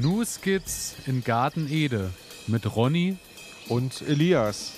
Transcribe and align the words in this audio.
New 0.00 0.24
Skits 0.24 0.96
in 1.06 1.22
Garten 1.22 1.68
Ede 1.70 2.10
mit 2.48 2.74
Ronny 2.74 3.16
und 3.68 4.02
Elias. 4.02 4.72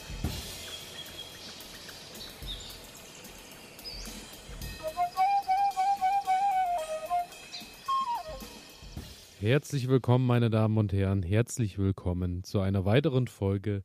Herzlich 9.40 9.88
willkommen, 9.88 10.26
meine 10.26 10.50
Damen 10.50 10.76
und 10.76 10.92
Herren. 10.92 11.22
Herzlich 11.22 11.78
willkommen 11.78 12.44
zu 12.44 12.60
einer 12.60 12.84
weiteren 12.84 13.26
Folge 13.26 13.84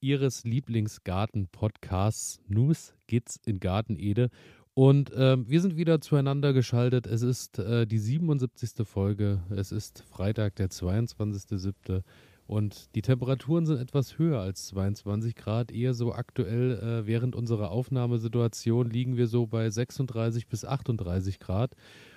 Ihres 0.00 0.44
Lieblingsgarten-Podcasts 0.44 2.40
News 2.48 2.94
Skits 3.02 3.38
in 3.44 3.60
Garten 3.60 3.96
Ede. 3.98 4.30
Und 4.80 5.12
ähm, 5.14 5.44
wir 5.46 5.60
sind 5.60 5.76
wieder 5.76 6.00
zueinander 6.00 6.54
geschaltet. 6.54 7.06
Es 7.06 7.20
ist 7.20 7.58
äh, 7.58 7.86
die 7.86 7.98
77. 7.98 8.88
Folge. 8.88 9.42
Es 9.54 9.72
ist 9.72 10.04
Freitag, 10.08 10.56
der 10.56 10.70
22.07. 10.70 12.02
Und 12.46 12.94
die 12.94 13.02
Temperaturen 13.02 13.66
sind 13.66 13.76
etwas 13.78 14.18
höher 14.18 14.40
als 14.40 14.68
22 14.68 15.34
Grad. 15.34 15.70
Eher 15.70 15.92
so 15.92 16.14
aktuell 16.14 16.78
äh, 16.78 17.06
während 17.06 17.36
unserer 17.36 17.72
Aufnahmesituation 17.72 18.88
liegen 18.88 19.18
wir 19.18 19.26
so 19.26 19.46
bei 19.46 19.68
36 19.68 20.46
bis 20.46 20.64
38 20.64 21.40
Grad. 21.40 21.76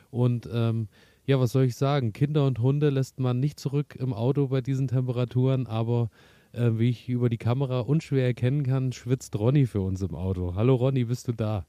Und 0.10 0.48
ähm, 0.50 0.88
ja, 1.26 1.42
was 1.42 1.52
soll 1.52 1.66
ich 1.66 1.76
sagen? 1.76 2.14
Kinder 2.14 2.48
und 2.48 2.60
Hunde 2.60 2.92
lässt 2.92 3.20
man 3.20 3.42
nicht 3.42 3.60
zurück 3.60 3.98
im 4.00 4.14
Auto 4.14 4.48
bei 4.48 4.62
diesen 4.62 4.88
Temperaturen, 4.88 5.68
aber 5.68 6.10
äh, 6.54 6.70
wie 6.76 6.92
ich 6.92 7.10
über 7.10 7.28
die 7.28 7.38
Kamera 7.38 7.82
unschwer 7.82 8.26
erkennen 8.26 8.64
kann, 8.64 8.94
schwitzt 8.94 9.38
Ronny 9.38 9.66
für 9.66 9.82
uns 9.82 10.02
im 10.02 10.16
Auto. 10.16 10.56
Hallo 10.56 10.76
Ronny, 10.76 11.04
bist 11.04 11.28
du 11.28 11.34
da? 11.34 11.66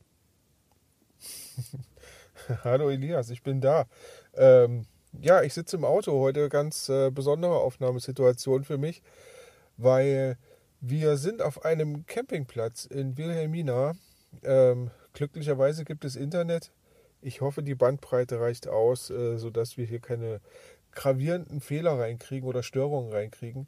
Hallo 2.64 2.90
Elias, 2.90 3.30
ich 3.30 3.42
bin 3.42 3.60
da. 3.60 3.86
Ähm, 4.34 4.86
ja, 5.20 5.42
ich 5.42 5.54
sitze 5.54 5.76
im 5.76 5.84
Auto 5.84 6.12
heute, 6.12 6.48
ganz 6.48 6.88
äh, 6.88 7.10
besondere 7.10 7.56
Aufnahmesituation 7.56 8.64
für 8.64 8.78
mich, 8.78 9.02
weil 9.76 10.36
wir 10.80 11.16
sind 11.16 11.42
auf 11.42 11.64
einem 11.64 12.06
Campingplatz 12.06 12.84
in 12.84 13.16
Wilhelmina. 13.16 13.94
Ähm, 14.42 14.90
glücklicherweise 15.12 15.84
gibt 15.84 16.04
es 16.04 16.16
Internet. 16.16 16.72
Ich 17.20 17.40
hoffe, 17.40 17.62
die 17.62 17.74
Bandbreite 17.74 18.40
reicht 18.40 18.68
aus, 18.68 19.10
äh, 19.10 19.38
sodass 19.38 19.76
wir 19.76 19.86
hier 19.86 20.00
keine 20.00 20.40
gravierenden 20.92 21.60
Fehler 21.60 21.98
reinkriegen 21.98 22.48
oder 22.48 22.62
Störungen 22.62 23.12
reinkriegen. 23.12 23.66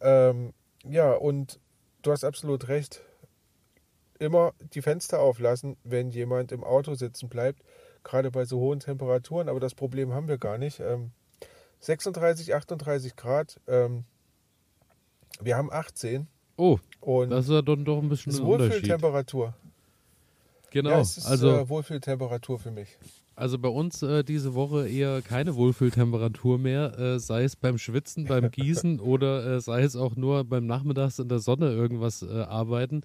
Ähm, 0.00 0.54
ja, 0.84 1.12
und 1.12 1.60
du 2.02 2.12
hast 2.12 2.24
absolut 2.24 2.68
recht 2.68 3.02
immer 4.24 4.52
die 4.72 4.82
Fenster 4.82 5.20
auflassen, 5.20 5.76
wenn 5.84 6.10
jemand 6.10 6.50
im 6.50 6.64
Auto 6.64 6.94
sitzen 6.94 7.28
bleibt, 7.28 7.62
gerade 8.02 8.30
bei 8.30 8.44
so 8.44 8.58
hohen 8.58 8.80
Temperaturen. 8.80 9.48
Aber 9.48 9.60
das 9.60 9.74
Problem 9.74 10.12
haben 10.12 10.28
wir 10.28 10.38
gar 10.38 10.58
nicht. 10.58 10.80
Ähm, 10.80 11.12
36, 11.80 12.54
38 12.54 13.16
Grad. 13.16 13.60
Ähm, 13.68 14.04
wir 15.40 15.56
haben 15.56 15.70
18. 15.70 16.26
Oh, 16.56 16.78
und 17.00 17.30
das 17.30 17.46
ist 17.46 17.50
ja 17.50 17.62
dann 17.62 17.84
doch 17.84 18.00
ein 18.00 18.08
bisschen 18.08 18.32
ist 18.32 18.42
Wohlfühltemperatur. 18.42 19.54
Genau, 20.70 20.90
ja, 20.90 21.00
es 21.00 21.18
ist 21.18 21.26
also 21.26 21.50
äh, 21.50 21.68
Wohlfühltemperatur 21.68 22.58
für 22.58 22.70
mich. 22.70 22.98
Also 23.36 23.58
bei 23.58 23.68
uns 23.68 24.02
äh, 24.02 24.22
diese 24.22 24.54
Woche 24.54 24.88
eher 24.88 25.20
keine 25.22 25.56
Wohlfühltemperatur 25.56 26.58
mehr, 26.58 26.98
äh, 26.98 27.18
sei 27.18 27.44
es 27.44 27.56
beim 27.56 27.78
Schwitzen, 27.78 28.26
beim 28.26 28.50
Gießen 28.52 29.00
oder 29.00 29.56
äh, 29.56 29.60
sei 29.60 29.82
es 29.82 29.96
auch 29.96 30.14
nur 30.14 30.44
beim 30.44 30.66
Nachmittags 30.66 31.18
in 31.18 31.28
der 31.28 31.40
Sonne 31.40 31.70
irgendwas 31.72 32.22
äh, 32.22 32.42
arbeiten. 32.42 33.02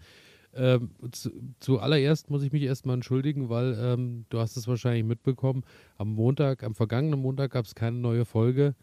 Ähm, 0.55 0.91
zu, 1.11 1.29
zuallererst 1.59 2.29
muss 2.29 2.43
ich 2.43 2.51
mich 2.51 2.63
erstmal 2.63 2.95
entschuldigen, 2.95 3.49
weil 3.49 3.77
ähm, 3.79 4.25
du 4.29 4.39
hast 4.39 4.57
es 4.57 4.67
wahrscheinlich 4.67 5.03
mitbekommen. 5.03 5.63
Am 5.97 6.13
Montag, 6.13 6.63
am 6.63 6.75
vergangenen 6.75 7.21
Montag 7.21 7.51
gab 7.51 7.65
es 7.65 7.75
keine 7.75 7.97
neue 7.97 8.25
Folge. 8.25 8.75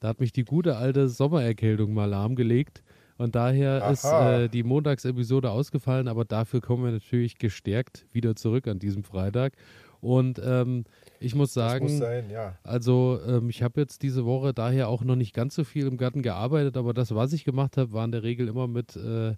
Da 0.00 0.08
hat 0.08 0.20
mich 0.20 0.32
die 0.32 0.44
gute 0.44 0.76
alte 0.76 1.08
Sommererkältung 1.08 1.92
mal 1.92 2.06
lahmgelegt. 2.06 2.82
Und 3.18 3.34
daher 3.34 3.82
Aha. 3.82 3.90
ist 3.90 4.04
äh, 4.04 4.48
die 4.48 4.62
Montagsepisode 4.62 5.50
ausgefallen, 5.50 6.06
aber 6.06 6.24
dafür 6.24 6.60
kommen 6.60 6.84
wir 6.84 6.92
natürlich 6.92 7.38
gestärkt 7.38 8.04
wieder 8.12 8.36
zurück 8.36 8.68
an 8.68 8.78
diesem 8.78 9.04
Freitag. 9.04 9.54
Und 10.00 10.40
ähm, 10.44 10.84
ich 11.18 11.34
muss 11.34 11.54
sagen, 11.54 11.84
muss 11.84 11.98
sein, 11.98 12.30
ja. 12.30 12.58
also 12.62 13.18
ähm, 13.26 13.48
ich 13.48 13.62
habe 13.62 13.80
jetzt 13.80 14.02
diese 14.02 14.26
Woche 14.26 14.52
daher 14.52 14.88
auch 14.88 15.02
noch 15.02 15.16
nicht 15.16 15.34
ganz 15.34 15.54
so 15.54 15.64
viel 15.64 15.86
im 15.86 15.96
Garten 15.96 16.22
gearbeitet, 16.22 16.76
aber 16.76 16.92
das, 16.92 17.14
was 17.14 17.32
ich 17.32 17.44
gemacht 17.44 17.78
habe, 17.78 17.92
war 17.92 18.04
in 18.04 18.12
der 18.12 18.22
Regel 18.22 18.48
immer 18.48 18.68
mit 18.68 18.96
äh, 18.96 19.34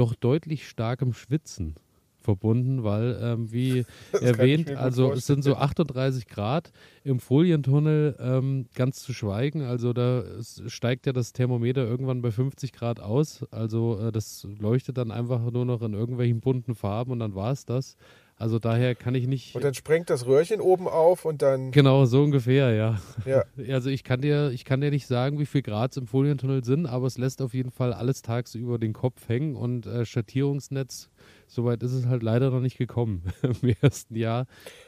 doch 0.00 0.14
deutlich 0.14 0.66
starkem 0.66 1.12
Schwitzen 1.12 1.74
verbunden, 2.20 2.84
weil, 2.84 3.18
ähm, 3.22 3.52
wie 3.52 3.84
das 4.12 4.22
erwähnt, 4.22 4.70
also 4.70 5.12
es 5.12 5.26
sind 5.26 5.42
so 5.42 5.56
38 5.56 6.26
Grad 6.26 6.72
im 7.04 7.18
Folientunnel, 7.18 8.16
ähm, 8.18 8.66
ganz 8.74 9.02
zu 9.02 9.12
schweigen. 9.12 9.62
Also 9.62 9.92
da 9.92 10.24
steigt 10.66 11.06
ja 11.06 11.12
das 11.12 11.32
Thermometer 11.32 11.86
irgendwann 11.86 12.22
bei 12.22 12.30
50 12.30 12.72
Grad 12.72 13.00
aus. 13.00 13.44
Also 13.50 13.98
äh, 14.00 14.12
das 14.12 14.46
leuchtet 14.58 14.98
dann 14.98 15.10
einfach 15.10 15.50
nur 15.50 15.64
noch 15.64 15.82
in 15.82 15.94
irgendwelchen 15.94 16.40
bunten 16.40 16.74
Farben 16.74 17.12
und 17.12 17.18
dann 17.20 17.34
war 17.34 17.52
es 17.52 17.64
das. 17.64 17.96
Also 18.40 18.58
daher 18.58 18.94
kann 18.94 19.14
ich 19.14 19.26
nicht. 19.26 19.54
Und 19.54 19.62
dann 19.62 19.74
sprengt 19.74 20.08
das 20.08 20.24
Röhrchen 20.24 20.62
oben 20.62 20.88
auf 20.88 21.26
und 21.26 21.42
dann. 21.42 21.72
Genau, 21.72 22.06
so 22.06 22.22
ungefähr, 22.22 22.72
ja. 22.72 22.98
ja. 23.26 23.44
Also 23.74 23.90
ich 23.90 24.02
kann 24.02 24.22
dir, 24.22 24.50
ich 24.50 24.64
kann 24.64 24.80
dir 24.80 24.90
nicht 24.90 25.06
sagen, 25.06 25.38
wie 25.38 25.44
viel 25.44 25.60
Grad 25.60 25.94
im 25.98 26.06
Folientunnel 26.06 26.64
sind, 26.64 26.86
aber 26.86 27.06
es 27.06 27.18
lässt 27.18 27.42
auf 27.42 27.52
jeden 27.52 27.70
Fall 27.70 27.92
alles 27.92 28.22
tagsüber 28.22 28.78
den 28.78 28.94
Kopf 28.94 29.28
hängen 29.28 29.56
und 29.56 29.84
äh, 29.84 30.06
Schattierungsnetz, 30.06 31.10
soweit 31.48 31.82
ist 31.82 31.92
es 31.92 32.06
halt 32.06 32.22
leider 32.22 32.50
noch 32.50 32.60
nicht 32.60 32.78
gekommen 32.78 33.24
im 33.42 33.74
ersten 33.82 34.16
Jahr. 34.16 34.46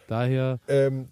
Daher. 0.08 0.58
Ähm, 0.66 1.08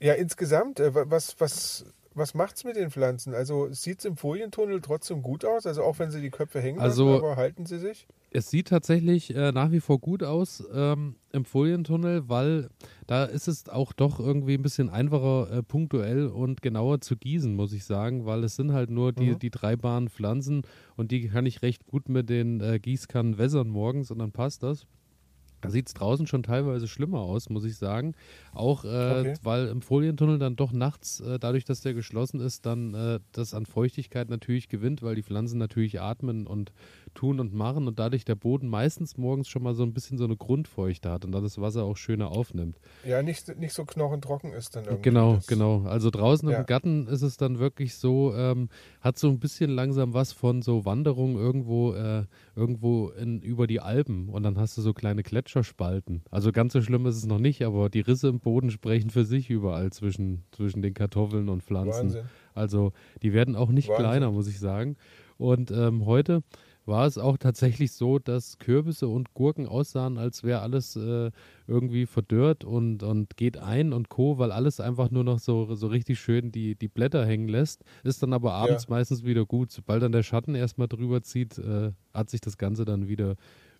ja, 0.00 0.14
insgesamt, 0.14 0.80
äh, 0.80 0.90
was, 0.92 1.36
was 1.38 1.84
was 2.16 2.34
macht's 2.34 2.64
mit 2.64 2.76
den 2.76 2.90
Pflanzen? 2.90 3.34
Also 3.34 3.70
sieht 3.72 3.98
es 3.98 4.04
im 4.06 4.16
Folientunnel 4.16 4.80
trotzdem 4.80 5.22
gut 5.22 5.44
aus? 5.44 5.66
Also 5.66 5.82
auch 5.82 5.98
wenn 5.98 6.10
sie 6.10 6.20
die 6.20 6.30
Köpfe 6.30 6.60
hängen, 6.60 6.80
also, 6.80 7.10
lassen, 7.10 7.24
aber 7.24 7.36
halten 7.36 7.66
sie 7.66 7.78
sich? 7.78 8.06
Es 8.30 8.50
sieht 8.50 8.68
tatsächlich 8.68 9.34
äh, 9.34 9.52
nach 9.52 9.70
wie 9.70 9.80
vor 9.80 9.98
gut 9.98 10.22
aus 10.22 10.64
ähm, 10.72 11.16
im 11.32 11.44
Folientunnel, 11.44 12.28
weil 12.28 12.70
da 13.06 13.24
ist 13.24 13.48
es 13.48 13.68
auch 13.68 13.92
doch 13.92 14.18
irgendwie 14.18 14.54
ein 14.54 14.62
bisschen 14.62 14.88
einfacher 14.88 15.50
äh, 15.50 15.62
punktuell 15.62 16.26
und 16.26 16.62
genauer 16.62 17.00
zu 17.00 17.16
gießen, 17.16 17.54
muss 17.54 17.72
ich 17.72 17.84
sagen, 17.84 18.24
weil 18.24 18.44
es 18.44 18.56
sind 18.56 18.72
halt 18.72 18.90
nur 18.90 19.12
die, 19.12 19.32
mhm. 19.32 19.38
die 19.38 19.50
drei 19.50 19.76
Bahnen 19.76 20.08
Pflanzen 20.08 20.62
und 20.96 21.10
die 21.10 21.28
kann 21.28 21.46
ich 21.46 21.62
recht 21.62 21.86
gut 21.86 22.08
mit 22.08 22.30
den 22.30 22.60
äh, 22.60 22.78
Gießkannen 22.78 23.36
wässern 23.38 23.68
morgens 23.68 24.10
und 24.10 24.18
dann 24.18 24.32
passt 24.32 24.62
das. 24.62 24.86
Da 25.60 25.70
sieht 25.70 25.88
es 25.88 25.94
draußen 25.94 26.26
schon 26.26 26.42
teilweise 26.42 26.86
schlimmer 26.86 27.20
aus, 27.20 27.48
muss 27.48 27.64
ich 27.64 27.76
sagen. 27.76 28.14
Auch 28.52 28.84
äh, 28.84 28.88
okay. 28.88 29.34
weil 29.42 29.68
im 29.68 29.82
Folientunnel 29.82 30.38
dann 30.38 30.56
doch 30.56 30.72
nachts, 30.72 31.20
äh, 31.20 31.38
dadurch, 31.38 31.64
dass 31.64 31.80
der 31.80 31.94
geschlossen 31.94 32.40
ist, 32.40 32.66
dann 32.66 32.94
äh, 32.94 33.20
das 33.32 33.54
an 33.54 33.66
Feuchtigkeit 33.66 34.28
natürlich 34.28 34.68
gewinnt, 34.68 35.02
weil 35.02 35.14
die 35.14 35.22
Pflanzen 35.22 35.58
natürlich 35.58 36.00
atmen 36.00 36.46
und 36.46 36.72
tun 37.14 37.40
und 37.40 37.54
machen 37.54 37.88
und 37.88 37.98
dadurch 37.98 38.24
der 38.24 38.34
Boden 38.34 38.68
meistens 38.68 39.16
morgens 39.16 39.48
schon 39.48 39.62
mal 39.62 39.74
so 39.74 39.82
ein 39.82 39.92
bisschen 39.92 40.18
so 40.18 40.24
eine 40.24 40.36
Grundfeuchte 40.36 41.10
hat 41.10 41.24
und 41.24 41.32
dann 41.32 41.42
das 41.42 41.60
Wasser 41.60 41.84
auch 41.84 41.96
schöner 41.96 42.30
aufnimmt. 42.30 42.78
Ja, 43.04 43.22
nicht, 43.22 43.58
nicht 43.58 43.72
so 43.72 43.84
knochentrocken 43.84 44.52
ist 44.52 44.76
dann 44.76 44.84
irgendwie. 44.84 45.02
Genau, 45.02 45.38
genau. 45.46 45.82
Also 45.82 46.10
draußen 46.10 46.48
ja. 46.48 46.58
im 46.58 46.66
Garten 46.66 47.06
ist 47.06 47.22
es 47.22 47.36
dann 47.36 47.58
wirklich 47.58 47.96
so, 47.96 48.34
ähm, 48.34 48.68
hat 49.00 49.18
so 49.18 49.28
ein 49.28 49.38
bisschen 49.38 49.70
langsam 49.70 50.14
was 50.14 50.32
von 50.32 50.62
so 50.62 50.84
Wanderung 50.84 51.36
irgendwo, 51.36 51.94
äh, 51.94 52.24
irgendwo 52.54 53.08
in, 53.08 53.40
über 53.40 53.66
die 53.66 53.80
Alpen 53.80 54.28
und 54.28 54.42
dann 54.42 54.58
hast 54.58 54.76
du 54.76 54.82
so 54.82 54.92
kleine 54.92 55.22
Gletscherspalten. 55.46 56.22
Also 56.30 56.52
ganz 56.52 56.72
so 56.72 56.82
schlimm 56.82 57.06
ist 57.06 57.16
es 57.16 57.26
noch 57.26 57.38
nicht, 57.38 57.62
aber 57.62 57.88
die 57.88 58.00
Risse 58.00 58.28
im 58.28 58.40
Boden 58.40 58.70
sprechen 58.70 59.10
für 59.10 59.24
sich 59.24 59.48
überall 59.48 59.90
zwischen, 59.92 60.44
zwischen 60.52 60.82
den 60.82 60.94
Kartoffeln 60.94 61.48
und 61.48 61.62
Pflanzen. 61.62 62.08
Wahnsinn. 62.08 62.24
Also 62.54 62.92
die 63.22 63.32
werden 63.32 63.56
auch 63.56 63.70
nicht 63.70 63.88
Wahnsinn. 63.88 64.04
kleiner, 64.04 64.30
muss 64.32 64.48
ich 64.48 64.58
sagen. 64.58 64.96
Und 65.38 65.70
ähm, 65.70 66.04
heute 66.04 66.42
war 66.86 67.06
es 67.06 67.18
auch 67.18 67.36
tatsächlich 67.36 67.92
so, 67.92 68.18
dass 68.18 68.58
Kürbisse 68.58 69.08
und 69.08 69.34
Gurken 69.34 69.66
aussahen, 69.66 70.18
als 70.18 70.44
wäre 70.44 70.60
alles 70.60 70.94
äh, 70.94 71.32
irgendwie 71.66 72.06
verdörrt 72.06 72.64
und, 72.64 73.02
und 73.02 73.36
geht 73.36 73.58
ein 73.58 73.92
und 73.92 74.08
Co., 74.08 74.38
weil 74.38 74.52
alles 74.52 74.78
einfach 74.78 75.10
nur 75.10 75.24
noch 75.24 75.40
so, 75.40 75.74
so 75.74 75.88
richtig 75.88 76.20
schön 76.20 76.52
die, 76.52 76.76
die 76.76 76.88
Blätter 76.88 77.26
hängen 77.26 77.48
lässt. 77.48 77.82
Ist 78.04 78.22
dann 78.22 78.32
aber 78.32 78.52
abends 78.52 78.84
ja. 78.84 78.90
meistens 78.90 79.24
wieder 79.24 79.44
gut. 79.46 79.72
Sobald 79.72 80.02
dann 80.02 80.12
der 80.12 80.22
Schatten 80.22 80.54
erstmal 80.54 80.86
drüber 80.86 81.22
zieht, 81.22 81.58
äh, 81.58 81.90
hat 82.14 82.30
sich 82.30 82.40
das 82.40 82.56
Ganze 82.56 82.84
dann 82.84 83.08
wieder 83.08 83.34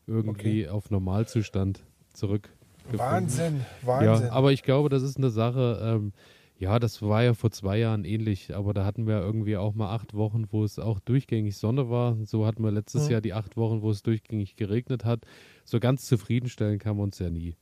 irgendwie 0.07 0.67
okay. 0.67 0.69
auf 0.69 0.91
Normalzustand 0.91 1.85
zurück. 2.13 2.51
Wahnsinn, 2.93 3.65
Wahnsinn. 3.83 4.27
Ja, 4.27 4.33
aber 4.33 4.53
ich 4.53 4.63
glaube, 4.63 4.89
das 4.89 5.03
ist 5.03 5.17
eine 5.17 5.31
Sache, 5.31 5.81
ähm, 5.83 6.13
ja, 6.59 6.79
das 6.79 7.03
war 7.03 7.23
ja 7.23 7.35
vor 7.35 7.51
zwei 7.51 7.79
Jahren 7.79 8.05
ähnlich, 8.05 8.55
aber 8.55 8.73
da 8.73 8.85
hatten 8.85 9.07
wir 9.07 9.21
irgendwie 9.21 9.57
auch 9.57 9.75
mal 9.75 9.95
acht 9.95 10.15
Wochen, 10.15 10.47
wo 10.51 10.65
es 10.65 10.79
auch 10.79 11.01
durchgängig 11.01 11.57
Sonne 11.59 11.91
war. 11.91 12.17
So 12.25 12.47
hatten 12.47 12.63
wir 12.65 12.71
letztes 12.71 13.07
mhm. 13.07 13.11
Jahr 13.11 13.21
die 13.21 13.35
acht 13.35 13.57
Wochen, 13.57 13.83
wo 13.83 13.91
es 13.91 14.03
durchgängig 14.03 14.57
geregnet 14.57 15.05
hat. 15.05 15.27
So 15.65 15.81
ganz 15.81 16.07
zufriedenstellen 16.07 16.79
kann 16.79 16.97
man 16.97 17.05
uns 17.05 17.19
ja 17.19 17.29
nie. 17.29 17.57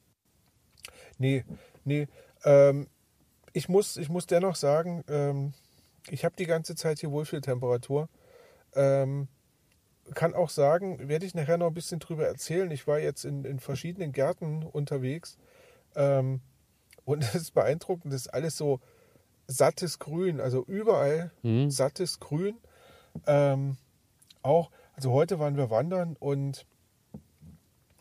Nee, 1.19 1.45
nee. 1.85 2.07
Ähm, 2.45 2.87
ich, 3.53 3.69
muss, 3.69 3.97
ich 3.97 4.09
muss 4.09 4.27
dennoch 4.27 4.55
sagen, 4.55 5.03
ähm, 5.09 5.55
ich 6.09 6.25
habe 6.25 6.37
die 6.37 6.47
ganze 6.47 6.77
Zeit 6.77 7.01
hier 7.01 7.11
Wohlfühltemperatur. 7.11 8.09
Ähm, 8.77 9.27
kann 10.15 10.35
auch 10.35 10.51
sagen, 10.51 11.09
werde 11.09 11.27
ich 11.27 11.35
nachher 11.35 11.59
noch 11.59 11.69
ein 11.69 11.75
bisschen 11.75 12.01
drüber 12.01 12.27
erzählen. 12.27 12.71
Ich 12.71 12.87
war 12.87 12.99
jetzt 12.99 13.25
in, 13.25 13.45
in 13.45 13.59
verschiedenen 13.59 14.13
Gärten 14.13 14.63
unterwegs. 14.63 15.39
Ähm, 15.97 16.41
und 17.05 17.23
es 17.35 17.35
ist 17.35 17.55
beeindruckend, 17.55 18.13
das 18.13 18.23
ist 18.23 18.35
alles 18.35 18.57
so 18.57 18.81
sattes 19.47 19.99
Grün, 19.99 20.41
also 20.41 20.65
überall 20.65 21.31
mhm. 21.43 21.71
sattes 21.71 22.21
Grün. 22.21 22.57
Ähm, 23.27 23.77
auch, 24.43 24.71
also 24.95 25.13
heute 25.13 25.39
waren 25.39 25.57
wir 25.57 25.71
wandern 25.71 26.17
und 26.19 26.67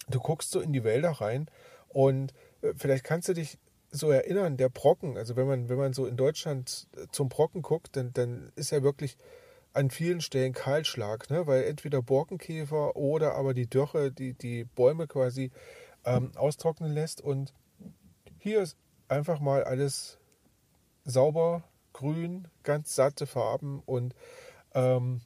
du 0.10 0.20
guckst 0.20 0.52
so 0.52 0.60
in 0.60 0.74
die 0.74 0.84
Wälder 0.84 1.12
rein 1.12 1.48
und 1.90 2.34
äh, 2.62 2.74
vielleicht 2.76 3.04
kannst 3.04 3.30
du 3.30 3.34
dich 3.34 3.58
so 3.92 4.10
erinnern, 4.10 4.58
der 4.58 4.70
Brocken, 4.70 5.18
also 5.18 5.36
wenn 5.36 5.48
man, 5.48 5.70
wenn 5.70 5.78
man 5.78 5.94
so 5.94 6.08
in 6.08 6.18
Deutschland 6.18 6.88
zum 7.12 7.30
Brocken 7.30 7.62
guckt, 7.62 7.96
dann, 7.96 8.12
dann 8.14 8.52
ist 8.56 8.72
ja 8.72 8.82
wirklich 8.82 9.18
an 9.74 9.90
vielen 9.90 10.22
Stellen 10.22 10.54
Kahlschlag, 10.54 11.30
ne? 11.30 11.48
weil 11.48 11.64
entweder 11.64 12.02
Borkenkäfer 12.02 12.96
oder 12.96 13.36
aber 13.36 13.54
die 13.54 13.68
Dürre, 13.68 14.12
die 14.12 14.34
die 14.34 14.66
Bäume 14.66 15.08
quasi 15.08 15.52
ähm, 16.06 16.32
austrocknen 16.36 16.94
lässt. 16.94 17.22
Und 17.22 17.54
hier 18.38 18.62
ist 18.62 18.78
einfach 19.08 19.40
mal 19.40 19.64
alles 19.64 20.20
sauber, 21.06 21.64
grün, 21.92 22.48
ganz 22.64 22.96
satte 22.96 23.26
Farben 23.26 23.82
und 23.86 24.16
ähm, 24.74 25.22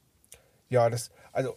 ja, 0.69 0.89
das, 0.89 1.11
also 1.31 1.55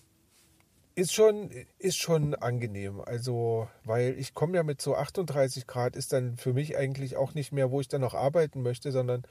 ist 0.94 1.14
schon, 1.14 1.50
ist 1.78 1.98
schon 1.98 2.34
angenehm. 2.34 3.00
Also, 3.00 3.68
weil 3.84 4.18
ich 4.18 4.34
komme 4.34 4.56
ja 4.56 4.62
mit 4.62 4.82
so 4.82 4.96
38 4.96 5.66
Grad, 5.66 5.96
ist 5.96 6.12
dann 6.12 6.36
für 6.36 6.52
mich 6.52 6.76
eigentlich 6.76 7.16
auch 7.16 7.34
nicht 7.34 7.52
mehr, 7.52 7.70
wo 7.70 7.80
ich 7.80 7.88
dann 7.88 8.00
noch 8.00 8.14
arbeiten 8.14 8.62
möchte, 8.62 8.92
sondern 8.92 9.22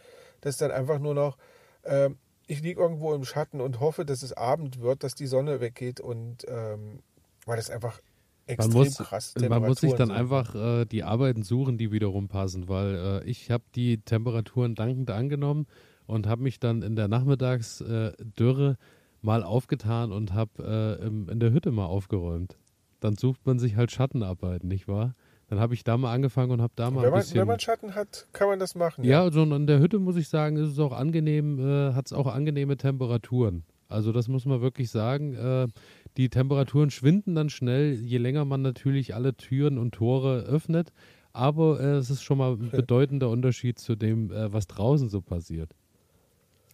das 0.41 0.56
ist 0.56 0.61
dann 0.61 0.71
einfach 0.71 1.00
nur 1.00 1.13
noch, 1.13 1.38
äh, 1.83 2.09
ich 2.50 2.62
liege 2.62 2.81
irgendwo 2.81 3.13
im 3.13 3.25
Schatten 3.25 3.62
und 3.62 3.80
hoffe, 3.80 4.06
dass 4.06 4.24
es 4.24 4.34
Abend 4.34 4.81
wird, 4.81 5.04
dass 5.04 5.13
die 5.13 5.28
Sonne 5.28 5.62
weggeht 5.62 6.00
und 6.00 6.46
ähm, 6.48 7.00
weil 7.46 7.57
das 7.57 7.69
einfach 7.69 8.01
extrem 8.48 8.74
man 8.74 8.86
muss, 8.86 8.98
krass 8.98 9.34
Man 9.38 9.62
muss 9.63 9.81
sich 9.81 9.94
dann 9.94 10.07
sind. 10.07 10.18
einfach 10.18 10.56
äh, 10.56 10.86
die 10.86 11.04
Arbeiten 11.04 11.44
suchen, 11.44 11.78
die 11.78 11.92
wiederum 11.92 12.28
passen, 12.28 12.68
weil 12.68 12.96
äh, 12.96 13.30
ich 13.30 13.51
habe 13.51 13.63
die 13.75 14.00
Temperaturen 14.01 14.74
dankend 14.74 15.12
angenommen 15.12 15.68
und 16.07 16.25
habe 16.25 16.42
mich 16.42 16.60
dann 16.60 16.81
in 16.81 16.96
der 16.96 17.07
Nachmittagsdürre 17.07 18.72
äh, 18.72 18.75
mal 19.22 19.44
aufgetan 19.44 20.12
und 20.12 20.34
habe 20.34 21.00
äh, 21.00 21.06
in 21.31 21.40
der 21.40 21.52
Hütte 21.52 21.72
mal 21.72 21.86
aufgeräumt. 21.86 22.57
Dann 23.00 23.16
sucht 23.16 23.45
man 23.45 23.60
sich 23.60 23.75
halt 23.75 23.92
Schattenarbeiten, 23.92 24.68
nicht 24.68 24.88
wahr? 24.88 25.13
Dann 25.50 25.60
habe 25.60 25.74
ich 25.74 25.84
da 25.84 25.98
mal 25.98 26.13
angefangen 26.13 26.51
und 26.51 26.62
habe 26.62 26.74
da 26.75 26.92
mal 26.92 27.04
wenn 27.04 27.10
man, 27.10 27.19
ein 27.19 27.24
bisschen. 27.24 27.40
Wenn 27.40 27.48
man 27.48 27.60
Schatten 27.60 27.96
hat, 27.96 28.28
kann 28.34 28.48
man 28.48 28.60
das 28.60 28.75
machen. 28.75 29.04
Ja, 29.04 29.12
ja 29.12 29.24
also 29.24 29.42
in 29.44 29.66
der 29.68 29.80
Hütte 29.80 29.98
muss 29.98 30.16
ich 30.16 30.30
sagen, 30.30 30.57
ist 30.57 30.69
es 30.69 30.80
auch 30.80 30.94
angenehm, 30.94 31.60
äh, 31.60 31.94
hat 31.94 32.06
es 32.06 32.13
auch 32.13 32.28
angenehme 32.28 32.78
Temperaturen. 32.78 33.63
Also 33.88 34.12
das 34.12 34.28
muss 34.28 34.46
man 34.46 34.62
wirklich 34.62 34.92
sagen. 34.92 35.34
Äh, 35.34 35.68
die 36.18 36.30
Temperaturen 36.30 36.92
schwinden 36.92 37.34
dann 37.34 37.50
schnell, 37.50 37.94
je 37.94 38.19
länger 38.19 38.46
man 38.46 38.62
natürlich 38.62 39.16
alle 39.16 39.36
Türen 39.36 39.80
und 39.80 39.96
Tore 39.96 40.42
öffnet. 40.42 40.94
Aber 41.34 41.80
äh, 41.80 41.95
es 41.95 42.12
ist 42.12 42.22
schon 42.22 42.38
mal 42.38 42.54
ein 42.54 42.69
bedeutender 42.69 43.30
Unterschied 43.30 43.80
zu 43.80 43.95
dem, 43.95 44.31
äh, 44.31 44.54
was 44.54 44.68
draußen 44.68 45.10
so 45.10 45.22
passiert. 45.22 45.75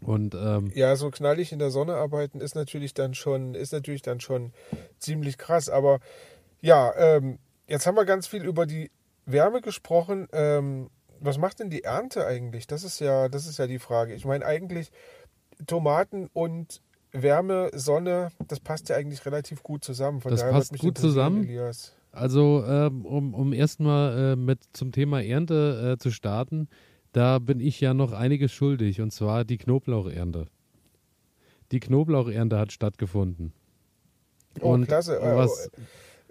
Und, 0.02 0.36
ähm, 0.36 0.72
ja, 0.76 0.96
so 0.98 1.10
knallig 1.10 1.54
in 1.54 1.60
der 1.60 1.72
Sonne 1.72 1.96
arbeiten 1.96 2.42
ist 2.42 2.56
natürlich 2.56 2.94
dann 2.94 3.14
schon, 3.14 3.56
ist 3.56 3.72
natürlich 3.72 4.02
dann 4.02 4.20
schon 4.20 4.52
ziemlich 5.00 5.38
krass. 5.38 5.70
Aber 5.70 6.00
ja, 6.62 6.94
ähm, 6.98 7.40
Jetzt 7.68 7.88
haben 7.88 7.96
wir 7.96 8.06
ganz 8.06 8.28
viel 8.28 8.44
über 8.44 8.66
die 8.66 8.92
Wärme 9.26 9.62
gesprochen. 9.62 10.28
Ähm, 10.32 10.90
was 11.20 11.38
macht 11.38 11.60
denn 11.60 11.70
die 11.70 11.84
Ernte 11.84 12.26
eigentlich? 12.26 12.68
Das 12.68 12.84
ist 12.84 13.00
ja, 13.00 13.30
das 13.30 13.48
ist 13.48 13.58
ja 13.58 13.68
die 13.68 13.80
Frage. 13.80 14.14
Ich 14.14 14.26
meine 14.26 14.46
eigentlich 14.46 14.92
Tomaten 15.66 16.30
und 16.34 16.82
Wärme, 17.12 17.72
Sonne, 17.74 18.32
das 18.48 18.60
passt 18.60 18.90
ja 18.90 18.98
eigentlich 18.98 19.26
relativ 19.26 19.64
gut 19.64 19.84
zusammen. 19.84 20.22
Von 20.22 20.32
das 20.32 20.42
passt 20.42 20.78
gut 20.78 20.98
zusammen. 20.98 21.44
Elias. 21.44 21.96
Also 22.12 22.64
ähm, 22.66 23.06
um, 23.06 23.34
um 23.34 23.54
erstmal 23.54 24.34
äh, 24.34 24.36
mit 24.36 24.60
zum 24.74 24.92
Thema 24.92 25.22
Ernte 25.22 25.94
äh, 25.94 25.98
zu 26.02 26.12
starten, 26.12 26.70
da 27.12 27.40
bin 27.40 27.60
ich 27.60 27.80
ja 27.82 27.94
noch 27.94 28.12
einiges 28.12 28.52
schuldig 28.52 29.02
und 29.02 29.12
zwar 29.12 29.44
die 29.46 29.58
Knoblauchernte. 29.58 30.48
Die 31.72 31.80
Knoblauchernte 31.80 32.58
hat 32.58 32.72
stattgefunden. 32.72 33.54
Oh, 34.62 34.74
und 34.74 34.86
klasse. 34.86 35.20
Was, 35.22 35.68
äh, 35.68 35.70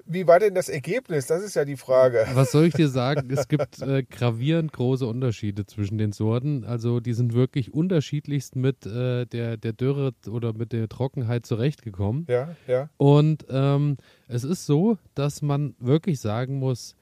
wie 0.07 0.27
war 0.27 0.39
denn 0.39 0.55
das 0.55 0.69
Ergebnis? 0.69 1.27
Das 1.27 1.43
ist 1.43 1.55
ja 1.57 1.65
die 1.65 1.77
Frage. 1.77 2.27
Was 2.35 2.53
soll 2.53 2.67
ich 2.67 2.75
dir 2.75 2.89
sagen? 2.89 3.31
Es 3.31 3.49
gibt 3.49 3.81
äh, 3.81 4.03
gravierend 4.03 4.73
große 4.73 5.07
Unterschiede 5.07 5.67
zwischen 5.67 5.99
den 5.99 6.13
Sorten. 6.13 6.65
Also 6.65 7.01
die 7.01 7.15
sind 7.15 7.33
wirklich 7.33 7.73
unterschiedlichst 7.73 8.57
mit 8.57 8.87
äh, 8.87 9.27
der, 9.27 9.57
der 9.57 9.73
Dürre 9.73 10.13
oder 10.29 10.53
mit 10.53 10.73
der 10.73 10.89
Trockenheit 10.89 11.47
zurechtgekommen. 11.47 12.27
Ja, 12.29 12.55
ja. 12.67 12.91
Und 12.97 13.47
ähm, 13.49 13.97
es 14.29 14.45
ist 14.45 14.67
so, 14.67 14.99
dass 15.15 15.43
man 15.43 15.75
wirklich 15.79 16.21
sagen 16.21 16.59
muss, 16.59 16.95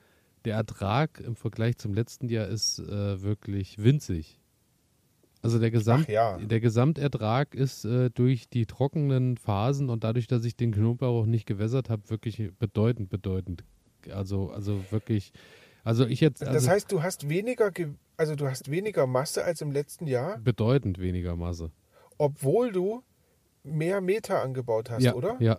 der 0.44 0.56
Ertrag 0.56 1.20
im 1.20 1.36
Vergleich 1.36 1.78
zum 1.78 1.94
letzten 1.94 2.28
Jahr 2.28 2.48
ist 2.48 2.78
äh, 2.78 3.22
wirklich 3.22 3.82
winzig. 3.82 4.41
Also 5.42 5.58
der, 5.58 5.72
Gesamt, 5.72 6.08
ja. 6.08 6.38
der 6.38 6.60
Gesamtertrag 6.60 7.56
ist 7.56 7.84
äh, 7.84 8.10
durch 8.10 8.48
die 8.48 8.64
trockenen 8.66 9.36
Phasen 9.36 9.90
und 9.90 10.04
dadurch, 10.04 10.28
dass 10.28 10.44
ich 10.44 10.56
den 10.56 10.70
Knoblauch 10.70 11.26
nicht 11.26 11.46
gewässert 11.46 11.90
habe, 11.90 12.08
wirklich 12.10 12.52
bedeutend, 12.60 13.10
bedeutend. 13.10 13.64
Also, 14.10 14.50
also 14.50 14.84
wirklich. 14.90 15.32
Also 15.82 16.06
ich 16.06 16.20
jetzt. 16.20 16.42
Also 16.42 16.54
das 16.54 16.68
heißt, 16.68 16.92
du 16.92 17.02
hast 17.02 17.28
weniger, 17.28 17.72
also 18.16 18.36
du 18.36 18.46
hast 18.46 18.70
weniger 18.70 19.08
Masse 19.08 19.44
als 19.44 19.60
im 19.60 19.72
letzten 19.72 20.06
Jahr? 20.06 20.38
Bedeutend 20.38 21.00
weniger 21.00 21.34
Masse. 21.34 21.72
Obwohl 22.18 22.70
du 22.70 23.02
mehr 23.64 24.00
Meter 24.00 24.42
angebaut 24.42 24.90
hast, 24.90 25.02
ja, 25.02 25.14
oder? 25.14 25.36
Ja. 25.40 25.58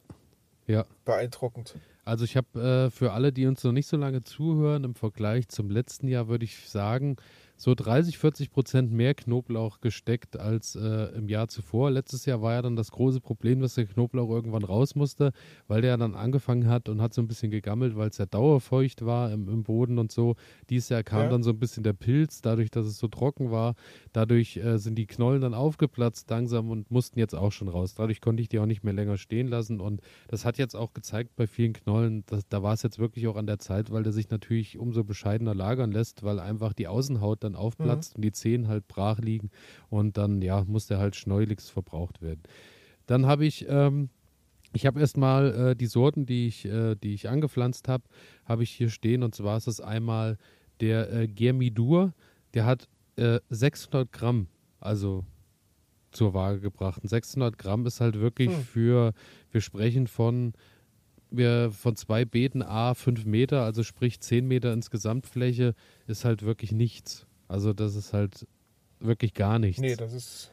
Ja. 0.66 0.86
Beeindruckend. 1.04 1.76
Also 2.06 2.26
ich 2.26 2.36
habe 2.36 2.60
äh, 2.60 2.90
für 2.90 3.14
alle, 3.14 3.32
die 3.32 3.46
uns 3.46 3.64
noch 3.64 3.72
nicht 3.72 3.88
so 3.88 3.98
lange 3.98 4.24
zuhören, 4.24 4.84
im 4.84 4.96
Vergleich 4.96 5.48
zum 5.48 5.70
letzten 5.70 6.08
Jahr 6.08 6.28
würde 6.28 6.46
ich 6.46 6.70
sagen, 6.70 7.18
so 7.64 7.76
30, 7.76 8.18
40 8.18 8.52
Prozent 8.52 8.92
mehr 8.92 9.14
Knoblauch 9.14 9.80
gesteckt 9.80 10.38
als 10.38 10.76
äh, 10.76 11.16
im 11.16 11.30
Jahr 11.30 11.48
zuvor. 11.48 11.92
Letztes 11.92 12.26
Jahr 12.26 12.42
war 12.42 12.54
ja 12.54 12.62
dann 12.62 12.76
das 12.76 12.92
große 12.92 13.22
Problem, 13.22 13.62
dass 13.62 13.76
der 13.76 13.86
Knoblauch 13.86 14.30
irgendwann 14.30 14.66
raus 14.66 14.96
musste, 14.96 15.32
weil 15.68 15.82
der 15.82 15.96
dann 15.96 16.14
angefangen 16.14 16.68
hat 16.68 16.90
und 16.90 17.02
hat 17.02 17.14
so 17.14 17.22
ein 17.22 17.28
bisschen 17.28 17.52
gegammelt, 17.52 17.96
weil 17.96 18.10
es 18.10 18.18
ja 18.18 18.26
dauerfeucht 18.26 19.06
war 19.06 19.32
im, 19.32 19.48
im, 19.48 19.64
Boden 19.64 19.98
und 19.98 20.12
so. 20.12 20.36
Dieses 20.70 20.90
Jahr 20.90 21.04
kam 21.04 21.22
ja. 21.22 21.30
dann 21.30 21.44
so 21.44 21.52
ein 21.52 21.60
bisschen 21.60 21.84
der 21.84 21.94
Pilz, 21.94 22.42
dadurch, 22.42 22.70
dass 22.70 22.86
es 22.86 22.98
so 22.98 23.08
trocken 23.08 23.50
war. 23.50 23.76
Dadurch 24.12 24.58
äh, 24.58 24.78
sind 24.78 24.96
die 24.96 25.08
Knollen 25.08 25.42
dann 25.42 25.54
aufgeplatzt 25.54 26.30
langsam 26.30 26.70
und 26.70 26.92
mussten 26.92 27.18
jetzt 27.18 27.34
auch 27.34 27.54
schon 27.54 27.70
raus. 27.70 27.94
Dadurch 27.96 28.20
konnte 28.20 28.42
ich 28.42 28.50
die 28.50 28.60
auch 28.60 28.66
nicht 28.66 28.84
mehr 28.84 28.94
länger 28.94 29.18
stehen 29.18 29.48
lassen 29.48 29.80
und 29.80 30.02
das 30.28 30.44
hat 30.44 30.58
jetzt 30.58 30.76
auch 30.76 30.94
gezeigt 30.94 31.38
bei 31.38 31.48
vielen 31.48 31.72
Knollen, 31.72 31.93
dass, 32.26 32.48
da 32.48 32.64
war 32.64 32.74
es 32.74 32.84
jetzt 32.84 33.00
wirklich 33.00 33.28
auch 33.28 33.36
an 33.36 33.48
der 33.48 33.60
Zeit, 33.60 33.92
weil 33.92 34.04
der 34.04 34.14
sich 34.14 34.30
natürlich 34.30 34.78
umso 34.78 35.04
bescheidener 35.04 35.56
lagern 35.56 35.92
lässt, 35.92 36.24
weil 36.24 36.40
einfach 36.40 36.74
die 36.74 36.88
Außenhaut 36.88 37.44
dann 37.44 37.56
aufplatzt 37.56 38.14
mhm. 38.14 38.16
und 38.18 38.22
die 38.26 38.32
Zehen 38.32 38.68
halt 38.68 38.88
brach 38.88 39.20
liegen 39.20 39.50
und 39.90 40.18
dann 40.18 40.42
ja 40.42 40.64
muss 40.66 40.88
der 40.88 41.00
halt 41.00 41.16
schneulichst 41.16 41.72
verbraucht 41.72 42.22
werden. 42.22 42.44
Dann 43.06 43.26
habe 43.26 43.46
ich 43.46 43.66
ähm, 43.68 44.10
ich 44.74 44.86
habe 44.86 45.00
erstmal 45.00 45.54
äh, 45.54 45.76
die 45.76 45.86
Sorten, 45.86 46.26
die 46.26 46.48
ich, 46.48 46.66
äh, 46.66 46.96
die 46.96 47.14
ich 47.14 47.30
angepflanzt 47.30 47.88
habe, 47.88 48.04
habe 48.46 48.64
ich 48.64 48.72
hier 48.72 48.90
stehen. 48.90 49.22
Und 49.22 49.36
zwar 49.36 49.58
ist 49.58 49.68
es 49.68 49.80
einmal 49.80 50.38
der 50.82 51.14
äh, 51.14 51.28
Germidur, 51.28 52.14
der 52.56 52.66
hat 52.66 52.90
äh, 53.16 53.40
600 53.50 54.12
Gramm, 54.12 54.48
also 54.80 55.26
zur 56.12 56.34
Waage 56.34 56.60
gebracht. 56.60 57.02
Und 57.04 57.10
600 57.10 57.58
Gramm 57.58 57.86
ist 57.86 58.02
halt 58.02 58.20
wirklich 58.20 58.50
hm. 58.50 58.64
für, 58.64 59.14
wir 59.52 59.62
sprechen 59.62 60.08
von, 60.08 60.54
wir 61.38 61.72
von 61.72 61.96
zwei 61.96 62.26
Beeten 62.26 62.62
A 62.62 62.94
5 62.94 63.26
Meter, 63.26 63.64
also 63.64 63.84
sprich 63.84 64.20
10 64.20 64.48
Meter 64.48 64.72
insgesamt 64.74 65.26
Fläche, 65.28 65.76
ist 66.08 66.26
halt 66.26 66.44
wirklich 66.44 66.72
nichts. 66.72 67.26
Also 67.48 67.74
das 67.74 67.96
ist 67.96 68.14
halt 68.14 68.48
wirklich 69.00 69.34
gar 69.34 69.60
nichts. 69.60 69.82
Nee, 69.82 69.96
das 69.96 70.14
ist. 70.14 70.52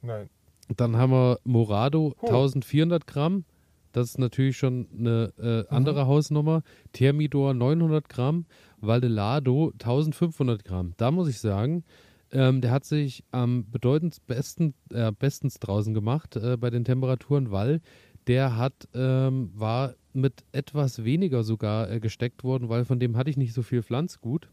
Nein. 0.00 0.28
Dann 0.76 0.96
haben 0.96 1.12
wir 1.12 1.38
Morado, 1.44 2.14
huh. 2.20 2.26
1400 2.26 3.06
Gramm. 3.06 3.44
Das 3.92 4.08
ist 4.08 4.18
natürlich 4.18 4.56
schon 4.56 4.88
eine 4.98 5.32
äh, 5.38 5.74
andere 5.74 6.04
mhm. 6.04 6.08
Hausnummer. 6.08 6.62
Thermidor 6.92 7.52
900 7.54 8.08
Gramm. 8.08 8.46
Valdelado 8.80 9.72
1500 9.72 10.64
Gramm. 10.64 10.94
Da 10.96 11.10
muss 11.10 11.28
ich 11.28 11.38
sagen, 11.38 11.84
ähm, 12.32 12.62
der 12.62 12.70
hat 12.70 12.84
sich 12.84 13.24
am 13.30 13.70
bedeutend 13.70 14.26
besten, 14.26 14.74
äh, 14.90 15.12
bestens 15.12 15.58
draußen 15.58 15.92
gemacht 15.92 16.36
äh, 16.36 16.56
bei 16.56 16.70
den 16.70 16.84
Temperaturen, 16.84 17.50
weil 17.50 17.82
der 18.26 18.56
hat, 18.56 18.88
ähm, 18.94 19.50
war 19.54 19.94
mit 20.12 20.44
etwas 20.52 21.04
weniger 21.04 21.42
sogar 21.42 21.90
äh, 21.90 22.00
gesteckt 22.00 22.44
worden, 22.44 22.68
weil 22.68 22.84
von 22.84 23.00
dem 23.00 23.16
hatte 23.16 23.30
ich 23.30 23.36
nicht 23.36 23.54
so 23.54 23.62
viel 23.62 23.82
Pflanzgut. 23.82 24.48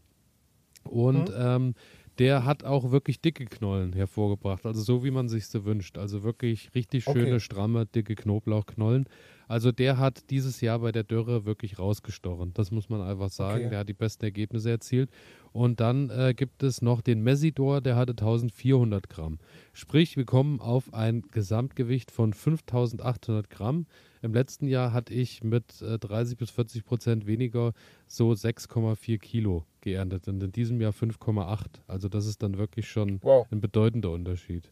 Und 0.84 1.28
mhm. 1.28 1.34
ähm, 1.36 1.74
der 2.20 2.44
hat 2.44 2.64
auch 2.64 2.90
wirklich 2.90 3.22
dicke 3.22 3.46
Knollen 3.46 3.94
hervorgebracht, 3.94 4.66
also 4.66 4.82
so 4.82 5.02
wie 5.02 5.10
man 5.10 5.30
sich 5.30 5.46
so 5.46 5.64
wünscht. 5.64 5.96
Also 5.96 6.22
wirklich 6.22 6.68
richtig 6.74 7.04
schöne, 7.04 7.22
okay. 7.22 7.40
stramme, 7.40 7.86
dicke 7.86 8.14
Knoblauchknollen. 8.14 9.06
Also 9.48 9.72
der 9.72 9.96
hat 9.96 10.28
dieses 10.28 10.60
Jahr 10.60 10.80
bei 10.80 10.92
der 10.92 11.02
Dürre 11.02 11.46
wirklich 11.46 11.78
rausgestochen. 11.78 12.52
Das 12.52 12.70
muss 12.72 12.90
man 12.90 13.00
einfach 13.00 13.30
sagen. 13.30 13.60
Okay. 13.60 13.70
Der 13.70 13.78
hat 13.80 13.88
die 13.88 13.94
besten 13.94 14.26
Ergebnisse 14.26 14.68
erzielt. 14.68 15.10
Und 15.52 15.80
dann 15.80 16.10
äh, 16.10 16.34
gibt 16.36 16.62
es 16.62 16.82
noch 16.82 17.00
den 17.00 17.22
Messidor, 17.22 17.80
der 17.80 17.96
hatte 17.96 18.12
1400 18.12 19.08
Gramm. 19.08 19.38
Sprich, 19.72 20.18
wir 20.18 20.26
kommen 20.26 20.60
auf 20.60 20.92
ein 20.92 21.22
Gesamtgewicht 21.22 22.10
von 22.10 22.34
5800 22.34 23.48
Gramm. 23.48 23.86
Im 24.20 24.34
letzten 24.34 24.68
Jahr 24.68 24.92
hatte 24.92 25.14
ich 25.14 25.42
mit 25.42 25.80
äh, 25.80 25.98
30 25.98 26.36
bis 26.36 26.50
40 26.50 26.84
Prozent 26.84 27.26
weniger 27.26 27.72
so 28.06 28.30
6,4 28.30 29.18
Kilo 29.18 29.64
geerntet 29.80 30.28
und 30.28 30.42
in 30.42 30.52
diesem 30.52 30.80
Jahr 30.80 30.92
5,8. 30.92 31.66
Also 31.86 32.08
das 32.08 32.26
ist 32.26 32.42
dann 32.42 32.58
wirklich 32.58 32.88
schon 32.88 33.20
wow. 33.22 33.46
ein 33.50 33.60
bedeutender 33.60 34.10
Unterschied. 34.10 34.70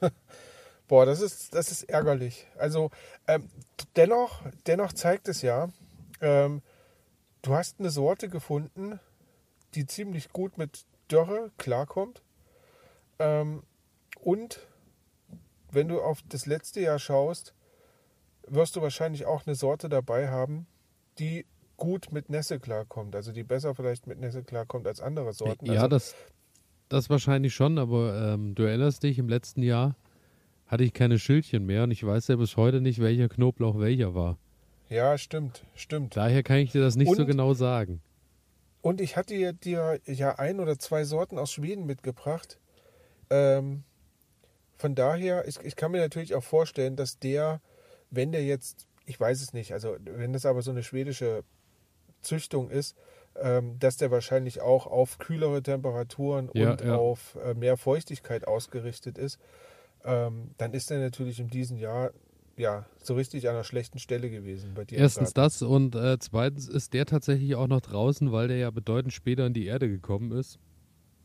Boah, 0.88 1.06
das 1.06 1.20
ist, 1.20 1.54
das 1.54 1.70
ist 1.70 1.84
ärgerlich. 1.84 2.46
Also 2.58 2.90
ähm, 3.26 3.48
dennoch, 3.96 4.42
dennoch 4.66 4.92
zeigt 4.92 5.28
es 5.28 5.42
ja, 5.42 5.68
ähm, 6.20 6.62
du 7.42 7.54
hast 7.54 7.80
eine 7.80 7.90
Sorte 7.90 8.28
gefunden, 8.28 9.00
die 9.74 9.86
ziemlich 9.86 10.32
gut 10.32 10.58
mit 10.58 10.84
Dörre 11.08 11.50
klarkommt. 11.58 12.22
Ähm, 13.18 13.62
und 14.20 14.66
wenn 15.70 15.88
du 15.88 16.00
auf 16.00 16.20
das 16.28 16.46
letzte 16.46 16.80
Jahr 16.80 16.98
schaust, 16.98 17.54
wirst 18.46 18.76
du 18.76 18.82
wahrscheinlich 18.82 19.26
auch 19.26 19.46
eine 19.46 19.54
Sorte 19.54 19.88
dabei 19.88 20.28
haben, 20.28 20.66
die 21.18 21.46
gut 21.82 22.12
mit 22.12 22.30
Nässe 22.30 22.60
klarkommt. 22.60 23.16
Also 23.16 23.32
die 23.32 23.42
besser 23.42 23.74
vielleicht 23.74 24.06
mit 24.06 24.20
Nässe 24.20 24.44
klarkommt 24.44 24.86
als 24.86 25.00
andere 25.00 25.32
Sorten. 25.32 25.66
Ja, 25.66 25.72
also, 25.72 25.88
das, 25.88 26.14
das 26.88 27.10
wahrscheinlich 27.10 27.54
schon, 27.54 27.76
aber 27.76 28.34
ähm, 28.34 28.54
du 28.54 28.62
erinnerst 28.62 29.02
dich, 29.02 29.18
im 29.18 29.28
letzten 29.28 29.64
Jahr 29.64 29.96
hatte 30.68 30.84
ich 30.84 30.92
keine 30.92 31.18
Schildchen 31.18 31.66
mehr 31.66 31.82
und 31.82 31.90
ich 31.90 32.06
weiß 32.06 32.28
ja 32.28 32.36
bis 32.36 32.56
heute 32.56 32.80
nicht, 32.80 33.00
welcher 33.00 33.28
Knoblauch 33.28 33.80
welcher 33.80 34.14
war. 34.14 34.38
Ja, 34.90 35.18
stimmt, 35.18 35.64
stimmt. 35.74 36.16
Daher 36.16 36.44
kann 36.44 36.58
ich 36.58 36.70
dir 36.70 36.80
das 36.80 36.94
nicht 36.94 37.08
und, 37.08 37.16
so 37.16 37.26
genau 37.26 37.52
sagen. 37.52 38.00
Und 38.80 39.00
ich 39.00 39.16
hatte 39.16 39.52
dir 39.52 39.98
ja 40.06 40.38
ein 40.38 40.60
oder 40.60 40.78
zwei 40.78 41.02
Sorten 41.02 41.36
aus 41.36 41.50
Schweden 41.50 41.84
mitgebracht. 41.84 42.60
Ähm, 43.28 43.82
von 44.78 44.94
daher, 44.94 45.48
ich, 45.48 45.58
ich 45.64 45.74
kann 45.74 45.90
mir 45.90 46.00
natürlich 46.00 46.36
auch 46.36 46.44
vorstellen, 46.44 46.94
dass 46.94 47.18
der, 47.18 47.60
wenn 48.10 48.30
der 48.30 48.44
jetzt, 48.44 48.86
ich 49.04 49.18
weiß 49.18 49.42
es 49.42 49.52
nicht, 49.52 49.72
also 49.72 49.96
wenn 50.04 50.32
das 50.32 50.46
aber 50.46 50.62
so 50.62 50.70
eine 50.70 50.84
schwedische 50.84 51.42
Züchtung 52.22 52.70
ist, 52.70 52.96
ähm, 53.40 53.78
dass 53.78 53.96
der 53.96 54.10
wahrscheinlich 54.10 54.60
auch 54.60 54.86
auf 54.86 55.18
kühlere 55.18 55.62
Temperaturen 55.62 56.50
ja, 56.54 56.72
und 56.72 56.80
ja. 56.82 56.96
auf 56.96 57.36
äh, 57.44 57.54
mehr 57.54 57.76
Feuchtigkeit 57.76 58.46
ausgerichtet 58.46 59.18
ist, 59.18 59.38
ähm, 60.04 60.50
dann 60.58 60.72
ist 60.72 60.90
er 60.90 60.98
natürlich 60.98 61.40
in 61.40 61.48
diesem 61.48 61.78
Jahr 61.78 62.10
ja 62.56 62.84
so 62.98 63.14
richtig 63.14 63.48
an 63.48 63.54
einer 63.54 63.64
schlechten 63.64 63.98
Stelle 63.98 64.28
gewesen 64.30 64.72
bei 64.74 64.84
dir. 64.84 64.98
Erstens 64.98 65.32
das 65.32 65.62
und 65.62 65.94
äh, 65.94 66.18
zweitens 66.18 66.68
ist 66.68 66.92
der 66.92 67.06
tatsächlich 67.06 67.54
auch 67.54 67.68
noch 67.68 67.80
draußen, 67.80 68.32
weil 68.32 68.48
der 68.48 68.58
ja 68.58 68.70
bedeutend 68.70 69.12
später 69.12 69.46
in 69.46 69.54
die 69.54 69.66
Erde 69.66 69.88
gekommen 69.88 70.32
ist. 70.32 70.58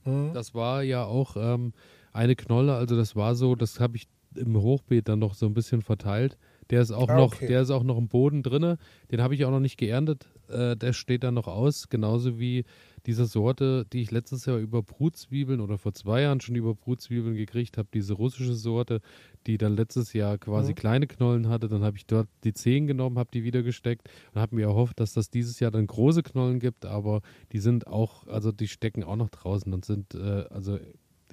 Mhm. 0.06 0.32
Das 0.34 0.54
war 0.54 0.84
ja 0.84 1.04
auch 1.04 1.36
ähm, 1.38 1.74
eine 2.14 2.36
Knolle, 2.36 2.76
also 2.76 2.96
das 2.96 3.16
war 3.16 3.36
so, 3.36 3.56
das 3.56 3.80
habe 3.80 3.98
ich 3.98 4.08
im 4.36 4.56
Hochbeet 4.56 5.10
dann 5.10 5.20
noch 5.20 5.34
so 5.34 5.46
ein 5.46 5.54
bisschen 5.54 5.82
verteilt. 5.82 6.38
Der 6.70 6.82
ist 6.82 6.92
auch 6.92 7.10
ah, 7.10 7.16
noch, 7.16 7.34
okay. 7.34 7.48
der 7.48 7.62
ist 7.62 7.72
auch 7.72 7.84
noch 7.84 7.98
im 7.98 8.08
Boden 8.08 8.44
drinne. 8.44 8.78
Den 9.12 9.22
habe 9.22 9.36
ich 9.36 9.46
auch 9.46 9.52
noch 9.52 9.60
nicht 9.60 9.78
geerntet. 9.78 10.28
Äh, 10.50 10.76
der 10.76 10.94
steht 10.94 11.24
dann 11.24 11.34
noch 11.34 11.48
aus, 11.48 11.90
genauso 11.90 12.40
wie 12.40 12.66
diese 13.06 13.26
Sorte, 13.26 13.86
die 13.94 14.02
ich 14.02 14.12
letztes 14.12 14.46
Jahr 14.46 14.58
über 14.58 14.84
Brutzwiebeln 14.84 15.62
oder 15.62 15.78
vor 15.78 15.94
zwei 15.94 16.22
Jahren 16.22 16.42
schon 16.42 16.56
über 16.56 16.76
Brutzwiebeln 16.76 17.36
gekriegt 17.36 17.78
habe, 17.78 17.88
diese 17.94 18.14
russische 18.14 18.54
Sorte, 18.54 19.02
die 19.46 19.58
dann 19.58 19.76
letztes 19.76 20.12
Jahr 20.14 20.38
quasi 20.38 20.72
mhm. 20.72 20.76
kleine 20.76 21.08
Knollen 21.08 21.48
hatte. 21.48 21.70
Dann 21.70 21.84
habe 21.84 21.96
ich 21.96 22.06
dort 22.06 22.28
die 22.44 22.54
Zehen 22.54 22.86
genommen, 22.86 23.18
habe 23.18 23.30
die 23.34 23.44
wieder 23.44 23.64
gesteckt 23.64 24.10
und 24.34 24.42
habe 24.42 24.56
mir 24.56 24.66
erhofft, 24.66 25.00
dass 25.00 25.14
das 25.14 25.30
dieses 25.30 25.60
Jahr 25.60 25.72
dann 25.72 25.88
große 25.88 26.22
Knollen 26.22 26.60
gibt, 26.60 26.86
aber 26.86 27.22
die 27.54 27.60
sind 27.60 27.88
auch, 27.88 28.28
also 28.28 28.52
die 28.52 28.68
stecken 28.68 29.04
auch 29.04 29.16
noch 29.16 29.30
draußen 29.30 29.74
und 29.74 29.86
sind 29.86 30.14
äh, 30.14 30.46
also 30.50 30.78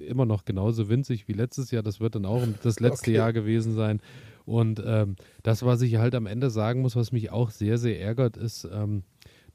immer 0.01 0.25
noch 0.25 0.45
genauso 0.45 0.89
winzig 0.89 1.27
wie 1.27 1.33
letztes 1.33 1.71
Jahr. 1.71 1.83
Das 1.83 1.99
wird 1.99 2.15
dann 2.15 2.25
auch 2.25 2.41
das 2.63 2.79
letzte 2.79 3.11
okay. 3.11 3.17
Jahr 3.17 3.33
gewesen 3.33 3.73
sein. 3.73 4.01
Und 4.45 4.81
ähm, 4.85 5.15
das, 5.43 5.63
was 5.63 5.81
ich 5.81 5.97
halt 5.97 6.15
am 6.15 6.27
Ende 6.27 6.49
sagen 6.49 6.81
muss, 6.81 6.95
was 6.95 7.11
mich 7.11 7.31
auch 7.31 7.49
sehr, 7.49 7.77
sehr 7.77 7.99
ärgert, 7.99 8.37
ist, 8.37 8.67
ähm, 8.71 9.03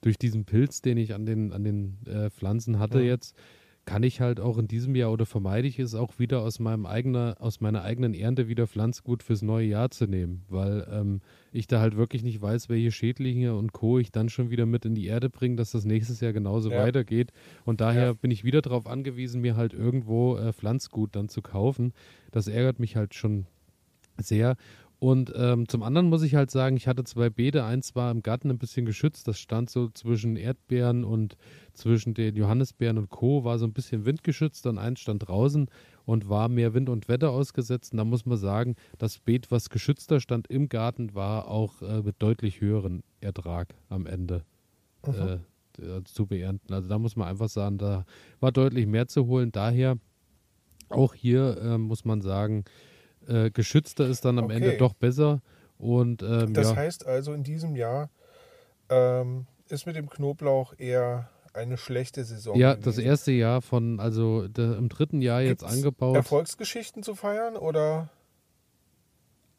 durch 0.00 0.18
diesen 0.18 0.44
Pilz, 0.44 0.82
den 0.82 0.96
ich 0.96 1.14
an 1.14 1.26
den, 1.26 1.52
an 1.52 1.64
den 1.64 1.98
äh, 2.06 2.30
Pflanzen 2.30 2.78
hatte 2.78 3.00
ja. 3.00 3.06
jetzt, 3.06 3.36
kann 3.86 4.02
ich 4.02 4.20
halt 4.20 4.40
auch 4.40 4.58
in 4.58 4.68
diesem 4.68 4.94
Jahr 4.94 5.10
oder 5.10 5.26
vermeide 5.26 5.66
ich 5.66 5.78
es 5.78 5.94
auch 5.94 6.18
wieder 6.18 6.42
aus 6.42 6.60
meinem 6.60 6.86
eigenen, 6.86 7.34
aus 7.34 7.60
meiner 7.60 7.82
eigenen 7.82 8.14
Ernte 8.14 8.46
wieder 8.46 8.66
Pflanzgut 8.66 9.22
fürs 9.22 9.42
neue 9.42 9.66
Jahr 9.66 9.90
zu 9.90 10.06
nehmen, 10.06 10.44
weil 10.48 10.86
ähm, 10.92 11.20
ich 11.50 11.66
da 11.66 11.80
halt 11.80 11.96
wirklich 11.96 12.22
nicht 12.22 12.40
weiß, 12.40 12.68
welche 12.68 12.92
Schädlinge 12.92 13.56
und 13.56 13.72
Co. 13.72 13.98
ich 13.98 14.12
dann 14.12 14.28
schon 14.28 14.50
wieder 14.50 14.66
mit 14.66 14.84
in 14.84 14.94
die 14.94 15.06
Erde 15.06 15.30
bringe, 15.30 15.56
dass 15.56 15.72
das 15.72 15.84
nächstes 15.84 16.20
Jahr 16.20 16.32
genauso 16.32 16.70
ja. 16.70 16.78
weitergeht. 16.78 17.32
Und 17.64 17.80
daher 17.80 18.04
ja. 18.04 18.12
bin 18.12 18.30
ich 18.30 18.44
wieder 18.44 18.62
darauf 18.62 18.86
angewiesen, 18.86 19.40
mir 19.40 19.56
halt 19.56 19.72
irgendwo 19.72 20.36
äh, 20.36 20.52
Pflanzgut 20.52 21.16
dann 21.16 21.28
zu 21.28 21.42
kaufen. 21.42 21.92
Das 22.30 22.48
ärgert 22.48 22.78
mich 22.78 22.96
halt 22.96 23.14
schon 23.14 23.46
sehr. 24.22 24.56
Und 25.00 25.32
ähm, 25.34 25.66
zum 25.66 25.82
anderen 25.82 26.10
muss 26.10 26.22
ich 26.22 26.34
halt 26.34 26.50
sagen, 26.50 26.76
ich 26.76 26.86
hatte 26.86 27.04
zwei 27.04 27.30
Beete. 27.30 27.64
Eins 27.64 27.96
war 27.96 28.10
im 28.10 28.22
Garten 28.22 28.50
ein 28.50 28.58
bisschen 28.58 28.84
geschützt. 28.84 29.26
Das 29.26 29.38
stand 29.38 29.70
so 29.70 29.88
zwischen 29.88 30.36
Erdbeeren 30.36 31.04
und 31.04 31.38
zwischen 31.72 32.12
den 32.12 32.36
Johannisbeeren 32.36 32.98
und 32.98 33.08
Co. 33.08 33.42
war 33.42 33.58
so 33.58 33.64
ein 33.64 33.72
bisschen 33.72 34.04
windgeschützt. 34.04 34.66
Dann 34.66 34.76
eins 34.76 35.00
stand 35.00 35.26
draußen 35.26 35.70
und 36.04 36.28
war 36.28 36.50
mehr 36.50 36.74
Wind 36.74 36.90
und 36.90 37.08
Wetter 37.08 37.30
ausgesetzt. 37.30 37.92
Und 37.92 37.96
da 37.96 38.04
muss 38.04 38.26
man 38.26 38.36
sagen, 38.36 38.76
das 38.98 39.18
Beet, 39.18 39.50
was 39.50 39.70
geschützter 39.70 40.20
stand 40.20 40.48
im 40.48 40.68
Garten, 40.68 41.14
war 41.14 41.48
auch 41.48 41.80
äh, 41.80 42.02
mit 42.02 42.16
deutlich 42.18 42.60
höheren 42.60 43.02
Ertrag 43.22 43.74
am 43.88 44.04
Ende 44.04 44.44
äh, 45.06 46.02
zu 46.04 46.26
beernten. 46.26 46.74
Also 46.74 46.90
da 46.90 46.98
muss 46.98 47.16
man 47.16 47.26
einfach 47.26 47.48
sagen, 47.48 47.78
da 47.78 48.04
war 48.38 48.52
deutlich 48.52 48.86
mehr 48.86 49.08
zu 49.08 49.26
holen. 49.26 49.50
Daher 49.50 49.96
auch 50.90 51.14
hier 51.14 51.56
äh, 51.62 51.78
muss 51.78 52.04
man 52.04 52.20
sagen, 52.20 52.64
äh, 53.30 53.50
geschützter 53.50 54.06
ist 54.06 54.24
dann 54.24 54.38
am 54.38 54.46
okay. 54.46 54.54
Ende 54.54 54.76
doch 54.76 54.94
besser. 54.94 55.40
Und, 55.78 56.22
ähm, 56.22 56.52
das 56.52 56.70
ja. 56.70 56.76
heißt 56.76 57.06
also, 57.06 57.32
in 57.32 57.42
diesem 57.42 57.76
Jahr 57.76 58.10
ähm, 58.90 59.46
ist 59.68 59.86
mit 59.86 59.96
dem 59.96 60.10
Knoblauch 60.10 60.74
eher 60.76 61.30
eine 61.54 61.76
schlechte 61.78 62.24
Saison. 62.24 62.56
Ja, 62.56 62.74
das 62.74 62.98
erste 62.98 63.32
Jahr 63.32 63.62
von, 63.62 63.98
also 63.98 64.46
der, 64.48 64.76
im 64.76 64.88
dritten 64.88 65.22
Jahr 65.22 65.42
Gibt's 65.42 65.62
jetzt 65.62 65.72
angebaut. 65.72 66.16
Erfolgsgeschichten 66.16 67.02
zu 67.02 67.14
feiern 67.14 67.56
oder? 67.56 68.10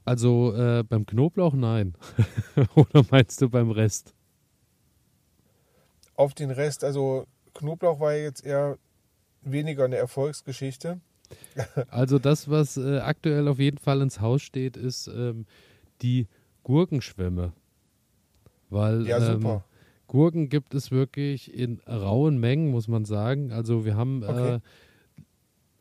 Also 0.06 0.54
äh, 0.56 0.84
beim 0.84 1.06
Knoblauch 1.06 1.54
nein. 1.54 1.96
oder 2.76 3.06
meinst 3.10 3.42
du 3.42 3.50
beim 3.50 3.72
Rest? 3.72 4.14
Auf 6.16 6.34
den 6.34 6.52
Rest, 6.52 6.84
also 6.84 7.26
Knoblauch 7.54 8.00
war 8.00 8.14
ja 8.14 8.24
jetzt 8.24 8.46
eher 8.46 8.78
weniger 9.42 9.86
eine 9.86 9.98
Erfolgsgeschichte. 9.98 11.00
Also 11.90 12.20
das, 12.20 12.50
was 12.50 12.78
äh, 12.78 13.00
aktuell 13.00 13.48
auf 13.48 13.60
jeden 13.60 13.78
Fall 13.78 14.02
ins 14.02 14.22
Haus 14.22 14.42
steht, 14.42 14.78
ist 14.78 15.08
ähm, 15.08 15.46
die 16.02 16.28
Gurkenschwämme. 16.64 17.54
Weil 18.70 19.06
ja, 19.06 19.34
ähm, 19.34 19.62
Gurken 20.08 20.50
gibt 20.50 20.74
es 20.74 20.92
wirklich 20.92 21.54
in 21.54 21.80
rauen 21.88 22.40
Mengen, 22.40 22.72
muss 22.72 22.88
man 22.88 23.06
sagen. 23.06 23.52
Also 23.52 23.86
wir 23.86 23.96
haben, 23.96 24.24
okay. 24.24 24.56
äh, 24.56 24.60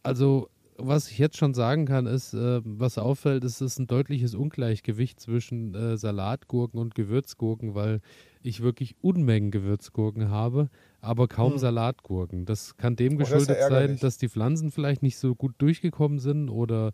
also 0.03 0.49
was 0.83 1.11
ich 1.11 1.19
jetzt 1.19 1.37
schon 1.37 1.55
sagen 1.55 1.85
kann, 1.85 2.07
ist, 2.07 2.33
äh, 2.35 2.61
was 2.65 2.99
auffällt, 2.99 3.45
ist, 3.45 3.61
es 3.61 3.73
ist 3.73 3.79
ein 3.79 3.87
deutliches 3.87 4.35
Ungleichgewicht 4.35 5.21
zwischen 5.21 5.75
äh, 5.75 5.97
Salatgurken 5.97 6.81
und 6.81 6.95
Gewürzgurken, 6.95 7.75
weil 7.75 8.01
ich 8.43 8.63
wirklich 8.63 8.97
Unmengen 9.03 9.51
Gewürzgurken 9.51 10.31
habe, 10.31 10.71
aber 11.01 11.29
kaum 11.29 11.53
hm. 11.53 11.59
Salatgurken. 11.59 12.45
Das 12.47 12.77
kann 12.77 12.97
dem 12.97 13.15
oh, 13.15 13.19
geschuldet 13.19 13.59
das 13.59 13.69
sein, 13.69 13.99
dass 14.01 14.19
die 14.19 14.29
Pflanzen 14.29 14.71
vielleicht 14.71 15.03
nicht 15.03 15.19
so 15.19 15.35
gut 15.35 15.55
durchgekommen 15.59 16.19
sind 16.19 16.49
oder 16.49 16.93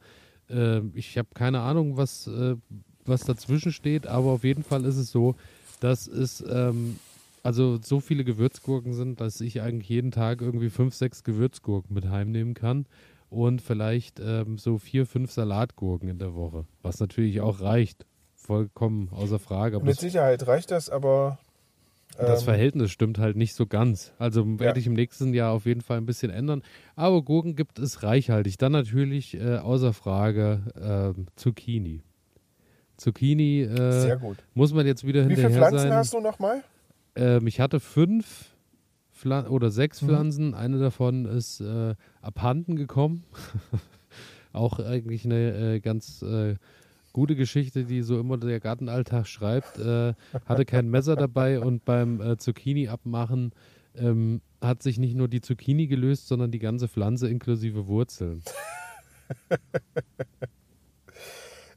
äh, 0.50 0.80
ich 0.94 1.18
habe 1.18 1.28
keine 1.34 1.60
Ahnung, 1.60 1.96
was, 1.96 2.26
äh, 2.26 2.56
was 3.04 3.22
dazwischen 3.22 3.72
steht, 3.72 4.06
aber 4.06 4.30
auf 4.30 4.44
jeden 4.44 4.64
Fall 4.64 4.84
ist 4.84 4.96
es 4.96 5.10
so, 5.10 5.36
dass 5.80 6.06
es 6.06 6.44
ähm, 6.48 6.98
also 7.42 7.78
so 7.80 8.00
viele 8.00 8.24
Gewürzgurken 8.24 8.92
sind, 8.92 9.20
dass 9.20 9.40
ich 9.40 9.60
eigentlich 9.62 9.88
jeden 9.88 10.10
Tag 10.10 10.40
irgendwie 10.40 10.70
fünf, 10.70 10.94
sechs 10.94 11.22
Gewürzgurken 11.22 11.94
mit 11.94 12.08
heimnehmen 12.08 12.54
kann 12.54 12.86
und 13.30 13.62
vielleicht 13.62 14.20
ähm, 14.20 14.58
so 14.58 14.78
vier, 14.78 15.06
fünf 15.06 15.30
Salatgurken 15.30 16.08
in 16.08 16.18
der 16.18 16.34
Woche, 16.34 16.66
was 16.82 16.98
natürlich 16.98 17.40
auch 17.40 17.60
reicht 17.60 18.04
vollkommen 18.46 19.08
außer 19.12 19.38
Frage. 19.38 19.80
Mit 19.80 19.98
Sicherheit 19.98 20.46
reicht 20.46 20.70
das, 20.70 20.88
aber. 20.88 21.38
Ähm, 22.18 22.26
das 22.26 22.44
Verhältnis 22.44 22.90
stimmt 22.90 23.18
halt 23.18 23.36
nicht 23.36 23.54
so 23.54 23.66
ganz. 23.66 24.12
Also 24.18 24.46
werde 24.58 24.64
ja. 24.64 24.80
ich 24.80 24.86
im 24.86 24.94
nächsten 24.94 25.34
Jahr 25.34 25.52
auf 25.52 25.66
jeden 25.66 25.82
Fall 25.82 25.98
ein 25.98 26.06
bisschen 26.06 26.30
ändern. 26.30 26.62
Aber 26.94 27.22
Gurken 27.22 27.56
gibt 27.56 27.78
es 27.78 28.02
reichhaltig. 28.02 28.56
Dann 28.58 28.72
natürlich 28.72 29.34
äh, 29.34 29.56
außer 29.56 29.92
Frage 29.92 31.14
äh, 31.16 31.20
Zucchini. 31.36 32.02
Zucchini 32.96 33.62
äh, 33.62 34.18
muss 34.54 34.72
man 34.72 34.86
jetzt 34.86 35.06
wieder 35.06 35.22
hinterher 35.24 35.50
sein. 35.50 35.50
Wie 35.50 35.54
viele 35.54 35.68
Pflanzen 35.68 35.88
sein. 35.88 35.98
hast 35.98 36.14
du 36.14 36.20
nochmal? 36.20 36.62
Ähm, 37.14 37.46
ich 37.46 37.60
hatte 37.60 37.80
fünf 37.80 38.56
Pflan 39.12 39.46
oder 39.46 39.70
sechs 39.70 40.02
mhm. 40.02 40.06
Pflanzen. 40.06 40.54
Eine 40.54 40.78
davon 40.78 41.24
ist 41.26 41.60
äh, 41.60 41.94
abhanden 42.20 42.76
gekommen. 42.76 43.24
Auch 44.52 44.78
eigentlich 44.78 45.24
eine 45.24 45.74
äh, 45.74 45.80
ganz 45.80 46.22
äh, 46.22 46.54
gute 47.16 47.34
Geschichte, 47.34 47.84
die 47.84 48.02
so 48.02 48.20
immer 48.20 48.36
der 48.36 48.60
Gartenalltag 48.60 49.26
schreibt. 49.26 49.78
Äh, 49.78 50.12
hatte 50.44 50.66
kein 50.66 50.90
Messer 50.90 51.16
dabei 51.16 51.60
und 51.60 51.86
beim 51.86 52.20
äh, 52.20 52.36
Zucchini 52.36 52.88
abmachen 52.88 53.54
ähm, 53.94 54.42
hat 54.60 54.82
sich 54.82 54.98
nicht 54.98 55.16
nur 55.16 55.26
die 55.26 55.40
Zucchini 55.40 55.86
gelöst, 55.86 56.28
sondern 56.28 56.50
die 56.50 56.58
ganze 56.58 56.88
Pflanze 56.88 57.30
inklusive 57.30 57.86
Wurzeln. 57.86 58.42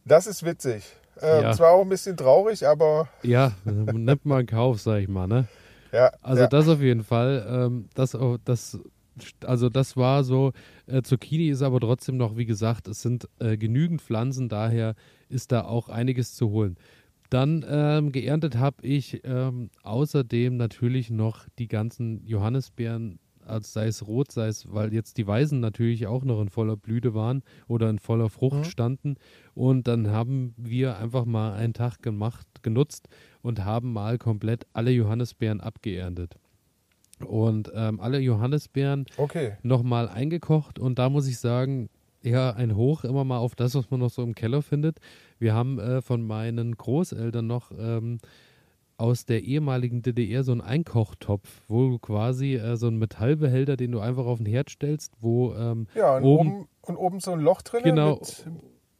Das 0.05 0.27
ist 0.27 0.43
witzig. 0.43 0.84
Äh, 1.22 1.43
ja. 1.43 1.53
Zwar 1.53 1.72
auch 1.72 1.84
ein 1.84 1.89
bisschen 1.89 2.17
traurig, 2.17 2.67
aber. 2.67 3.08
Ja, 3.22 3.53
nimmt 3.63 4.25
mal 4.25 4.41
in 4.41 4.48
Kauf, 4.48 4.81
sag 4.81 5.01
ich 5.01 5.08
mal, 5.08 5.27
ne? 5.27 5.48
Ja, 5.93 6.12
also 6.22 6.43
ja. 6.43 6.48
das 6.48 6.67
auf 6.67 6.81
jeden 6.81 7.03
Fall. 7.03 7.46
Ähm, 7.48 7.89
das, 7.93 8.17
das, 8.43 8.79
also 9.45 9.69
das 9.69 9.97
war 9.97 10.23
so. 10.23 10.51
Äh, 10.88 11.01
Zucchini 11.01 11.49
ist 11.49 11.61
aber 11.61 11.79
trotzdem 11.79 12.17
noch, 12.17 12.38
wie 12.38 12.45
gesagt, 12.45 12.88
es 12.88 13.01
sind 13.01 13.27
äh, 13.39 13.57
genügend 13.57 14.01
Pflanzen, 14.01 14.49
daher 14.49 14.95
ist 15.29 15.51
da 15.51 15.65
auch 15.65 15.89
einiges 15.89 16.33
zu 16.35 16.49
holen. 16.49 16.77
Dann 17.29 17.63
ähm, 17.69 18.11
geerntet 18.11 18.57
habe 18.57 18.85
ich 18.85 19.21
ähm, 19.23 19.69
außerdem 19.83 20.57
natürlich 20.57 21.11
noch 21.11 21.47
die 21.59 21.67
ganzen 21.67 22.25
Johannisbeeren, 22.25 23.19
also 23.45 23.67
sei 23.67 23.88
es 23.88 24.07
rot, 24.07 24.31
sei 24.31 24.47
es, 24.47 24.73
weil 24.73 24.93
jetzt 24.93 25.17
die 25.17 25.27
Weißen 25.27 25.59
natürlich 25.59 26.07
auch 26.07 26.23
noch 26.23 26.41
in 26.41 26.49
voller 26.49 26.75
Blüte 26.75 27.13
waren 27.13 27.43
oder 27.67 27.89
in 27.89 27.99
voller 27.99 28.29
Frucht 28.29 28.57
mhm. 28.57 28.63
standen. 28.63 29.15
Und 29.53 29.88
dann 29.88 30.09
haben 30.09 30.55
wir 30.57 30.97
einfach 30.97 31.25
mal 31.25 31.53
einen 31.53 31.73
Tag 31.73 32.01
gemacht, 32.01 32.47
genutzt 32.63 33.07
und 33.43 33.63
haben 33.63 33.93
mal 33.93 34.17
komplett 34.17 34.65
alle 34.73 34.91
Johannisbeeren 34.91 35.61
abgeerntet. 35.61 36.35
Und 37.25 37.71
ähm, 37.75 37.99
alle 37.99 38.19
Johannisbeeren 38.19 39.05
okay. 39.17 39.53
nochmal 39.63 40.09
eingekocht. 40.09 40.79
Und 40.79 40.99
da 40.99 41.09
muss 41.09 41.27
ich 41.27 41.39
sagen, 41.39 41.89
ja, 42.21 42.51
ein 42.51 42.75
Hoch 42.75 43.03
immer 43.03 43.23
mal 43.23 43.38
auf 43.38 43.55
das, 43.55 43.75
was 43.75 43.89
man 43.89 43.99
noch 43.99 44.09
so 44.09 44.23
im 44.23 44.35
Keller 44.35 44.61
findet. 44.61 44.99
Wir 45.38 45.53
haben 45.53 45.79
äh, 45.79 46.01
von 46.01 46.21
meinen 46.21 46.75
Großeltern 46.75 47.47
noch 47.47 47.71
ähm, 47.77 48.19
aus 48.97 49.25
der 49.25 49.43
ehemaligen 49.43 50.01
DDR 50.01 50.43
so 50.43 50.51
einen 50.51 50.61
Einkochtopf, 50.61 51.61
wo 51.67 51.89
du 51.89 51.99
quasi 51.99 52.55
äh, 52.55 52.75
so 52.75 52.88
einen 52.88 52.97
Metallbehälter, 52.97 53.77
den 53.77 53.93
du 53.93 53.99
einfach 53.99 54.25
auf 54.25 54.39
den 54.39 54.45
Herd 54.45 54.69
stellst, 54.69 55.13
wo 55.21 55.53
ähm, 55.53 55.88
ja, 55.95 56.17
und 56.17 56.23
oben, 56.23 56.49
oben, 56.51 56.67
und 56.81 56.97
oben 56.97 57.19
so 57.21 57.31
ein 57.31 57.39
Loch 57.39 57.61
drin. 57.61 57.83
Genau. 57.83 58.15
Mit, 58.15 58.45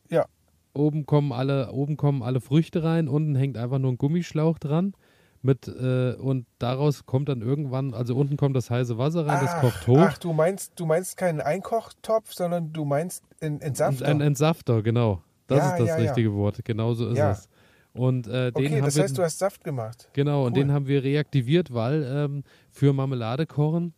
ja. 0.09 0.25
Oben 0.73 1.05
kommen 1.05 1.33
alle, 1.33 1.71
oben 1.73 1.97
kommen 1.97 2.23
alle 2.23 2.39
Früchte 2.39 2.83
rein, 2.83 3.09
unten 3.09 3.35
hängt 3.35 3.57
einfach 3.57 3.79
nur 3.79 3.91
ein 3.91 3.97
Gummischlauch 3.97 4.59
dran 4.59 4.93
mit 5.41 5.67
äh, 5.67 6.13
und 6.13 6.46
daraus 6.58 7.05
kommt 7.05 7.29
dann 7.29 7.41
irgendwann, 7.41 7.93
also 7.93 8.15
unten 8.15 8.38
kommt 8.38 8.55
das 8.55 8.69
heiße 8.69 8.98
Wasser 8.98 9.25
rein, 9.25 9.38
ach, 9.39 9.41
das 9.41 9.62
kocht 9.62 9.88
hoch. 9.88 9.98
Ach, 10.00 10.17
du 10.17 10.34
meinst, 10.34 10.74
du 10.79 10.86
meinst 10.86 11.17
keinen 11.17 11.41
Einkochtopf, 11.41 12.34
sondern 12.34 12.74
du 12.74 12.86
meinst 12.86 13.24
einen 13.41 13.62
Entsafter. 13.62 14.05
Ein 14.05 14.22
Entsafter, 14.22 14.81
genau. 14.81 15.22
Das 15.48 15.60
ja, 15.60 15.72
ist 15.72 15.79
das 15.79 15.88
ja, 15.88 15.96
richtige 15.96 16.29
ja. 16.29 16.36
Wort. 16.36 16.63
Genauso 16.63 17.08
ist 17.10 17.19
es. 17.19 17.50
Und 17.93 18.27
äh, 18.27 18.51
den 18.51 18.65
okay, 18.65 18.75
haben 18.75 18.86
das 18.86 18.96
wir, 18.96 19.03
heißt, 19.03 19.17
du 19.17 19.24
hast 19.24 19.39
Saft 19.39 19.63
gemacht. 19.63 20.10
Genau, 20.13 20.41
cool. 20.41 20.48
und 20.48 20.58
den 20.58 20.72
haben 20.72 20.88
wir 20.88 21.03
reaktiviert, 21.03 21.74
weil 21.74 22.03
ähm, 22.03 22.43
für 22.69 22.93
Marmelade 22.93 23.46
kochen 23.46 23.93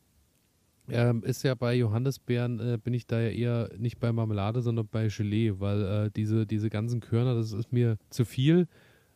ähm, 0.90 1.24
ist 1.24 1.44
ja 1.44 1.56
bei 1.56 1.74
Johannisbeeren, 1.76 2.60
äh, 2.60 2.78
bin 2.78 2.94
ich 2.94 3.06
da 3.06 3.20
ja 3.20 3.30
eher 3.30 3.70
nicht 3.78 4.00
bei 4.00 4.12
Marmelade, 4.12 4.62
sondern 4.62 4.88
bei 4.88 5.08
Gelee, 5.08 5.54
weil 5.60 5.82
äh, 5.84 6.12
diese, 6.16 6.46
diese 6.46 6.70
ganzen 6.70 7.00
Körner, 7.00 7.36
das 7.36 7.52
ist 7.52 7.72
mir 7.72 7.98
zu 8.10 8.26
viel 8.26 8.68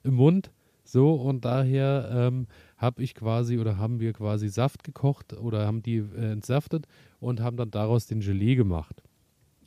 im 0.03 0.15
Mund. 0.15 0.51
So, 0.85 1.15
und 1.15 1.43
daher 1.45 2.09
ähm, 2.13 2.47
habe 2.77 3.01
ich 3.01 3.15
quasi 3.15 3.57
oder 3.57 3.77
haben 3.77 3.99
wir 3.99 4.13
quasi 4.13 4.49
Saft 4.49 4.83
gekocht 4.83 5.33
oder 5.33 5.65
haben 5.65 5.81
die 5.81 5.97
äh, 5.97 6.31
entsaftet 6.31 6.87
und 7.19 7.41
haben 7.41 7.57
dann 7.57 7.71
daraus 7.71 8.05
den 8.05 8.19
Gelee 8.19 8.55
gemacht. 8.55 9.01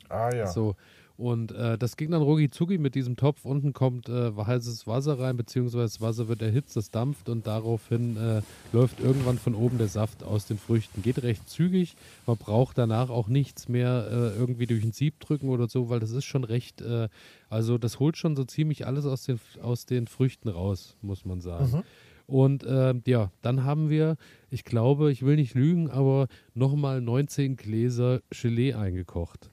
Ah 0.07 0.33
ja. 0.33 0.47
So, 0.47 0.75
und 1.19 1.51
äh, 1.51 1.77
das 1.77 1.97
ging 1.97 2.11
dann 2.11 2.21
rucki 2.21 2.49
zucki 2.49 2.77
mit 2.77 2.95
diesem 2.95 3.17
Topf. 3.17 3.43
Unten 3.43 3.73
kommt 3.73 4.07
äh, 4.07 4.31
heißes 4.31 4.87
Wasser 4.87 5.19
rein, 5.19 5.35
beziehungsweise 5.35 5.83
das 5.83 5.99
Wasser 5.99 6.29
wird 6.29 6.41
erhitzt, 6.41 6.77
das 6.77 6.91
dampft 6.91 7.27
und 7.27 7.45
daraufhin 7.45 8.15
äh, 8.15 8.41
läuft 8.71 9.01
irgendwann 9.01 9.37
von 9.37 9.53
oben 9.53 9.77
der 9.77 9.89
Saft 9.89 10.23
aus 10.23 10.45
den 10.45 10.57
Früchten. 10.57 11.01
Geht 11.01 11.21
recht 11.21 11.49
zügig. 11.49 11.97
Man 12.25 12.37
braucht 12.37 12.77
danach 12.77 13.09
auch 13.09 13.27
nichts 13.27 13.67
mehr 13.67 14.07
äh, 14.09 14.39
irgendwie 14.39 14.65
durch 14.65 14.81
ein 14.81 14.93
Sieb 14.93 15.19
drücken 15.19 15.49
oder 15.49 15.67
so, 15.67 15.89
weil 15.89 15.99
das 15.99 16.11
ist 16.11 16.23
schon 16.23 16.45
recht, 16.45 16.79
äh, 16.79 17.09
also 17.49 17.77
das 17.77 17.99
holt 17.99 18.15
schon 18.15 18.37
so 18.37 18.45
ziemlich 18.45 18.87
alles 18.87 19.05
aus 19.05 19.23
den, 19.23 19.41
aus 19.61 19.85
den 19.85 20.07
Früchten 20.07 20.47
raus, 20.47 20.95
muss 21.01 21.25
man 21.25 21.41
sagen. 21.41 21.69
Mhm. 21.69 21.83
Und 22.27 22.63
äh, 22.63 22.93
ja, 23.05 23.29
dann 23.41 23.65
haben 23.65 23.89
wir, 23.89 24.15
ich 24.49 24.63
glaube, 24.63 25.11
ich 25.11 25.25
will 25.25 25.35
nicht 25.35 25.53
lügen, 25.53 25.89
aber 25.89 26.29
nochmal 26.53 27.01
19 27.01 27.57
Gläser 27.57 28.21
Gelee 28.29 28.73
eingekocht. 28.73 29.51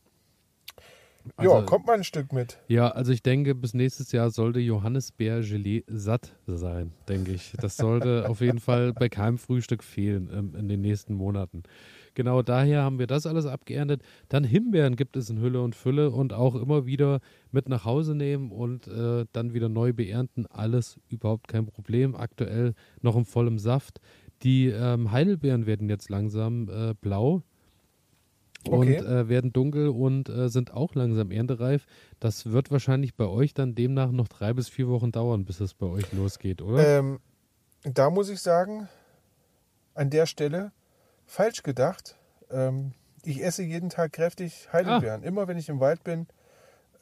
Also, 1.37 1.53
ja, 1.53 1.63
kommt 1.63 1.87
mal 1.87 1.95
ein 1.95 2.05
Stück 2.05 2.33
mit. 2.33 2.59
Ja, 2.69 2.89
also 2.89 3.13
ich 3.13 3.23
denke, 3.23 3.55
bis 3.55 3.75
nächstes 3.75 4.13
Jahr 4.13 4.31
sollte 4.31 4.61
Johannisbeer-Gelee 4.61 5.85
satt 5.89 6.37
sein, 6.47 6.93
denke 7.09 7.33
ich. 7.33 7.53
Das 7.61 7.77
sollte 7.77 8.27
auf 8.29 8.41
jeden 8.41 8.61
Fall 8.61 8.93
bei 8.93 9.09
keinem 9.09 9.39
Frühstück 9.39 9.83
fehlen 9.83 10.31
ähm, 10.33 10.55
in 10.57 10.69
den 10.69 10.81
nächsten 10.81 11.15
Monaten. 11.15 11.63
Genau 12.15 12.41
daher 12.41 12.83
haben 12.83 12.99
wir 12.99 13.07
das 13.07 13.27
alles 13.27 13.45
abgeerntet. 13.45 14.03
Dann 14.31 14.43
Himbeeren 14.43 14.97
gibt 14.97 15.17
es 15.17 15.29
in 15.29 15.39
Hülle 15.39 15.61
und 15.61 15.75
Fülle 15.75 16.11
und 16.11 16.33
auch 16.33 16.55
immer 16.55 16.87
wieder 16.87 17.21
mit 17.53 17.69
nach 17.69 17.85
Hause 17.85 18.15
nehmen 18.15 18.53
und 18.53 18.89
äh, 18.89 19.27
dann 19.33 19.53
wieder 19.53 19.69
neu 19.69 19.93
beernten. 19.93 20.47
Alles 20.47 20.99
überhaupt 21.11 21.47
kein 21.47 21.67
Problem. 21.67 22.15
Aktuell 22.15 22.73
noch 23.03 23.17
im 23.17 23.27
vollen 23.27 23.59
Saft. 23.59 24.01
Die 24.43 24.69
ähm, 24.69 25.13
Heidelbeeren 25.13 25.67
werden 25.67 25.91
jetzt 25.91 26.09
langsam 26.09 26.71
äh, 26.71 26.95
blau 26.95 27.43
okay. 28.69 28.99
und 28.99 29.07
äh, 29.07 29.29
werden 29.29 29.53
dunkel 29.53 29.89
und 29.89 30.29
äh, 30.29 30.49
sind 30.49 30.73
auch 30.73 30.95
langsam 30.95 31.31
erntereif. 31.31 31.87
Das 32.21 32.51
wird 32.51 32.71
wahrscheinlich 32.71 33.15
bei 33.15 33.27
euch 33.27 33.55
dann 33.55 33.75
demnach 33.75 34.11
noch 34.11 34.29
drei 34.29 34.53
bis 34.53 34.69
vier 34.69 34.89
Wochen 34.89 35.13
dauern, 35.13 35.45
bis 35.45 35.61
es 35.61 35.75
bei 35.75 35.87
euch 35.87 36.13
losgeht, 36.13 36.63
oder? 36.63 36.99
Ähm, 36.99 37.21
da 37.85 38.11
muss 38.11 38.29
ich 38.29 38.41
sagen, 38.41 38.89
an 39.95 40.11
der 40.11 40.27
Stelle 40.27 40.73
falsch 41.25 41.63
gedacht. 41.63 42.17
Ähm, 42.51 42.93
ich 43.23 43.43
esse 43.43 43.63
jeden 43.63 43.91
Tag 43.91 44.13
kräftig 44.13 44.69
Heidelbeeren. 44.73 45.23
Ah. 45.23 45.27
Immer 45.27 45.49
wenn 45.49 45.59
ich 45.59 45.69
im 45.69 45.81
Wald 45.81 46.05
bin, 46.05 46.27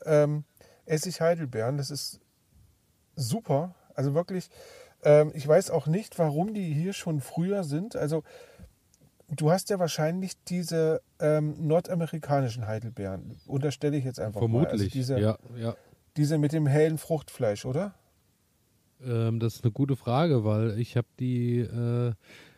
ähm, 0.07 0.44
esse 0.87 1.09
ich 1.09 1.20
Heidelbeeren. 1.20 1.77
Das 1.77 1.90
ist 1.90 2.20
super. 3.14 3.74
Also 3.94 4.14
wirklich, 4.14 4.48
ähm, 5.03 5.33
ich 5.35 5.46
weiß 5.46 5.70
auch 5.70 5.87
nicht, 5.87 6.18
warum 6.18 6.55
die 6.55 6.72
hier 6.72 6.92
schon 6.92 7.20
früher 7.20 7.64
sind. 7.64 7.96
Also 7.96 8.22
Du 9.31 9.51
hast 9.51 9.71
ja 9.71 9.79
wahrscheinlich 9.79 10.33
diese 10.45 11.01
ähm, 11.19 11.55
nordamerikanischen 11.67 12.67
Heidelbeeren. 12.67 13.37
Unterstelle 13.47 13.97
ich 13.97 14.05
jetzt 14.05 14.21
einfach 14.21 14.41
Vermutlich, 14.41 14.67
mal. 14.67 14.73
Also 14.73 14.89
diese, 14.89 15.19
ja, 15.19 15.39
ja. 15.57 15.75
Diese 16.17 16.39
mit 16.39 16.53
dem 16.53 16.67
hellen 16.67 16.99
Fruchtfleisch, 16.99 17.65
oder? 17.65 17.95
Ähm, 19.05 19.41
das 19.41 19.57
ist 19.57 19.65
eine 19.65 19.73
gute 19.73 19.97
Frage, 19.97 20.45
weil 20.45 20.79
ich 20.79 20.97
habe 20.97 21.09
die, 21.19 21.61
äh, 21.61 22.13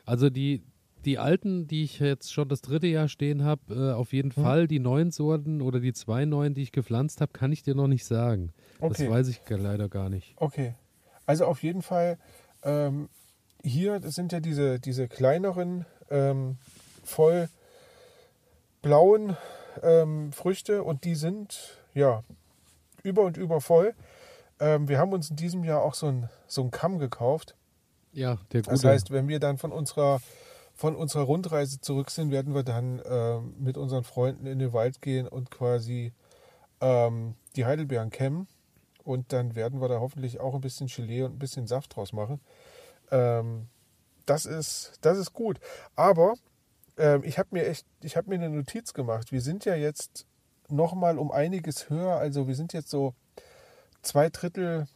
also 0.05 0.29
die, 0.29 0.63
die 1.05 1.19
alten, 1.19 1.67
die 1.69 1.85
ich 1.85 2.01
jetzt 2.01 2.33
schon 2.33 2.49
das 2.49 2.61
dritte 2.61 2.89
Jahr 2.89 3.09
stehen 3.09 3.45
habe, 3.45 3.75
äh, 3.75 3.93
auf 3.93 4.13
jeden 4.13 4.35
hm. 4.35 4.43
Fall 4.43 4.69
die 4.69 4.81
neuen 4.81 5.13
Sorten 5.13 5.63
oder 5.63 5.81
die 5.81 5.93
zwei 5.93 6.25
neuen, 6.25 6.55
die 6.55 6.63
ich 6.63 6.73
gepflanzt 6.73 7.21
habe, 7.21 7.33
kann 7.33 7.53
ich 7.53 7.63
dir 7.63 7.75
noch 7.75 7.89
nicht 7.89 8.05
sagen. 8.05 8.53
Okay. 8.81 9.05
Das 9.05 9.11
weiß 9.11 9.29
ich 9.29 9.41
leider 9.49 9.89
gar 9.89 10.11
nicht. 10.11 10.35
Okay. 10.37 10.75
Also 11.25 11.47
auf 11.47 11.63
jeden 11.63 11.83
Fall, 11.83 12.19
ähm, 12.63 13.09
hier 13.63 14.01
sind 14.03 14.33
ja 14.33 14.41
diese, 14.41 14.79
diese 14.79 15.09
kleineren 15.09 15.87
ähm, 16.11 16.59
voll 17.05 17.49
blauen 18.83 19.37
ähm, 19.83 20.33
Früchte 20.33 20.83
und 20.83 21.05
die 21.05 21.15
sind 21.15 21.79
ja 21.95 22.23
über 23.03 23.23
und 23.23 23.37
über 23.37 23.61
voll. 23.61 23.95
Ähm, 24.61 24.89
wir 24.89 24.99
haben 24.99 25.13
uns 25.13 25.31
in 25.31 25.37
diesem 25.37 25.65
Jahr 25.65 25.83
auch 25.83 25.95
so 25.95 26.07
ein, 26.07 26.29
so 26.47 26.63
einen 26.63 26.71
Kamm 26.71 26.99
gekauft. 26.99 27.55
Ja, 28.13 28.39
der 28.53 28.63
gute. 28.63 28.71
Das 28.71 28.85
heißt, 28.85 29.11
wenn 29.11 29.29
wir 29.29 29.41
dann 29.41 29.59
von 29.59 29.73
unserer, 29.73 30.21
von 30.75 30.97
unserer 30.97 31.25
Rundreise 31.25 31.81
zurück 31.81 32.11
sind, 32.11 32.31
werden 32.31 32.55
wir 32.55 32.63
dann 32.63 33.03
ähm, 33.05 33.55
mit 33.59 33.77
unseren 33.77 34.05
Freunden 34.05 34.47
in 34.47 34.59
den 34.59 34.73
Wald 34.73 35.03
gehen 35.03 35.29
und 35.29 35.51
quasi 35.51 36.13
ähm, 36.81 37.35
die 37.57 37.67
Heidelbeeren 37.67 38.11
kämmen. 38.11 38.49
Und 39.05 39.33
dann 39.33 39.55
werden 39.55 39.81
wir 39.81 39.89
da 39.89 40.01
hoffentlich 40.01 40.41
auch 40.41 40.55
ein 40.55 40.61
bisschen 40.61 40.89
Gelee 40.89 41.23
und 41.23 41.35
ein 41.35 41.39
bisschen 41.39 41.67
Saft 41.67 41.95
draus 41.95 42.13
machen. 42.13 42.41
Ähm, 43.11 43.69
das 44.27 44.47
ist, 44.47 44.99
das 45.01 45.19
ist 45.19 45.33
gut. 45.33 45.59
Aber 45.95 46.35
ähm, 46.99 47.23
ich 47.25 47.39
habe 47.39 47.49
mir 47.53 47.67
echt, 47.67 47.87
ich 48.03 48.17
habe 48.17 48.29
mir 48.29 48.37
eine 48.37 48.51
Notiz 48.51 48.93
gemacht. 48.93 49.33
Wir 49.33 49.41
sind 49.41 49.65
ja 49.65 49.75
jetzt 49.75 50.27
noch 50.69 50.95
mal 50.95 51.19
um 51.19 51.31
einiges 51.31 51.89
höher. 51.89 52.17
Also 52.17 52.49
wir 52.49 52.55
sind 52.55 52.73
jetzt 52.73 52.91
so 52.91 53.15
zwei 54.03 54.29
Drittel 54.29 54.87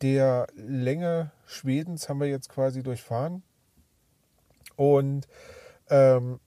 der 0.00 0.46
Länge 0.54 1.32
Schwedens 1.46 2.08
haben 2.08 2.20
wir 2.20 2.28
jetzt 2.28 2.48
quasi 2.48 2.82
durchfahren. 2.82 3.42
Und 4.76 5.28
ähm, 5.90 6.40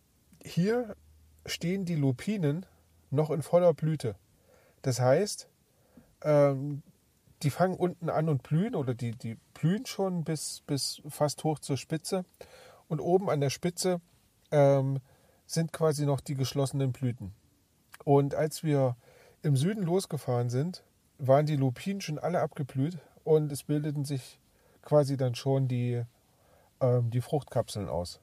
hier 0.43 0.95
stehen 1.45 1.85
die 1.85 1.95
Lupinen 1.95 2.65
noch 3.11 3.29
in 3.29 3.43
voller 3.43 3.73
Blüte. 3.73 4.15
Das 4.81 4.99
heißt, 4.99 5.47
ähm, 6.23 6.81
die 7.45 7.51
fangen 7.51 7.75
unten 7.75 8.09
an 8.09 8.27
und 8.27 8.41
blühen 8.41 8.73
oder 8.73 8.95
die, 8.95 9.11
die 9.11 9.37
blühen 9.53 9.85
schon 9.85 10.23
bis, 10.23 10.63
bis 10.65 11.03
fast 11.07 11.43
hoch 11.43 11.59
zur 11.59 11.77
Spitze. 11.77 12.25
Und 12.87 12.99
oben 12.99 13.29
an 13.29 13.39
der 13.39 13.51
Spitze 13.51 14.01
ähm, 14.51 14.99
sind 15.45 15.71
quasi 15.71 16.07
noch 16.07 16.21
die 16.21 16.33
geschlossenen 16.33 16.91
Blüten. 16.91 17.33
Und 18.03 18.33
als 18.33 18.63
wir 18.63 18.97
im 19.43 19.55
Süden 19.55 19.83
losgefahren 19.83 20.49
sind, 20.49 20.83
waren 21.19 21.45
die 21.45 21.55
Lupinen 21.55 22.01
schon 22.01 22.17
alle 22.17 22.41
abgeblüht 22.41 22.97
und 23.23 23.51
es 23.51 23.61
bildeten 23.61 24.05
sich 24.05 24.39
quasi 24.81 25.15
dann 25.15 25.35
schon 25.35 25.67
die, 25.67 26.03
ähm, 26.81 27.11
die 27.11 27.21
Fruchtkapseln 27.21 27.89
aus. 27.89 28.21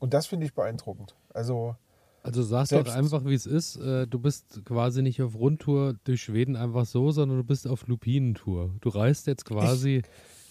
Und 0.00 0.14
das 0.14 0.26
finde 0.26 0.46
ich 0.46 0.54
beeindruckend. 0.54 1.14
Also 1.32 1.76
also 2.22 2.42
sag's 2.42 2.70
doch 2.70 2.88
einfach, 2.94 3.24
wie 3.24 3.34
es 3.34 3.46
ist. 3.46 3.76
Äh, 3.76 4.06
du 4.06 4.18
bist 4.18 4.64
quasi 4.64 5.02
nicht 5.02 5.22
auf 5.22 5.34
Rundtour 5.34 5.94
durch 6.04 6.22
Schweden 6.22 6.56
einfach 6.56 6.86
so, 6.86 7.10
sondern 7.10 7.38
du 7.38 7.44
bist 7.44 7.66
auf 7.66 7.86
Lupinentour. 7.86 8.74
Du 8.80 8.88
reist 8.88 9.26
jetzt 9.26 9.44
quasi 9.44 10.02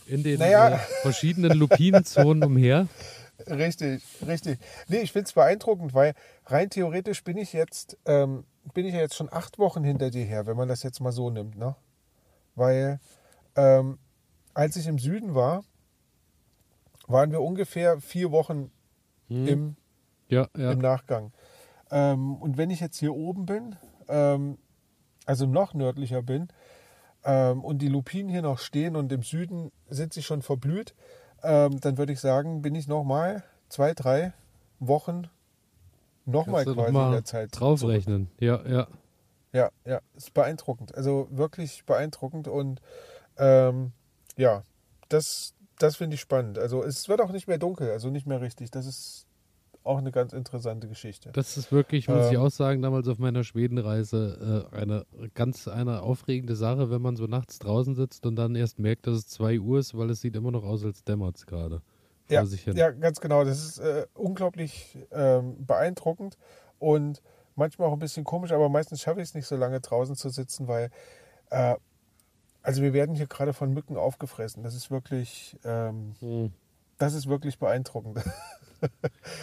ich, 0.06 0.14
in 0.14 0.24
den 0.24 0.40
naja. 0.40 0.76
Äh, 0.76 0.78
verschiedenen 1.02 1.58
Lupinenzonen 1.58 2.44
umher. 2.44 2.88
richtig, 3.48 4.02
richtig. 4.26 4.60
Nee, 4.88 5.00
ich 5.02 5.12
finde 5.12 5.28
es 5.28 5.34
beeindruckend, 5.34 5.94
weil 5.94 6.14
rein 6.46 6.70
theoretisch 6.70 7.24
bin 7.24 7.38
ich 7.38 7.54
jetzt, 7.54 7.98
ähm, 8.06 8.46
bin 8.74 8.86
ich 8.86 8.94
ja 8.94 9.02
jetzt 9.02 9.16
schon 9.16 9.32
acht 9.32 9.60
Wochen 9.60 9.84
hinter 9.84 10.10
dir 10.10 10.26
her, 10.26 10.48
wenn 10.48 10.58
man 10.58 10.68
das 10.68 10.84
jetzt 10.84 11.00
mal 11.00 11.12
so 11.12 11.30
nimmt, 11.30 11.58
ne? 11.58 11.76
Weil 12.56 13.00
ähm, 13.56 14.00
als 14.54 14.76
ich 14.76 14.88
im 14.88 14.98
Süden 14.98 15.36
war, 15.36 15.64
waren 17.08 17.32
wir 17.32 17.42
ungefähr 17.42 18.02
vier 18.02 18.32
Wochen 18.32 18.72
hm. 19.28 19.48
im, 19.48 19.76
ja, 20.30 20.48
ja. 20.58 20.72
im 20.72 20.80
Nachgang. 20.80 21.32
Ähm, 21.92 22.36
und 22.36 22.58
wenn 22.58 22.70
ich 22.70 22.80
jetzt 22.80 22.98
hier 22.98 23.14
oben 23.14 23.46
bin, 23.46 23.76
ähm, 24.08 24.58
also 25.26 25.46
noch 25.46 25.74
nördlicher 25.74 26.22
bin, 26.22 26.48
ähm, 27.24 27.64
und 27.64 27.80
die 27.80 27.90
Lupinen 27.90 28.30
hier 28.30 28.42
noch 28.42 28.60
stehen 28.60 28.96
und 28.96 29.12
im 29.12 29.22
Süden 29.22 29.72
sind 29.90 30.14
sie 30.14 30.24
schon 30.24 30.42
verblüht, 30.42 30.96
ähm, 31.44 31.80
dann 31.82 31.98
würde 31.98 32.14
ich 32.14 32.20
sagen, 32.20 32.62
bin 32.62 32.74
ich 32.74 32.88
nochmal 32.88 33.44
zwei, 33.70 33.94
drei 33.94 34.34
Wochen 34.80 35.28
nochmal 36.26 36.64
quasi 36.64 36.78
noch 36.78 36.92
mal 36.92 37.06
in 37.08 37.12
der 37.12 37.26
Zeit. 37.26 37.50
Draufrechnen, 37.52 38.30
ja, 38.40 38.66
ja. 38.68 38.88
Ja, 39.54 39.70
ja, 39.86 40.02
ist 40.16 40.34
beeindruckend. 40.34 40.96
Also 40.96 41.28
wirklich 41.32 41.86
beeindruckend 41.86 42.48
und 42.48 42.82
ähm, 43.38 43.92
ja, 44.36 44.64
das, 45.10 45.54
das 45.80 45.96
finde 45.96 46.16
ich 46.16 46.22
spannend. 46.22 46.60
Also 46.60 46.84
es 46.84 47.10
wird 47.10 47.22
auch 47.22 47.32
nicht 47.32 47.48
mehr 47.48 47.58
dunkel, 47.58 47.92
also 47.92 48.10
nicht 48.10 48.28
mehr 48.28 48.42
richtig. 48.42 48.72
Das 48.72 48.86
ist 48.86 49.27
auch 49.88 49.98
eine 49.98 50.12
ganz 50.12 50.34
interessante 50.34 50.88
Geschichte. 50.88 51.32
Das 51.34 51.58
ist 51.58 51.72
wirklich, 51.72 52.08
muss 52.08 52.26
ähm, 52.26 52.32
ich 52.32 52.38
auch 52.38 52.52
sagen, 52.52 52.82
damals 52.82 53.08
auf 53.08 53.18
meiner 53.18 53.44
Schwedenreise 53.44 54.68
äh, 54.74 54.76
eine 54.76 55.06
ganz 55.34 55.68
eine 55.68 56.02
aufregende 56.02 56.56
Sache, 56.56 56.90
wenn 56.90 57.02
man 57.02 57.16
so 57.16 57.26
nachts 57.26 57.60
draußen 57.60 57.96
sitzt 57.96 58.26
und 58.26 58.36
dann 58.36 58.56
erst 58.56 58.80
merkt, 58.80 59.08
dass 59.08 59.16
es 59.16 59.28
2 59.30 59.60
Uhr 59.60 59.80
ist, 59.80 59.98
weil 59.98 60.10
es 60.10 60.22
sieht 60.22 60.36
immer 60.36 60.52
noch 60.52 60.64
aus, 60.64 60.84
als 60.84 61.04
dämmert 61.04 61.38
es 61.38 61.46
gerade. 61.46 61.82
Ja, 62.30 62.44
ja, 62.44 62.92
ganz 62.92 63.22
genau. 63.22 63.46
Das 63.46 63.64
ist 63.64 63.80
äh, 63.80 64.06
unglaublich 64.14 64.98
ähm, 65.12 65.66
beeindruckend 65.66 66.38
und 66.78 67.22
manchmal 67.56 67.88
auch 67.88 67.94
ein 67.94 68.00
bisschen 68.00 68.26
komisch, 68.26 68.52
aber 68.52 68.68
meistens 68.68 69.02
schaffe 69.02 69.22
ich 69.22 69.30
es 69.30 69.34
nicht 69.34 69.48
so 69.48 69.56
lange 69.56 69.80
draußen 69.80 70.16
zu 70.16 70.30
sitzen, 70.30 70.68
weil 70.68 70.90
äh, 71.50 71.76
also 72.68 72.82
wir 72.82 72.92
werden 72.92 73.16
hier 73.16 73.28
gerade 73.28 73.54
von 73.54 73.74
Mücken 73.74 73.96
aufgefressen. 73.96 74.62
Das 74.62 74.76
ist 74.76 74.92
wirklich, 74.92 75.58
ähm, 75.64 76.16
hm. 76.20 76.52
das 76.98 77.14
ist 77.14 77.28
wirklich 77.28 77.60
beeindruckend. 77.60 78.20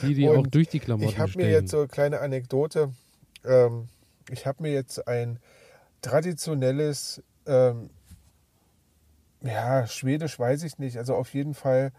Die, 0.02 0.14
die 0.14 0.28
auch 0.28 0.46
durch 0.46 0.68
die 0.68 0.80
Klamotten 0.80 1.08
Ich 1.08 1.18
habe 1.18 1.32
mir 1.36 1.50
jetzt 1.50 1.70
so 1.70 1.78
eine 1.78 1.88
kleine 1.88 2.20
Anekdote. 2.20 2.92
Ähm, 3.44 3.88
ich 4.30 4.46
habe 4.46 4.62
mir 4.62 4.72
jetzt 4.72 5.06
ein 5.06 5.38
traditionelles, 6.02 7.22
ähm, 7.46 7.90
ja, 9.42 9.86
Schwedisch 9.86 10.38
weiß 10.38 10.62
ich 10.62 10.78
nicht. 10.78 10.98
Also 10.98 11.14
auf 11.14 11.34
jeden 11.34 11.54
Fall 11.54 11.92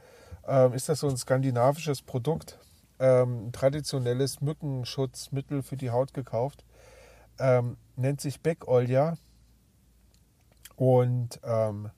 ähm, 0.47 0.73
ist 0.73 0.89
das 0.89 0.99
so 0.99 1.07
ein 1.07 1.17
skandinavisches 1.17 2.01
Produkt. 2.01 2.59
Ähm, 2.99 3.47
ein 3.47 3.51
traditionelles 3.51 4.41
Mückenschutzmittel 4.41 5.63
für 5.63 5.77
die 5.77 5.89
Haut 5.89 6.13
gekauft. 6.13 6.63
Ähm, 7.39 7.77
nennt 7.95 8.21
sich 8.21 8.41
Beckolja. 8.41 9.17
Und 10.75 11.39
ähm, 11.43 11.89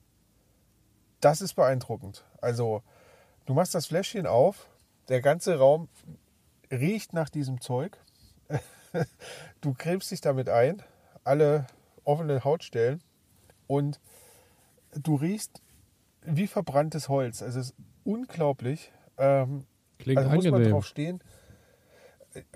das 1.20 1.40
ist 1.40 1.54
beeindruckend. 1.54 2.24
Also, 2.40 2.82
du 3.46 3.54
machst 3.54 3.74
das 3.74 3.86
Fläschchen 3.86 4.26
auf 4.26 4.68
der 5.08 5.20
ganze 5.20 5.58
Raum 5.58 5.88
riecht 6.70 7.12
nach 7.12 7.28
diesem 7.28 7.60
Zeug. 7.60 7.98
Du 9.60 9.74
cremst 9.74 10.10
dich 10.10 10.22
damit 10.22 10.48
ein, 10.48 10.82
alle 11.22 11.66
offenen 12.04 12.42
Hautstellen 12.42 13.02
und 13.66 14.00
du 14.94 15.14
riechst 15.14 15.60
wie 16.22 16.46
verbranntes 16.46 17.10
Holz. 17.10 17.42
Also 17.42 17.60
es 17.60 17.70
ist 17.70 17.76
unglaublich. 18.04 18.90
Ähm, 19.18 19.66
Klingt 19.98 20.18
also 20.18 20.30
muss 20.30 20.46
angenehm. 20.46 20.62
man 20.62 20.70
drauf 20.72 20.86
stehen. 20.86 21.22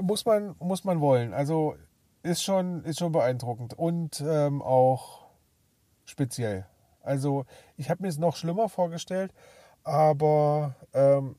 Muss 0.00 0.24
man, 0.24 0.54
muss 0.58 0.84
man 0.84 1.00
wollen. 1.00 1.34
Also 1.34 1.76
ist 2.22 2.42
schon, 2.42 2.82
ist 2.84 2.98
schon 2.98 3.12
beeindruckend 3.12 3.74
und 3.74 4.22
ähm, 4.26 4.62
auch 4.62 5.26
speziell. 6.06 6.66
Also 7.02 7.44
ich 7.76 7.90
habe 7.90 8.02
mir 8.02 8.08
es 8.08 8.18
noch 8.18 8.36
schlimmer 8.36 8.70
vorgestellt, 8.70 9.34
aber 9.82 10.76
ähm, 10.94 11.36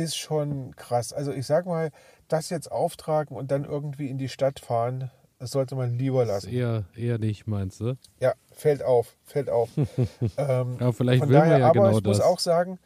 ist 0.00 0.16
schon 0.16 0.74
krass. 0.76 1.12
Also 1.12 1.32
ich 1.32 1.46
sag 1.46 1.66
mal, 1.66 1.90
das 2.28 2.50
jetzt 2.50 2.70
auftragen 2.70 3.36
und 3.36 3.50
dann 3.50 3.64
irgendwie 3.64 4.08
in 4.08 4.18
die 4.18 4.28
Stadt 4.28 4.60
fahren, 4.60 5.10
das 5.38 5.52
sollte 5.52 5.74
man 5.74 5.94
lieber 5.94 6.24
lassen. 6.24 6.50
Eher, 6.50 6.84
eher 6.96 7.18
nicht, 7.18 7.46
meinst 7.46 7.80
du? 7.80 7.96
Ja, 8.20 8.34
fällt 8.52 8.82
auf, 8.82 9.16
fällt 9.24 9.48
auf. 9.48 9.70
ähm, 10.36 10.76
ja, 10.80 10.92
vielleicht 10.92 11.26
will 11.26 11.34
daher, 11.34 11.50
man 11.50 11.60
ja 11.60 11.66
aber 11.66 11.72
genau 11.74 11.98
ich 11.98 12.02
das. 12.02 12.18
Muss 12.18 12.20
auch 12.20 12.38
sagen, 12.38 12.78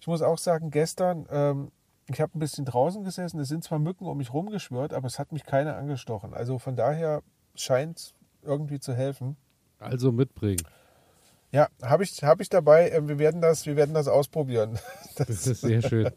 ich 0.00 0.06
muss 0.06 0.22
auch 0.22 0.38
sagen, 0.38 0.70
gestern, 0.70 1.26
ähm, 1.30 1.70
ich 2.08 2.20
habe 2.20 2.36
ein 2.36 2.40
bisschen 2.40 2.66
draußen 2.66 3.04
gesessen, 3.04 3.40
es 3.40 3.48
sind 3.48 3.64
zwar 3.64 3.78
Mücken 3.78 4.06
um 4.06 4.18
mich 4.18 4.32
rumgeschwört, 4.32 4.92
aber 4.92 5.06
es 5.06 5.18
hat 5.18 5.32
mich 5.32 5.44
keiner 5.44 5.76
angestochen. 5.76 6.34
Also 6.34 6.58
von 6.58 6.76
daher 6.76 7.22
scheint 7.54 7.98
es 7.98 8.14
irgendwie 8.42 8.80
zu 8.80 8.94
helfen. 8.94 9.36
Also 9.78 10.12
mitbringen. 10.12 10.62
Ja, 11.54 11.68
habe 11.82 12.02
ich, 12.02 12.24
hab 12.24 12.40
ich 12.40 12.48
dabei. 12.48 12.90
Ähm, 12.90 13.06
wir 13.06 13.20
werden 13.20 13.40
das, 13.40 13.64
wir 13.64 13.76
werden 13.76 13.94
das 13.94 14.08
ausprobieren. 14.08 14.76
Das, 15.16 15.28
das 15.28 15.46
ist 15.46 15.60
sehr 15.60 15.82
schön. 15.82 16.10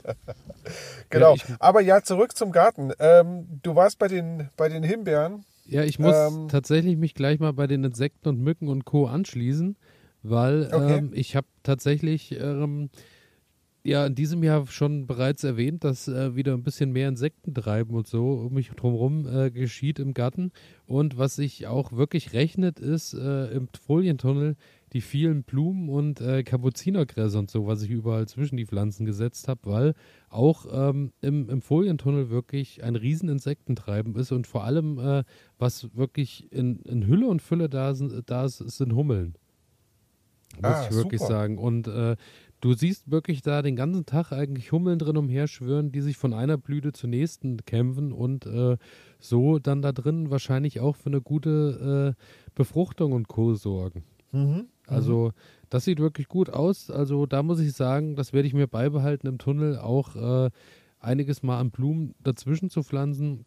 genau. 1.11 1.35
Ja, 1.35 1.55
Aber 1.59 1.81
ja, 1.81 2.01
zurück 2.01 2.35
zum 2.35 2.51
Garten. 2.51 2.91
Ähm, 2.97 3.59
du 3.61 3.75
warst 3.75 3.99
bei 3.99 4.07
den, 4.07 4.49
bei 4.57 4.67
den 4.67 4.81
Himbeeren. 4.81 5.45
Ja, 5.67 5.83
ich 5.83 5.99
muss 5.99 6.15
ähm, 6.15 6.47
tatsächlich 6.49 6.97
mich 6.97 7.13
gleich 7.13 7.39
mal 7.39 7.53
bei 7.53 7.67
den 7.67 7.83
Insekten 7.83 8.29
und 8.29 8.41
Mücken 8.41 8.67
und 8.67 8.85
Co. 8.85 9.05
anschließen, 9.05 9.77
weil 10.23 10.71
okay. 10.73 10.97
ähm, 10.97 11.11
ich 11.13 11.35
habe 11.35 11.45
tatsächlich 11.61 12.31
ähm, 12.31 12.89
ja 13.83 14.07
in 14.07 14.15
diesem 14.15 14.43
Jahr 14.43 14.65
schon 14.65 15.05
bereits 15.05 15.43
erwähnt, 15.43 15.83
dass 15.83 16.07
äh, 16.07 16.35
wieder 16.35 16.53
ein 16.53 16.63
bisschen 16.63 16.91
mehr 16.91 17.09
Insekten 17.09 17.53
treiben 17.53 17.95
und 17.95 18.07
so 18.07 18.31
um 18.31 18.53
mich 18.55 18.69
drumherum 18.71 19.27
äh, 19.27 19.51
geschieht 19.51 19.99
im 19.99 20.15
Garten. 20.15 20.51
Und 20.87 21.19
was 21.19 21.35
sich 21.35 21.67
auch 21.67 21.91
wirklich 21.91 22.33
rechnet, 22.33 22.79
ist 22.79 23.13
äh, 23.13 23.51
im 23.51 23.67
Folientunnel 23.85 24.55
die 24.93 25.01
vielen 25.01 25.43
Blumen 25.43 25.89
und 25.89 26.21
äh, 26.21 26.43
Kapuzinergräser 26.43 27.39
und 27.39 27.51
so, 27.51 27.67
was 27.67 27.81
ich 27.83 27.89
überall 27.89 28.27
zwischen 28.27 28.57
die 28.57 28.65
Pflanzen 28.65 29.05
gesetzt 29.05 29.47
habe, 29.47 29.61
weil 29.65 29.93
auch 30.29 30.65
ähm, 30.71 31.11
im, 31.21 31.49
im, 31.49 31.61
Folientunnel 31.61 32.29
wirklich 32.29 32.83
ein 32.83 32.95
riesen 32.95 33.29
Insektentreiben 33.29 34.15
ist 34.15 34.31
und 34.31 34.47
vor 34.47 34.63
allem, 34.63 34.97
äh, 34.99 35.23
was 35.57 35.95
wirklich 35.95 36.51
in, 36.51 36.79
in, 36.83 37.07
Hülle 37.07 37.27
und 37.27 37.41
Fülle 37.41 37.69
da, 37.69 37.93
sind, 37.93 38.29
da 38.29 38.45
ist, 38.45 38.57
sind 38.57 38.93
Hummeln. 38.93 39.35
Muss 40.55 40.63
ah, 40.63 40.87
ich 40.89 40.95
wirklich 40.95 41.21
super. 41.21 41.33
sagen. 41.33 41.57
Und 41.57 41.87
äh, 41.87 42.15
Du 42.59 42.73
siehst 42.73 43.11
wirklich 43.11 43.43
da 43.43 43.61
den 43.61 43.75
ganzen 43.75 44.05
Tag 44.05 44.31
eigentlich 44.31 44.71
Hummeln 44.71 44.97
drin 44.97 45.17
umherschwören, 45.17 45.91
die 45.91 46.01
sich 46.01 46.17
von 46.17 46.33
einer 46.33 46.57
Blüte 46.57 46.91
zur 46.91 47.09
nächsten 47.09 47.57
kämpfen 47.65 48.11
und 48.11 48.47
äh, 48.47 48.77
so 49.19 49.59
dann 49.59 49.83
da 49.83 49.91
drin 49.91 50.31
wahrscheinlich 50.31 50.79
auch 50.79 50.95
für 50.95 51.07
eine 51.07 51.21
gute 51.21 52.15
äh, 52.17 52.51
Befruchtung 52.55 53.11
und 53.11 53.27
Co. 53.27 53.53
sorgen. 53.53 54.03
Mhm. 54.31 54.67
Also 54.87 55.31
das 55.69 55.85
sieht 55.85 55.99
wirklich 55.99 56.27
gut 56.27 56.49
aus. 56.49 56.89
Also 56.89 57.25
da 57.25 57.43
muss 57.43 57.59
ich 57.59 57.73
sagen, 57.73 58.15
das 58.15 58.33
werde 58.33 58.47
ich 58.47 58.53
mir 58.53 58.67
beibehalten 58.67 59.27
im 59.27 59.37
Tunnel 59.37 59.77
auch 59.77 60.15
äh, 60.15 60.49
einiges 60.99 61.43
mal 61.43 61.59
an 61.59 61.71
Blumen 61.71 62.15
dazwischen 62.19 62.69
zu 62.69 62.83
pflanzen. 62.83 63.45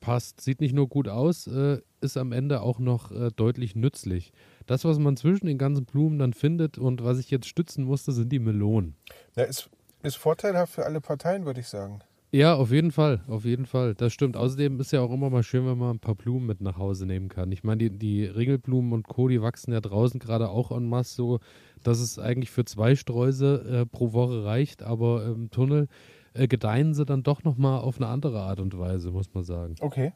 Passt, 0.00 0.40
sieht 0.40 0.60
nicht 0.60 0.74
nur 0.74 0.88
gut 0.88 1.06
aus, 1.06 1.46
äh, 1.46 1.78
ist 2.00 2.16
am 2.16 2.32
Ende 2.32 2.60
auch 2.60 2.80
noch 2.80 3.12
äh, 3.12 3.30
deutlich 3.34 3.76
nützlich. 3.76 4.32
Das, 4.66 4.84
was 4.84 4.98
man 4.98 5.16
zwischen 5.16 5.46
den 5.46 5.58
ganzen 5.58 5.84
Blumen 5.84 6.18
dann 6.18 6.32
findet 6.32 6.76
und 6.76 7.04
was 7.04 7.18
ich 7.18 7.30
jetzt 7.30 7.46
stützen 7.46 7.84
musste, 7.84 8.10
sind 8.10 8.32
die 8.32 8.40
Melonen. 8.40 8.96
Ja, 9.36 9.44
ist, 9.44 9.70
ist 10.02 10.16
vorteilhaft 10.16 10.74
für 10.74 10.84
alle 10.84 11.00
Parteien, 11.00 11.46
würde 11.46 11.60
ich 11.60 11.68
sagen. 11.68 12.00
Ja, 12.36 12.54
auf 12.54 12.70
jeden 12.70 12.92
Fall, 12.92 13.22
auf 13.28 13.46
jeden 13.46 13.64
Fall. 13.64 13.94
Das 13.94 14.12
stimmt. 14.12 14.36
Außerdem 14.36 14.78
ist 14.78 14.92
ja 14.92 15.00
auch 15.00 15.10
immer 15.10 15.30
mal 15.30 15.42
schön, 15.42 15.66
wenn 15.66 15.78
man 15.78 15.96
ein 15.96 16.00
paar 16.00 16.14
Blumen 16.14 16.44
mit 16.44 16.60
nach 16.60 16.76
Hause 16.76 17.06
nehmen 17.06 17.30
kann. 17.30 17.50
Ich 17.50 17.64
meine, 17.64 17.78
die, 17.78 17.90
die 17.98 18.26
Ringelblumen 18.26 18.92
und 18.92 19.08
Co., 19.08 19.28
die 19.28 19.40
wachsen 19.40 19.72
ja 19.72 19.80
draußen 19.80 20.20
gerade 20.20 20.50
auch 20.50 20.70
en 20.70 20.86
masse 20.86 21.14
so, 21.14 21.40
dass 21.82 21.98
es 21.98 22.18
eigentlich 22.18 22.50
für 22.50 22.66
zwei 22.66 22.94
Streuse 22.94 23.64
äh, 23.64 23.86
pro 23.86 24.12
Woche 24.12 24.44
reicht, 24.44 24.82
aber 24.82 25.24
im 25.24 25.50
Tunnel 25.50 25.88
äh, 26.34 26.46
gedeihen 26.46 26.92
sie 26.92 27.06
dann 27.06 27.22
doch 27.22 27.42
nochmal 27.42 27.80
auf 27.80 27.96
eine 27.96 28.08
andere 28.08 28.42
Art 28.42 28.60
und 28.60 28.78
Weise, 28.78 29.12
muss 29.12 29.32
man 29.32 29.44
sagen. 29.44 29.76
Okay. 29.80 30.12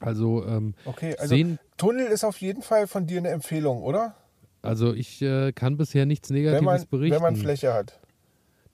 Also, 0.00 0.44
ähm, 0.44 0.74
okay, 0.84 1.14
also 1.16 1.32
sehen, 1.32 1.60
Tunnel 1.76 2.08
ist 2.08 2.24
auf 2.24 2.38
jeden 2.38 2.62
Fall 2.62 2.88
von 2.88 3.06
dir 3.06 3.18
eine 3.18 3.28
Empfehlung, 3.28 3.84
oder? 3.84 4.16
Also 4.62 4.92
ich 4.92 5.22
äh, 5.22 5.52
kann 5.52 5.76
bisher 5.76 6.06
nichts 6.06 6.30
Negatives 6.30 6.58
wenn 6.58 6.64
man, 6.64 6.86
berichten. 6.90 7.14
Wenn 7.14 7.22
man 7.22 7.36
Fläche 7.36 7.72
hat. 7.72 8.00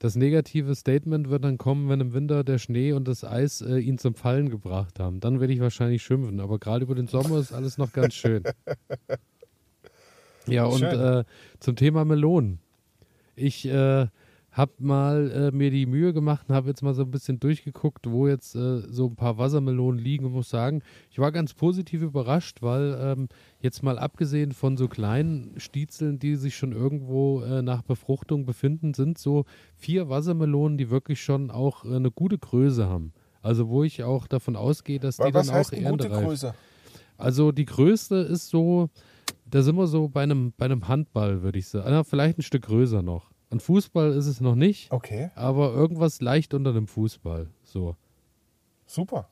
Das 0.01 0.15
negative 0.15 0.73
Statement 0.73 1.29
wird 1.29 1.43
dann 1.43 1.59
kommen, 1.59 1.87
wenn 1.87 2.01
im 2.01 2.11
Winter 2.11 2.43
der 2.43 2.57
Schnee 2.57 2.91
und 2.93 3.07
das 3.07 3.23
Eis 3.23 3.61
äh, 3.61 3.77
ihn 3.77 3.99
zum 3.99 4.15
Fallen 4.15 4.49
gebracht 4.49 4.99
haben. 4.99 5.19
Dann 5.19 5.39
werde 5.39 5.53
ich 5.53 5.59
wahrscheinlich 5.59 6.01
schimpfen. 6.01 6.39
Aber 6.39 6.57
gerade 6.57 6.85
über 6.85 6.95
den 6.95 7.05
Sommer 7.05 7.37
ist 7.37 7.53
alles 7.53 7.77
noch 7.77 7.93
ganz 7.93 8.15
schön. 8.15 8.41
ja, 10.47 10.65
und 10.65 10.81
äh, 10.81 11.23
zum 11.59 11.75
Thema 11.75 12.03
Melonen. 12.03 12.57
Ich 13.35 13.67
äh, 13.67 14.07
Hab 14.51 14.81
mal 14.81 15.31
äh, 15.31 15.55
mir 15.55 15.71
die 15.71 15.85
Mühe 15.85 16.11
gemacht 16.11 16.49
und 16.49 16.55
habe 16.55 16.67
jetzt 16.67 16.81
mal 16.81 16.93
so 16.93 17.03
ein 17.03 17.11
bisschen 17.11 17.39
durchgeguckt, 17.39 18.09
wo 18.11 18.27
jetzt 18.27 18.53
äh, 18.55 18.81
so 18.91 19.07
ein 19.07 19.15
paar 19.15 19.37
Wassermelonen 19.37 19.99
liegen 19.99 20.25
und 20.25 20.33
muss 20.33 20.49
sagen, 20.49 20.81
ich 21.09 21.19
war 21.19 21.31
ganz 21.31 21.53
positiv 21.53 22.01
überrascht, 22.01 22.61
weil 22.61 22.97
ähm, 22.99 23.29
jetzt 23.61 23.81
mal 23.81 23.97
abgesehen 23.97 24.51
von 24.51 24.75
so 24.75 24.89
kleinen 24.89 25.53
Stiezeln, 25.57 26.19
die 26.19 26.35
sich 26.35 26.57
schon 26.57 26.73
irgendwo 26.73 27.41
äh, 27.43 27.61
nach 27.61 27.81
Befruchtung 27.81 28.45
befinden, 28.45 28.93
sind 28.93 29.17
so 29.17 29.45
vier 29.77 30.09
Wassermelonen, 30.09 30.77
die 30.77 30.89
wirklich 30.89 31.21
schon 31.21 31.49
auch 31.49 31.85
äh, 31.85 31.95
eine 31.95 32.11
gute 32.11 32.37
Größe 32.37 32.87
haben. 32.87 33.13
Also 33.41 33.69
wo 33.69 33.83
ich 33.83 34.03
auch 34.03 34.27
davon 34.27 34.55
ausgehe, 34.55 34.99
dass 34.99 35.17
die 35.17 35.31
dann 35.31 35.49
auch 35.49 35.71
eine 35.71 35.89
gute 35.89 36.09
Größe? 36.09 36.53
Also 37.17 37.51
die 37.51 37.65
größte 37.65 38.15
ist 38.15 38.49
so, 38.49 38.89
da 39.45 39.61
sind 39.61 39.75
wir 39.75 39.87
so 39.87 40.09
bei 40.09 40.23
einem, 40.23 40.53
bei 40.57 40.65
einem 40.65 40.87
Handball, 40.87 41.41
würde 41.41 41.59
ich 41.59 41.67
sagen. 41.67 42.03
Vielleicht 42.03 42.39
ein 42.39 42.41
Stück 42.41 42.63
größer 42.63 43.01
noch. 43.01 43.30
Ein 43.51 43.59
Fußball 43.59 44.13
ist 44.13 44.27
es 44.27 44.39
noch 44.39 44.55
nicht, 44.55 44.91
Okay, 44.91 45.29
aber 45.35 45.73
irgendwas 45.73 46.21
leicht 46.21 46.53
unter 46.53 46.71
einem 46.71 46.87
Fußball. 46.87 47.49
So. 47.63 47.95
super. 48.85 49.29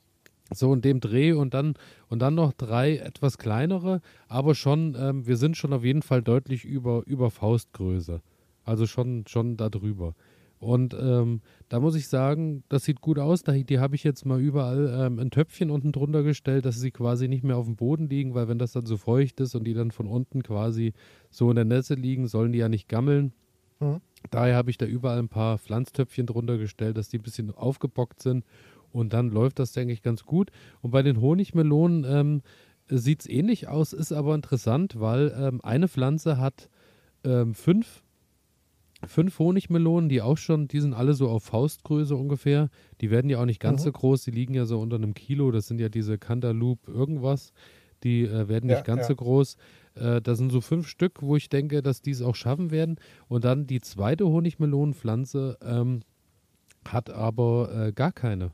So 0.51 0.73
in 0.73 0.82
dem 0.82 0.99
Dreh 0.99 1.32
und 1.32 1.53
dann 1.53 1.75
und 2.10 2.19
dann 2.19 2.36
noch 2.36 2.53
drei 2.53 2.97
etwas 2.97 3.38
kleinere, 3.38 4.01
aber 4.27 4.55
schon, 4.55 4.97
ähm, 4.99 5.27
wir 5.27 5.38
sind 5.38 5.58
schon 5.58 5.73
auf 5.73 5.84
jeden 5.84 6.01
Fall 6.01 6.23
deutlich 6.23 6.65
über, 6.65 7.03
über 7.05 7.29
Faustgröße. 7.29 8.21
Also 8.65 8.88
schon, 8.88 9.25
schon 9.27 9.58
da 9.58 9.69
drüber. 9.69 10.15
Und 10.60 10.93
ähm, 10.99 11.41
da 11.69 11.79
muss 11.79 11.95
ich 11.95 12.10
sagen, 12.10 12.63
das 12.67 12.84
sieht 12.84 12.99
gut 12.99 13.17
aus. 13.17 13.43
Da, 13.43 13.53
die 13.53 13.79
habe 13.79 13.95
ich 13.95 14.03
jetzt 14.03 14.25
mal 14.25 14.41
überall 14.41 15.05
ähm, 15.05 15.19
ein 15.19 15.32
Töpfchen 15.32 15.69
unten 15.69 15.93
drunter 15.93 16.23
gestellt, 16.23 16.65
dass 16.65 16.79
sie 16.79 16.91
quasi 16.91 17.29
nicht 17.29 17.45
mehr 17.45 17.55
auf 17.55 17.65
dem 17.65 17.77
Boden 17.77 18.10
liegen, 18.10 18.34
weil 18.34 18.49
wenn 18.49 18.60
das 18.60 18.73
dann 18.73 18.86
so 18.86 18.97
feucht 18.97 19.39
ist 19.39 19.55
und 19.55 19.63
die 19.63 19.73
dann 19.73 19.91
von 19.91 20.08
unten 20.08 20.43
quasi 20.43 20.93
so 21.29 21.49
in 21.49 21.55
der 21.55 21.65
Nässe 21.65 21.93
liegen, 21.93 22.27
sollen 22.27 22.51
die 22.51 22.60
ja 22.60 22.67
nicht 22.67 22.89
gammeln. 22.89 23.32
Mhm. 23.80 24.02
Daher 24.32 24.56
habe 24.56 24.70
ich 24.70 24.78
da 24.78 24.86
überall 24.86 25.20
ein 25.20 25.30
paar 25.30 25.58
Pflanztöpfchen 25.58 26.26
drunter 26.26 26.58
gestellt, 26.58 26.98
dass 26.98 27.10
die 27.10 27.18
ein 27.20 27.24
bisschen 27.24 27.52
aufgebockt 27.52 28.22
sind. 28.22 28.44
Und 28.92 29.13
dann 29.13 29.30
läuft 29.30 29.60
das, 29.60 29.72
denke 29.72 29.94
ich, 29.94 30.02
ganz 30.02 30.24
gut. 30.26 30.52
Und 30.82 30.92
bei 30.92 31.04
den 31.04 31.22
Honigmelonen 31.22 32.06
ähm, 32.08 32.42
sieht 32.88 33.22
es 33.22 33.30
ähnlich 33.30 33.68
aus, 33.68 33.94
ist 33.94 34.12
aber 34.12 34.36
interessant, 34.36 35.00
weil 35.00 35.34
ähm, 35.39 35.62
eine 35.63 35.88
Pflanze 35.88 36.38
hat 36.38 36.70
ähm, 37.24 37.54
fünf, 37.54 38.04
fünf 39.06 39.38
Honigmelonen, 39.39 40.10
die 40.10 40.22
auch 40.22 40.38
schon, 40.38 40.68
die 40.68 40.80
sind 40.82 40.94
alle 40.94 41.13
so 41.13 41.30
auf 41.30 41.44
Faustgröße 41.44 42.15
ungefähr. 42.15 42.70
Die 43.00 43.12
werden 43.12 43.30
ja 43.30 43.39
auch 43.39 43.46
nicht 43.46 43.62
ganz 43.62 43.82
Mhm. 43.82 43.86
so 43.86 43.92
groß, 43.94 44.24
die 44.24 44.32
liegen 44.32 44.54
ja 44.56 44.65
so 44.65 44.80
unter 44.80 44.96
einem 44.98 45.13
Kilo. 45.13 45.52
Das 45.52 45.68
sind 45.68 45.80
ja 45.80 45.88
diese 45.89 46.18
Cantaloupe 46.18 46.92
irgendwas. 46.92 47.54
Die 48.03 48.23
äh, 48.23 48.47
werden 48.47 48.67
nicht 48.67 48.77
Ja, 48.77 48.83
ganz 48.83 49.01
ja. 49.01 49.07
so 49.07 49.15
groß. 49.15 49.57
Äh, 49.95 50.21
das 50.21 50.38
sind 50.38 50.51
so 50.51 50.62
fünf 50.62 50.88
Stück, 50.88 51.21
wo 51.21 51.35
ich 51.35 51.49
denke, 51.49 51.81
dass 51.81 52.01
die 52.01 52.12
es 52.12 52.21
auch 52.21 52.35
schaffen 52.35 52.71
werden. 52.71 52.97
Und 53.27 53.43
dann 53.43 53.67
die 53.67 53.81
zweite 53.81 54.27
Honigmelonenpflanze 54.27 55.57
ähm, 55.62 56.01
hat 56.88 57.09
aber 57.09 57.88
äh, 57.88 57.91
gar 57.91 58.12
keine 58.12 58.51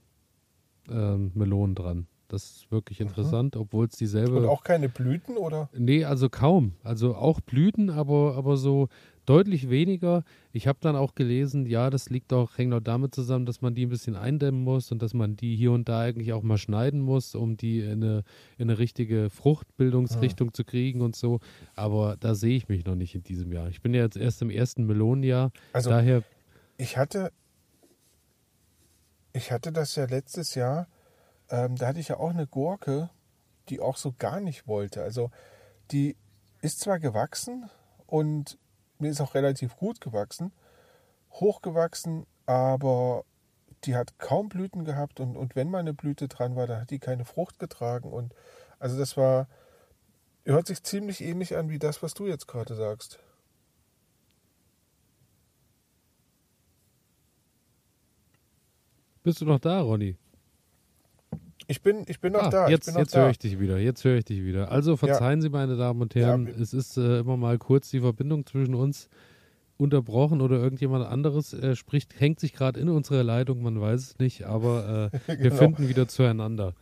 ähm, 0.90 1.32
Melonen 1.36 1.76
dran. 1.76 2.08
Das 2.28 2.44
ist 2.44 2.72
wirklich 2.72 3.02
interessant, 3.02 3.56
obwohl 3.56 3.86
es 3.86 3.98
dieselbe. 3.98 4.38
Und 4.38 4.46
auch 4.48 4.64
keine 4.64 4.90
Blüten 4.90 5.38
oder? 5.38 5.70
Nee, 5.78 6.06
also 6.06 6.28
kaum. 6.28 6.74
Also 6.84 7.16
auch 7.16 7.40
Blüten, 7.40 7.92
aber, 7.92 8.36
aber 8.36 8.58
so 8.58 8.88
deutlich 9.26 9.70
weniger. 9.70 10.24
Ich 10.52 10.68
habe 10.68 10.80
dann 10.82 10.96
auch 10.96 11.16
gelesen, 11.16 11.66
ja, 11.66 11.90
das 11.90 12.10
liegt 12.10 12.32
auch, 12.34 12.58
hängt 12.58 12.74
auch 12.74 12.80
damit 12.82 13.14
zusammen, 13.14 13.46
dass 13.46 13.62
man 13.62 13.76
die 13.76 13.86
ein 13.86 13.90
bisschen 13.90 14.16
eindämmen 14.16 14.64
muss 14.64 14.92
und 14.92 15.02
dass 15.02 15.14
man 15.14 15.36
die 15.36 15.56
hier 15.56 15.72
und 15.72 15.90
da 15.90 16.02
eigentlich 16.02 16.34
auch 16.34 16.44
mal 16.44 16.58
schneiden 16.58 17.02
muss, 17.02 17.36
um 17.36 17.58
die 17.58 17.80
in 17.80 18.04
eine, 18.04 18.24
in 18.58 18.70
eine 18.70 18.80
richtige 18.80 19.30
Fruchtbildungsrichtung 19.30 20.54
zu 20.54 20.64
kriegen 20.64 21.02
und 21.02 21.16
so. 21.16 21.40
Aber 21.76 22.18
da 22.20 22.36
sehe 22.36 22.56
ich 22.56 22.68
mich 22.68 22.86
noch 22.86 22.96
nicht 22.96 23.16
in 23.16 23.24
diesem 23.24 23.52
Jahr. 23.52 23.70
Ich 23.70 23.82
bin 23.82 23.94
ja 23.94 24.04
jetzt 24.04 24.18
erst 24.18 24.42
im 24.42 24.50
ersten 24.50 24.86
Melonenjahr. 24.86 25.52
Also 25.74 25.90
daher, 25.90 26.24
ich 26.78 26.98
hatte, 26.98 27.32
ich 29.34 29.52
hatte 29.52 29.72
das 29.72 29.96
ja 29.96 30.06
letztes 30.06 30.56
Jahr, 30.56 30.88
ähm, 31.50 31.76
da 31.76 31.88
hatte 31.88 32.00
ich 32.00 32.10
ja 32.10 32.18
auch 32.18 32.32
eine 32.32 32.48
Gurke, 32.48 33.10
die 33.70 33.80
auch 33.80 33.98
so 33.98 34.14
gar 34.18 34.40
nicht 34.40 34.68
wollte. 34.68 35.02
Also 35.02 35.32
die 35.92 36.16
ist 36.62 36.80
zwar 36.80 37.00
gewachsen 37.00 37.70
und 38.08 38.58
mir 39.00 39.12
ist 39.12 39.22
auch 39.22 39.36
relativ 39.36 39.76
gut 39.78 40.02
gewachsen, 40.02 40.52
hochgewachsen, 41.32 42.26
aber 42.46 43.26
die 43.84 43.96
hat 43.96 44.18
kaum 44.20 44.50
Blüten 44.50 44.86
gehabt 44.86 45.20
und, 45.20 45.36
und 45.38 45.56
wenn 45.56 45.70
mal 45.70 45.80
eine 45.80 45.94
Blüte 45.94 46.28
dran 46.28 46.56
war, 46.56 46.68
dann 46.68 46.82
hat 46.82 46.90
die 46.90 47.00
keine 47.00 47.26
Frucht 47.26 47.60
getragen. 47.60 48.12
Und 48.12 48.34
also 48.80 48.98
das 48.98 49.18
war, 49.18 49.48
hört 50.46 50.68
sich 50.68 50.84
ziemlich 50.84 51.22
ähnlich 51.22 51.56
an 51.56 51.70
wie 51.70 51.80
das, 51.80 52.02
was 52.02 52.14
du 52.14 52.28
jetzt 52.28 52.48
gerade 52.48 52.76
sagst. 52.76 53.20
bist 59.26 59.42
du 59.42 59.46
noch 59.46 59.60
da, 59.60 59.82
Ronny? 59.82 60.16
Ich 61.68 61.82
bin, 61.82 62.04
ich 62.08 62.20
bin 62.20 62.34
noch 62.34 62.44
Ah, 62.44 62.50
da. 62.50 62.70
Jetzt, 62.70 62.96
jetzt 62.96 63.16
da. 63.16 63.22
höre 63.22 63.30
ich 63.32 63.40
dich 63.40 63.60
wieder. 63.60 63.78
Jetzt 63.80 64.04
höre 64.04 64.18
ich 64.18 64.26
dich 64.26 64.44
wieder. 64.44 64.72
Also 64.72 64.98
verzeihen 64.98 65.42
Sie, 65.42 65.50
meine 65.50 65.76
Damen 65.78 66.02
und 66.02 66.14
Herren, 66.16 66.48
Ja. 66.48 66.54
es 66.62 66.74
ist 66.74 66.98
äh, 66.98 67.20
immer 67.20 67.38
mal 67.38 67.58
kurz 67.58 67.90
die 67.90 68.00
Verbindung 68.02 68.46
zwischen 68.46 68.76
uns 68.76 69.10
unterbrochen 69.78 70.42
oder 70.42 70.58
irgendjemand 70.58 71.06
anderes 71.06 71.54
äh, 71.54 71.76
spricht, 71.76 72.20
hängt 72.20 72.40
sich 72.40 72.54
gerade 72.54 72.80
in 72.80 72.88
unsere 72.90 73.24
Leitung, 73.24 73.62
man 73.62 73.80
weiß 73.82 74.02
es 74.02 74.20
nicht, 74.20 74.44
aber 74.44 75.10
äh, 75.12 75.18
wir 75.28 75.36
Genau. 75.38 75.56
finden 75.56 75.90
wieder 75.90 76.08
zueinander. 76.08 76.74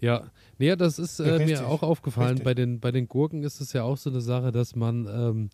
Ja, 0.00 0.24
nee, 0.58 0.74
das 0.76 0.98
ist 0.98 1.20
äh, 1.20 1.30
Richtig, 1.30 1.60
mir 1.60 1.66
auch 1.66 1.82
aufgefallen. 1.82 2.28
richtig. 2.32 2.44
Bei 2.44 2.52
den, 2.54 2.80
bei 2.80 2.92
den 2.92 3.08
Gurken 3.08 3.42
ist 3.42 3.60
es 3.62 3.72
ja 3.72 3.84
auch 3.84 3.96
so 3.96 4.10
eine 4.10 4.20
Sache, 4.20 4.52
dass 4.52 4.76
man 4.76 5.08
ähm, 5.10 5.50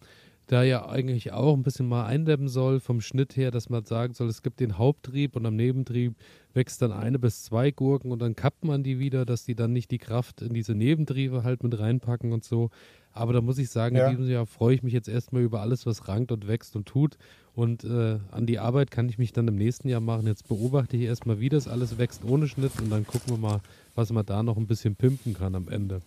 da 0.48 0.64
ja 0.64 0.88
eigentlich 0.88 1.32
auch 1.32 1.54
ein 1.54 1.62
bisschen 1.62 1.86
mal 1.86 2.06
eindämmen 2.06 2.48
soll 2.48 2.80
vom 2.80 3.00
Schnitt 3.00 3.36
her, 3.36 3.52
dass 3.52 3.70
man 3.70 3.84
sagen 3.84 4.14
soll, 4.14 4.28
es 4.28 4.42
gibt 4.42 4.58
den 4.58 4.76
Haupttrieb 4.78 5.36
und 5.36 5.46
am 5.46 5.54
Nebentrieb 5.54 6.16
wächst 6.54 6.82
dann 6.82 6.92
eine 6.92 7.18
bis 7.18 7.42
zwei 7.44 7.70
Gurken 7.70 8.10
und 8.12 8.20
dann 8.20 8.36
kappt 8.36 8.64
man 8.64 8.82
die 8.82 8.98
wieder, 8.98 9.24
dass 9.24 9.44
die 9.44 9.54
dann 9.54 9.72
nicht 9.72 9.90
die 9.90 9.98
Kraft 9.98 10.42
in 10.42 10.52
diese 10.54 10.74
Nebentriebe 10.74 11.42
halt 11.44 11.62
mit 11.62 11.78
reinpacken 11.78 12.32
und 12.32 12.44
so. 12.44 12.70
Aber 13.12 13.32
da 13.32 13.40
muss 13.42 13.58
ich 13.58 13.68
sagen, 13.70 13.96
Ja. 13.96 14.08
in 14.08 14.16
diesem 14.16 14.30
Jahr 14.32 14.46
freue 14.46 14.74
ich 14.74 14.82
mich 14.82 14.92
jetzt 14.94 15.08
erstmal 15.08 15.42
über 15.42 15.60
alles, 15.60 15.84
was 15.86 16.08
rankt 16.08 16.32
und 16.32 16.48
wächst 16.48 16.76
und 16.76 16.86
tut. 16.86 17.16
Und 17.54 17.84
äh, 17.84 18.18
an 18.30 18.46
die 18.46 18.58
Arbeit 18.58 18.90
kann 18.90 19.08
ich 19.08 19.18
mich 19.18 19.32
dann 19.32 19.46
im 19.48 19.56
nächsten 19.56 19.88
Jahr 19.88 20.00
machen. 20.00 20.26
Jetzt 20.26 20.48
beobachte 20.48 20.96
ich 20.96 21.02
erstmal, 21.02 21.38
wie 21.38 21.50
das 21.50 21.68
alles 21.68 21.98
wächst 21.98 22.24
ohne 22.24 22.48
Schnitt 22.48 22.72
und 22.80 22.88
dann 22.90 23.06
gucken 23.06 23.30
wir 23.34 23.38
mal, 23.38 23.60
was 23.94 24.10
man 24.12 24.24
da 24.24 24.42
noch 24.42 24.56
ein 24.56 24.66
bisschen 24.66 24.96
pimpen 24.96 25.34
kann 25.34 25.54
am 25.54 25.68
Ende. 25.68 26.00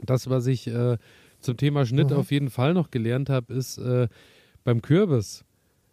Das, 0.00 0.28
was 0.28 0.46
ich 0.46 0.66
äh, 0.66 0.98
zum 1.40 1.56
Thema 1.56 1.86
Schnitt 1.86 2.10
Mhm. 2.10 2.16
auf 2.16 2.30
jeden 2.30 2.50
Fall 2.50 2.74
noch 2.74 2.90
gelernt 2.90 3.30
habe, 3.30 3.54
ist 3.54 3.78
äh, 3.78 4.08
beim 4.64 4.82
Kürbis. 4.82 5.44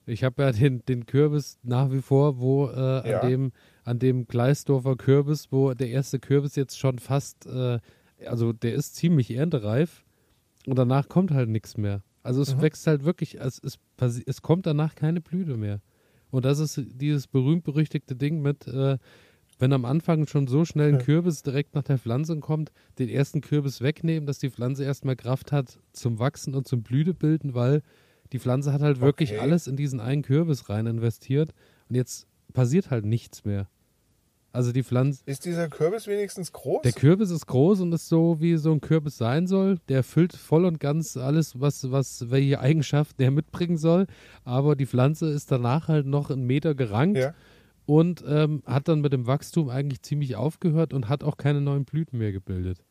Ich 0.08 0.24
habe 0.24 0.44
ja 0.44 0.52
den, 0.52 0.84
den 0.86 1.06
Kürbis 1.06 1.58
nach 1.63 1.91
wie 1.91 2.02
vor, 2.02 2.39
wo 2.39 2.68
äh, 2.68 3.10
Ja. 3.10 3.20
an 3.22 3.28
dem 3.30 3.52
an 3.84 4.00
dem 4.00 4.26
Gleisdorfer 4.28 4.96
Kürbis, 4.96 5.52
wo 5.52 5.74
der 5.76 5.89
erste 5.89 6.20
Kürbis 6.20 6.56
jetzt 6.56 6.80
schon 6.80 6.98
fast, 6.98 7.46
äh, 7.46 7.80
also 8.26 8.52
der 8.52 8.74
ist 8.74 8.96
ziemlich 8.96 9.30
erntereif 9.32 10.04
und 10.65 10.78
danach 10.80 11.08
kommt 11.08 11.30
halt 11.32 11.50
nichts 11.50 11.78
mehr. 11.78 12.02
Also 12.24 12.41
es 12.41 12.56
Mhm. 12.56 12.62
wächst 12.62 12.88
halt 12.88 13.04
wirklich, 13.06 13.39
es, 13.39 13.62
es, 13.63 13.78
es 14.26 14.41
kommt 14.41 14.65
danach 14.65 14.96
keine 14.96 15.22
Blüte 15.22 15.56
mehr. 15.58 15.82
Und 16.32 16.46
das 16.46 16.58
ist 16.58 16.82
dieses 17.00 17.28
berühmt-berüchtigte 17.28 18.15
Ding 18.15 18.41
mit, 18.41 18.65
äh, 18.68 18.98
wenn 19.60 19.72
am 19.72 19.86
Anfang 19.86 20.26
schon 20.28 20.48
so 20.48 20.65
schnell 20.65 20.94
ein. 20.94 20.98
Kürbis 21.00 21.44
direkt 21.44 21.76
nach 21.76 21.84
der 21.84 22.00
Pflanze 22.00 22.38
kommt, 22.39 22.72
den 22.98 23.08
ersten 23.10 23.41
Kürbis 23.41 23.82
wegnehmen, 23.82 24.26
dass 24.26 24.39
die 24.39 24.50
Pflanze 24.50 24.84
erstmal 24.84 25.15
Kraft 25.15 25.52
hat 25.52 25.80
zum 25.94 26.18
Wachsen 26.18 26.56
und 26.56 26.68
zum 26.68 26.82
Blütebilden, 26.82 27.54
weil 27.54 27.84
die 28.33 28.39
Pflanze 28.39 28.73
hat 28.73 28.81
halt 28.81 29.01
wirklich 29.01 29.31
Okay. 29.33 29.39
alles 29.39 29.67
in 29.67 29.75
diesen 29.75 29.99
einen 29.99 30.21
Kürbis 30.23 30.69
rein 30.69 30.88
investiert 30.88 31.53
und 31.89 31.95
jetzt 31.95 32.27
passiert 32.53 32.89
halt 32.91 33.05
nichts 33.05 33.45
mehr. 33.45 33.67
Also 34.51 34.71
die 34.71 34.83
Pflanze, 34.83 35.21
Ist 35.25 35.43
dieser 35.43 35.67
Kürbis 35.67 36.07
wenigstens 36.07 36.53
groß? 36.53 36.81
der 36.83 36.93
Kürbis 36.93 37.29
ist 37.29 37.45
groß 37.45 37.81
und 37.81 37.91
ist 37.91 38.07
so, 38.07 38.39
wie 38.39 38.55
so 38.55 38.71
ein 38.71 38.79
Kürbis 38.79 39.17
sein 39.17 39.47
soll. 39.47 39.79
Der 39.89 39.97
erfüllt 39.97 40.33
voll 40.33 40.63
und 40.63 40.79
ganz 40.79 41.17
alles, 41.17 41.59
was, 41.59 41.91
was, 41.91 42.29
welche 42.31 42.61
Eigenschaften 42.61 43.21
er 43.21 43.31
mitbringen 43.31 43.75
soll. 43.77 44.07
Aber 44.45 44.77
die 44.77 44.85
Pflanze 44.85 45.29
ist 45.29 45.51
danach 45.51 45.89
halt 45.89 46.05
noch 46.05 46.31
einen 46.31 46.45
Meter 46.45 46.73
gerankt 46.73 47.17
ja. 47.17 47.33
und 47.85 48.23
ähm, 48.25 48.63
hat 48.65 48.88
dann 48.88 49.01
mit 49.01 49.11
dem 49.11 49.27
Wachstum 49.27 49.67
eigentlich 49.67 50.01
ziemlich 50.03 50.38
aufgehört 50.38 50.93
und 50.93 51.09
hat 51.09 51.25
auch 51.25 51.35
keine 51.35 51.59
neuen 51.59 51.83
Blüten 51.83 52.17
mehr 52.17 52.31
gebildet. 52.31 52.81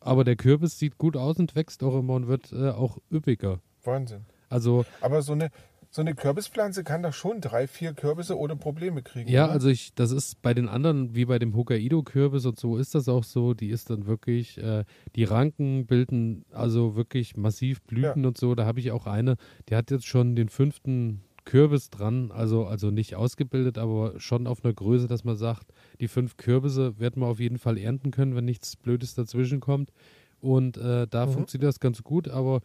Aber 0.00 0.24
der 0.24 0.36
Kürbis 0.36 0.78
sieht 0.78 0.96
gut 0.96 1.18
aus 1.18 1.36
und 1.38 1.54
wächst 1.54 1.82
auch 1.82 1.98
immer 1.98 2.14
und 2.14 2.26
wird 2.26 2.52
äh, 2.52 2.70
auch 2.70 2.96
üppiger. 3.12 3.60
Wahnsinn. 3.84 4.24
Also 4.52 4.84
Aber 5.00 5.22
so 5.22 5.32
eine, 5.32 5.50
so 5.90 6.00
eine 6.00 6.14
Kürbispflanze 6.14 6.84
kann 6.84 7.02
doch 7.02 7.12
schon 7.12 7.40
drei, 7.40 7.66
vier 7.66 7.92
Kürbisse 7.92 8.38
ohne 8.38 8.56
Probleme 8.56 9.02
kriegen. 9.02 9.28
Ja, 9.28 9.44
oder? 9.44 9.52
also 9.52 9.68
ich, 9.68 9.94
das 9.94 10.10
ist 10.10 10.40
bei 10.42 10.54
den 10.54 10.68
anderen, 10.68 11.14
wie 11.14 11.24
bei 11.26 11.38
dem 11.38 11.54
Hokkaido-Kürbis 11.54 12.46
und 12.46 12.58
so, 12.58 12.76
ist 12.78 12.94
das 12.94 13.08
auch 13.08 13.24
so. 13.24 13.54
Die 13.54 13.68
ist 13.68 13.90
dann 13.90 14.06
wirklich, 14.06 14.58
äh, 14.58 14.84
die 15.16 15.24
Ranken 15.24 15.86
bilden 15.86 16.44
also 16.50 16.96
wirklich 16.96 17.36
massiv 17.36 17.82
Blüten 17.82 18.24
und 18.26 18.38
so. 18.38 18.54
Da 18.54 18.64
habe 18.64 18.80
ich 18.80 18.90
auch 18.90 19.06
eine, 19.06 19.36
die 19.68 19.76
hat 19.76 19.90
jetzt 19.90 20.06
schon 20.06 20.34
den 20.34 20.48
fünften 20.48 21.22
Kürbis 21.44 21.90
dran, 21.90 22.30
also, 22.30 22.66
also 22.66 22.90
nicht 22.90 23.16
ausgebildet, 23.16 23.76
aber 23.76 24.18
schon 24.20 24.46
auf 24.46 24.64
einer 24.64 24.72
Größe, 24.72 25.08
dass 25.08 25.24
man 25.24 25.36
sagt, 25.36 25.72
die 26.00 26.06
fünf 26.08 26.36
Kürbisse 26.36 26.98
wird 27.00 27.16
man 27.16 27.28
auf 27.28 27.40
jeden 27.40 27.58
Fall 27.58 27.76
ernten 27.78 28.12
können, 28.12 28.36
wenn 28.36 28.44
nichts 28.44 28.76
Blödes 28.76 29.14
dazwischen 29.14 29.60
kommt. 29.60 29.92
Und 30.40 30.76
äh, 30.76 31.06
da 31.08 31.26
Mhm. 31.26 31.32
funktioniert 31.32 31.68
das 31.68 31.80
ganz 31.80 32.02
gut, 32.02 32.28
aber 32.28 32.60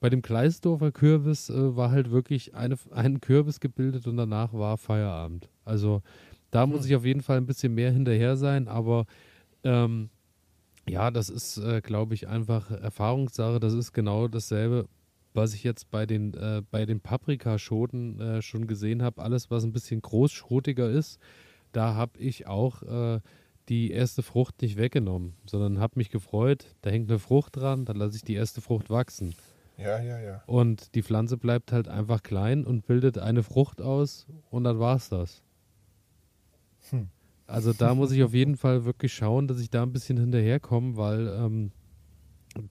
bei 0.00 0.10
dem 0.10 0.22
Kleisdorfer 0.22 0.92
Kürbis 0.92 1.50
äh, 1.50 1.76
war 1.76 1.90
halt 1.90 2.10
wirklich 2.10 2.54
eine, 2.54 2.76
ein 2.90 3.20
Kürbis 3.20 3.60
gebildet 3.60 4.06
und 4.06 4.16
danach 4.16 4.52
war 4.52 4.78
Feierabend. 4.78 5.48
Also 5.64 6.02
da 6.50 6.66
muss 6.66 6.80
hm. 6.80 6.86
ich 6.86 6.96
auf 6.96 7.04
jeden 7.04 7.22
Fall 7.22 7.38
ein 7.38 7.46
bisschen 7.46 7.74
mehr 7.74 7.92
hinterher 7.92 8.36
sein, 8.36 8.68
aber 8.68 9.06
ähm, 9.64 10.10
ja, 10.88 11.10
das 11.10 11.28
ist, 11.28 11.58
äh, 11.58 11.80
glaube 11.80 12.14
ich, 12.14 12.28
einfach 12.28 12.70
Erfahrungssache. 12.70 13.60
Das 13.60 13.74
ist 13.74 13.92
genau 13.92 14.28
dasselbe, 14.28 14.88
was 15.34 15.54
ich 15.54 15.62
jetzt 15.62 15.90
bei 15.90 16.06
den, 16.06 16.34
äh, 16.34 16.62
bei 16.70 16.86
den 16.86 17.00
Paprikaschoten 17.00 18.20
äh, 18.20 18.42
schon 18.42 18.66
gesehen 18.66 19.02
habe. 19.02 19.22
Alles, 19.22 19.50
was 19.50 19.64
ein 19.64 19.72
bisschen 19.72 20.00
großschrotiger 20.00 20.88
ist, 20.88 21.18
da 21.72 21.94
habe 21.94 22.18
ich 22.18 22.46
auch 22.46 22.82
äh, 22.82 23.20
die 23.68 23.90
erste 23.90 24.22
Frucht 24.22 24.62
nicht 24.62 24.78
weggenommen, 24.78 25.34
sondern 25.44 25.78
habe 25.78 25.94
mich 25.96 26.08
gefreut, 26.08 26.74
da 26.80 26.90
hängt 26.90 27.10
eine 27.10 27.18
Frucht 27.18 27.56
dran, 27.56 27.84
dann 27.84 27.96
lasse 27.96 28.16
ich 28.16 28.22
die 28.22 28.34
erste 28.34 28.62
Frucht 28.62 28.88
wachsen. 28.88 29.34
Ja, 29.78 30.00
ja, 30.00 30.18
ja. 30.18 30.42
Und 30.46 30.94
die 30.94 31.02
Pflanze 31.02 31.36
bleibt 31.36 31.72
halt 31.72 31.88
einfach 31.88 32.22
klein 32.22 32.64
und 32.64 32.86
bildet 32.86 33.16
eine 33.18 33.42
Frucht 33.42 33.80
aus 33.80 34.26
und 34.50 34.64
dann 34.64 34.78
war 34.78 34.96
es 34.96 35.08
das. 35.08 35.42
Hm. 36.90 37.08
Also 37.46 37.72
da 37.72 37.94
muss 37.94 38.12
ich 38.12 38.22
auf 38.22 38.34
jeden 38.34 38.56
Fall 38.56 38.84
wirklich 38.84 39.14
schauen, 39.14 39.48
dass 39.48 39.60
ich 39.60 39.70
da 39.70 39.82
ein 39.82 39.92
bisschen 39.92 40.18
hinterherkomme, 40.18 40.96
weil 40.96 41.28
ähm, 41.28 41.70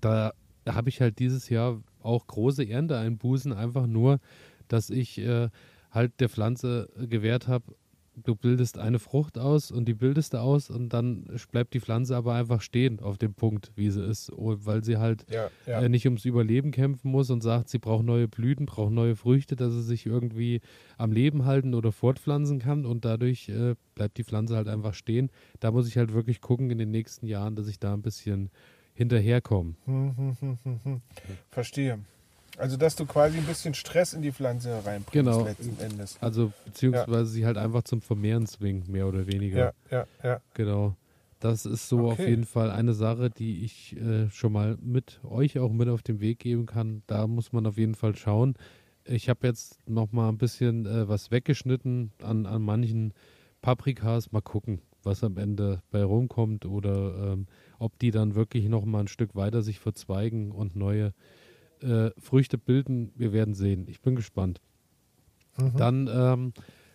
da 0.01 0.33
habe 0.67 0.89
ich 0.89 1.01
halt 1.01 1.17
dieses 1.19 1.49
Jahr 1.49 1.81
auch 2.01 2.27
große 2.27 2.67
Ernteeinbußen, 2.67 3.53
einfach 3.53 3.87
nur, 3.87 4.19
dass 4.67 4.89
ich 4.89 5.17
äh, 5.17 5.49
halt 5.91 6.19
der 6.19 6.29
Pflanze 6.29 6.89
gewährt 6.97 7.47
habe, 7.47 7.73
du 8.23 8.35
bildest 8.35 8.77
eine 8.77 8.99
Frucht 8.99 9.37
aus 9.37 9.71
und 9.71 9.85
die 9.85 9.93
bildest 9.93 10.33
du 10.33 10.41
aus 10.41 10.69
und 10.69 10.89
dann 10.89 11.25
bleibt 11.51 11.73
die 11.73 11.79
Pflanze 11.79 12.15
aber 12.15 12.33
einfach 12.33 12.61
stehen 12.61 12.99
auf 12.99 13.17
dem 13.17 13.33
Punkt, 13.33 13.71
wie 13.75 13.89
sie 13.89 14.03
ist, 14.03 14.31
weil 14.35 14.83
sie 14.83 14.97
halt 14.97 15.25
ja, 15.29 15.49
ja. 15.65 15.81
Äh, 15.81 15.89
nicht 15.89 16.05
ums 16.05 16.25
Überleben 16.25 16.71
kämpfen 16.71 17.11
muss 17.11 17.29
und 17.29 17.41
sagt, 17.41 17.69
sie 17.69 17.79
braucht 17.79 18.05
neue 18.05 18.27
Blüten, 18.27 18.65
braucht 18.65 18.91
neue 18.91 19.15
Früchte, 19.15 19.55
dass 19.55 19.73
sie 19.73 19.83
sich 19.83 20.05
irgendwie 20.05 20.61
am 20.97 21.11
Leben 21.11 21.45
halten 21.45 21.73
oder 21.73 21.91
fortpflanzen 21.91 22.59
kann 22.59 22.85
und 22.85 23.05
dadurch 23.05 23.49
äh, 23.49 23.75
bleibt 23.95 24.17
die 24.17 24.23
Pflanze 24.23 24.55
halt 24.55 24.67
einfach 24.67 24.93
stehen. 24.93 25.29
Da 25.59 25.71
muss 25.71 25.87
ich 25.87 25.97
halt 25.97 26.13
wirklich 26.13 26.41
gucken 26.41 26.71
in 26.71 26.77
den 26.77 26.91
nächsten 26.91 27.27
Jahren, 27.27 27.55
dass 27.55 27.67
ich 27.67 27.79
da 27.79 27.93
ein 27.93 28.01
bisschen 28.01 28.49
hinterherkomme. 28.93 29.75
Hm, 29.85 30.35
hm, 30.39 30.57
hm, 30.63 31.01
Verstehe. 31.49 31.99
Also, 32.57 32.75
dass 32.75 32.95
du 32.95 33.05
quasi 33.05 33.37
ein 33.37 33.45
bisschen 33.45 33.73
Stress 33.73 34.13
in 34.13 34.21
die 34.21 34.31
Pflanze 34.31 34.71
reinbringst 34.83 35.11
genau. 35.11 35.43
letzten 35.43 35.79
Endes. 35.79 36.17
Also, 36.21 36.51
beziehungsweise 36.65 37.11
ja. 37.11 37.25
sie 37.25 37.45
halt 37.45 37.57
einfach 37.57 37.83
zum 37.83 38.01
Vermehren 38.01 38.47
zwingt, 38.47 38.89
mehr 38.89 39.07
oder 39.07 39.27
weniger. 39.27 39.73
Ja, 39.91 39.97
ja, 39.97 40.07
ja. 40.23 40.41
Genau. 40.53 40.95
Das 41.39 41.67
ist 41.67 41.87
so 41.87 41.99
okay. 41.99 42.11
auf 42.11 42.19
jeden 42.19 42.45
Fall 42.45 42.71
eine 42.71 42.93
Sache, 42.93 43.29
die 43.29 43.63
ich 43.63 43.95
äh, 43.95 44.29
schon 44.31 44.53
mal 44.53 44.77
mit 44.81 45.19
euch 45.23 45.59
auch 45.59 45.71
mit 45.71 45.87
auf 45.87 46.01
den 46.01 46.19
Weg 46.19 46.39
geben 46.39 46.65
kann. 46.65 47.03
Da 47.05 47.27
muss 47.27 47.53
man 47.53 47.67
auf 47.67 47.77
jeden 47.77 47.93
Fall 47.93 48.15
schauen. 48.15 48.55
Ich 49.05 49.29
habe 49.29 49.45
jetzt 49.45 49.77
noch 49.87 50.11
mal 50.11 50.29
ein 50.29 50.39
bisschen 50.39 50.85
äh, 50.85 51.07
was 51.07 51.29
weggeschnitten 51.29 52.11
an, 52.23 52.47
an 52.47 52.63
manchen 52.63 53.13
Paprikas. 53.61 54.31
Mal 54.31 54.41
gucken, 54.41 54.81
was 55.03 55.23
am 55.23 55.37
Ende 55.37 55.83
bei 55.91 56.03
rumkommt 56.03 56.65
oder 56.65 57.33
ähm, 57.33 57.45
ob 57.77 57.99
die 57.99 58.09
dann 58.09 58.33
wirklich 58.33 58.67
noch 58.67 58.85
mal 58.85 59.01
ein 59.01 59.07
Stück 59.07 59.35
weiter 59.35 59.61
sich 59.61 59.79
verzweigen 59.79 60.51
und 60.51 60.75
neue 60.75 61.13
äh, 61.81 62.11
Früchte 62.19 62.57
bilden. 62.57 63.11
Wir 63.15 63.33
werden 63.33 63.53
sehen. 63.53 63.85
Ich 63.87 64.01
bin 64.01 64.15
gespannt. 64.15 64.61
Mhm. 65.57 65.77
Dann 65.77 66.09
ähm, 66.11 66.53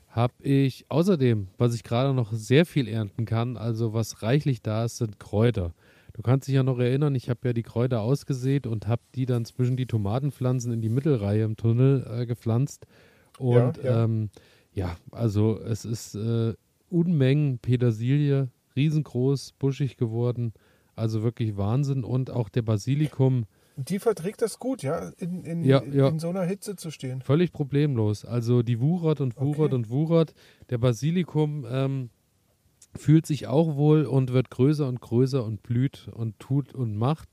habe 0.09 0.35
ich 0.43 0.87
außerdem, 0.89 1.49
was 1.59 1.75
ich 1.75 1.83
gerade 1.85 2.15
noch 2.15 2.33
sehr 2.33 2.67
viel 2.67 2.89
ernten 2.89 3.25
kann, 3.25 3.57
also 3.57 3.95
was 3.95 4.23
reichlich 4.23 4.63
da 4.63 4.85
ist, 4.85 4.99
sind 4.99 5.19
Kräuter. 5.19 5.75
Du 6.13 6.21
kannst 6.21 6.47
dich 6.47 6.55
ja 6.55 6.63
noch 6.63 6.79
erinnern, 6.79 7.15
ich 7.15 7.31
habe 7.31 7.41
ja 7.45 7.53
die 7.55 7.63
Kräuter 7.63 8.03
ausgesät 8.03 8.67
und 8.67 8.87
habe 8.87 9.03
die 9.15 9.25
dann 9.25 9.47
zwischen 9.47 9.77
die 9.77 9.87
Tomatenpflanzen 9.87 10.71
in 10.73 10.83
die 10.83 10.91
Mittelreihe 10.91 11.45
im 11.45 11.57
Tunnel 11.57 12.07
äh, 12.07 12.27
gepflanzt. 12.27 12.87
Und 13.39 13.79
ja, 13.79 13.85
ja. 13.85 14.05
Ähm, 14.05 14.29
ja, 14.75 14.97
also 15.11 15.59
es 15.59 15.85
ist 15.85 16.15
äh, 16.15 16.55
Unmengen 16.91 17.59
Petersilie, 17.59 18.49
riesengroß, 18.77 19.55
buschig 19.59 19.97
geworden. 19.97 20.53
Also 20.95 21.23
wirklich 21.23 21.57
Wahnsinn. 21.57 22.05
Und 22.05 22.31
auch 22.31 22.51
der 22.51 22.61
Basilikum 22.61 23.47
die 23.77 23.99
verträgt 23.99 24.43
das 24.43 24.59
gut, 24.59 24.83
ja, 24.83 25.11
in, 25.19 25.45
in, 25.45 25.65
ja, 25.65 25.83
ja. 25.83 26.09
in 26.09 26.19
so 26.19 26.29
einer 26.29 26.45
Hitze 26.45 26.77
zu 26.77 26.91
stehen. 26.91 27.23
Völlig 27.23 27.53
problemlos. 27.53 28.25
Also 28.25 28.63
die 28.63 28.81
wuchert 28.81 29.21
und 29.21 29.39
wuchert 29.41 29.67
okay. 29.67 29.75
und 29.75 29.91
wuchert. 29.91 30.35
Der 30.71 30.79
Basilikum 30.79 31.67
ähm, 31.69 32.11
fühlt 32.95 33.27
sich 33.27 33.47
auch 33.47 33.77
wohl 33.77 34.05
und 34.05 34.33
wird 34.33 34.51
größer 34.51 34.87
und 34.87 35.01
größer 35.01 35.45
und 35.45 35.63
blüht 35.63 36.09
und 36.13 36.39
tut 36.39 36.75
und 36.75 36.97
macht. 36.97 37.29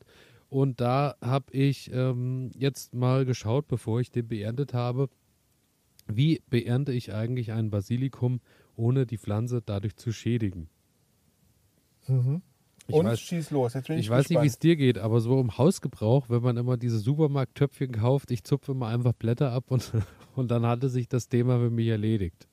Und 0.50 0.82
da 0.82 1.16
habe 1.22 1.54
ich 1.54 1.92
ähm, 1.94 2.52
jetzt 2.56 2.94
mal 2.94 3.26
geschaut, 3.26 3.68
bevor 3.68 4.00
ich 4.00 4.12
den 4.12 4.28
beerntet 4.28 4.74
habe, 4.74 5.10
wie 6.08 6.42
beernte 6.50 6.92
ich 6.92 7.14
eigentlich 7.14 7.52
ein 7.52 7.70
Basilikum, 7.70 8.42
ohne 8.76 9.06
die 9.06 9.18
Pflanze 9.18 9.62
dadurch 9.64 9.96
zu 9.96 10.12
schädigen. 10.12 10.70
Mhm. 12.08 12.42
Ich 12.90 12.96
und 12.96 13.06
weiß, 13.06 13.20
schieß 13.20 13.52
los. 13.52 13.76
Ich 13.76 13.90
ich 13.90 14.10
weiß 14.10 14.30
nicht, 14.30 14.42
wie 14.42 14.48
es 14.48 14.60
dir 14.60 14.76
geht, 14.76 14.98
aber 14.98 15.20
so 15.20 15.40
im 15.40 15.58
Hausgebrauch, 15.58 16.30
wenn 16.30 16.42
man 16.42 16.58
immer 16.58 16.78
diese 16.78 17.00
Supermarkttöpfchen 17.00 17.92
kauft, 17.92 18.32
ich 18.32 18.44
zupfe 18.44 18.72
immer 18.72 18.88
einfach 18.88 19.14
Blätter 19.14 19.52
ab 19.52 19.66
und, 19.68 19.92
und 20.36 20.50
dann 20.50 20.66
hatte 20.66 20.90
sich 20.90 21.08
das 21.08 21.30
Thema 21.30 21.60
für 21.60 21.70
mich 21.70 21.88
erledigt. 21.88 22.48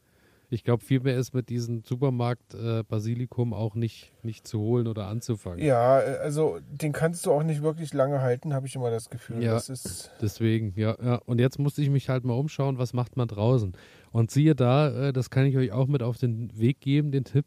Ich 0.49 0.63
glaube, 0.63 0.85
viel 0.85 1.01
mehr 1.01 1.17
ist 1.17 1.35
mit 1.35 1.49
diesem 1.49 1.83
Supermarkt-Basilikum 1.83 3.53
äh, 3.53 3.57
auch 3.57 3.75
nicht, 3.75 4.13
nicht 4.23 4.47
zu 4.47 4.61
holen 4.61 4.87
oder 4.87 5.09
anzufangen. 5.09 5.65
Ja, 5.65 6.01
äh, 6.01 6.19
also 6.19 6.61
den 6.71 6.93
kannst 6.93 7.27
du 7.27 7.33
auch 7.33 7.43
nicht 7.43 7.63
wirklich 7.63 7.93
lange 7.93 8.21
halten, 8.21 8.55
habe 8.55 8.67
ich 8.67 8.77
immer 8.77 8.91
das 8.91 9.11
Gefühl. 9.11 9.43
Ja, 9.43 9.55
das 9.55 9.69
ist 9.69 10.13
deswegen, 10.21 10.73
ja, 10.77 10.97
ja. 11.03 11.17
Und 11.25 11.41
jetzt 11.41 11.59
musste 11.59 11.83
ich 11.83 11.91
mich 11.91 12.09
halt 12.09 12.25
mal 12.25 12.35
umschauen, 12.35 12.79
was 12.79 12.93
macht 12.93 13.17
man 13.17 13.27
draußen. 13.27 13.73
Und 14.13 14.31
siehe 14.31 14.55
da, 14.55 15.09
äh, 15.09 15.13
das 15.13 15.31
kann 15.31 15.47
ich 15.47 15.57
euch 15.57 15.73
auch 15.73 15.89
mit 15.89 16.03
auf 16.03 16.17
den 16.17 16.57
Weg 16.57 16.81
geben, 16.81 17.11
den 17.11 17.25
Tipp 17.25 17.47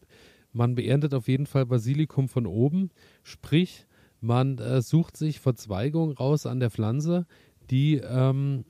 man 0.51 0.75
beerntet 0.75 1.13
auf 1.13 1.27
jeden 1.27 1.45
Fall 1.45 1.65
Basilikum 1.65 2.27
von 2.27 2.45
oben, 2.45 2.89
sprich, 3.23 3.85
man 4.21 4.57
äh, 4.57 4.81
sucht 4.81 5.15
sich 5.15 5.39
Verzweigungen 5.39 6.15
raus 6.15 6.45
an 6.45 6.59
der 6.59 6.71
Pflanze, 6.71 7.25
die 7.69 7.95
ähm, 7.97 8.65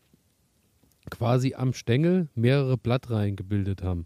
quasi 1.09 1.55
am 1.55 1.73
Stängel 1.73 2.29
mehrere 2.35 2.77
Blattreihen 2.77 3.35
gebildet 3.35 3.83
haben. 3.83 4.05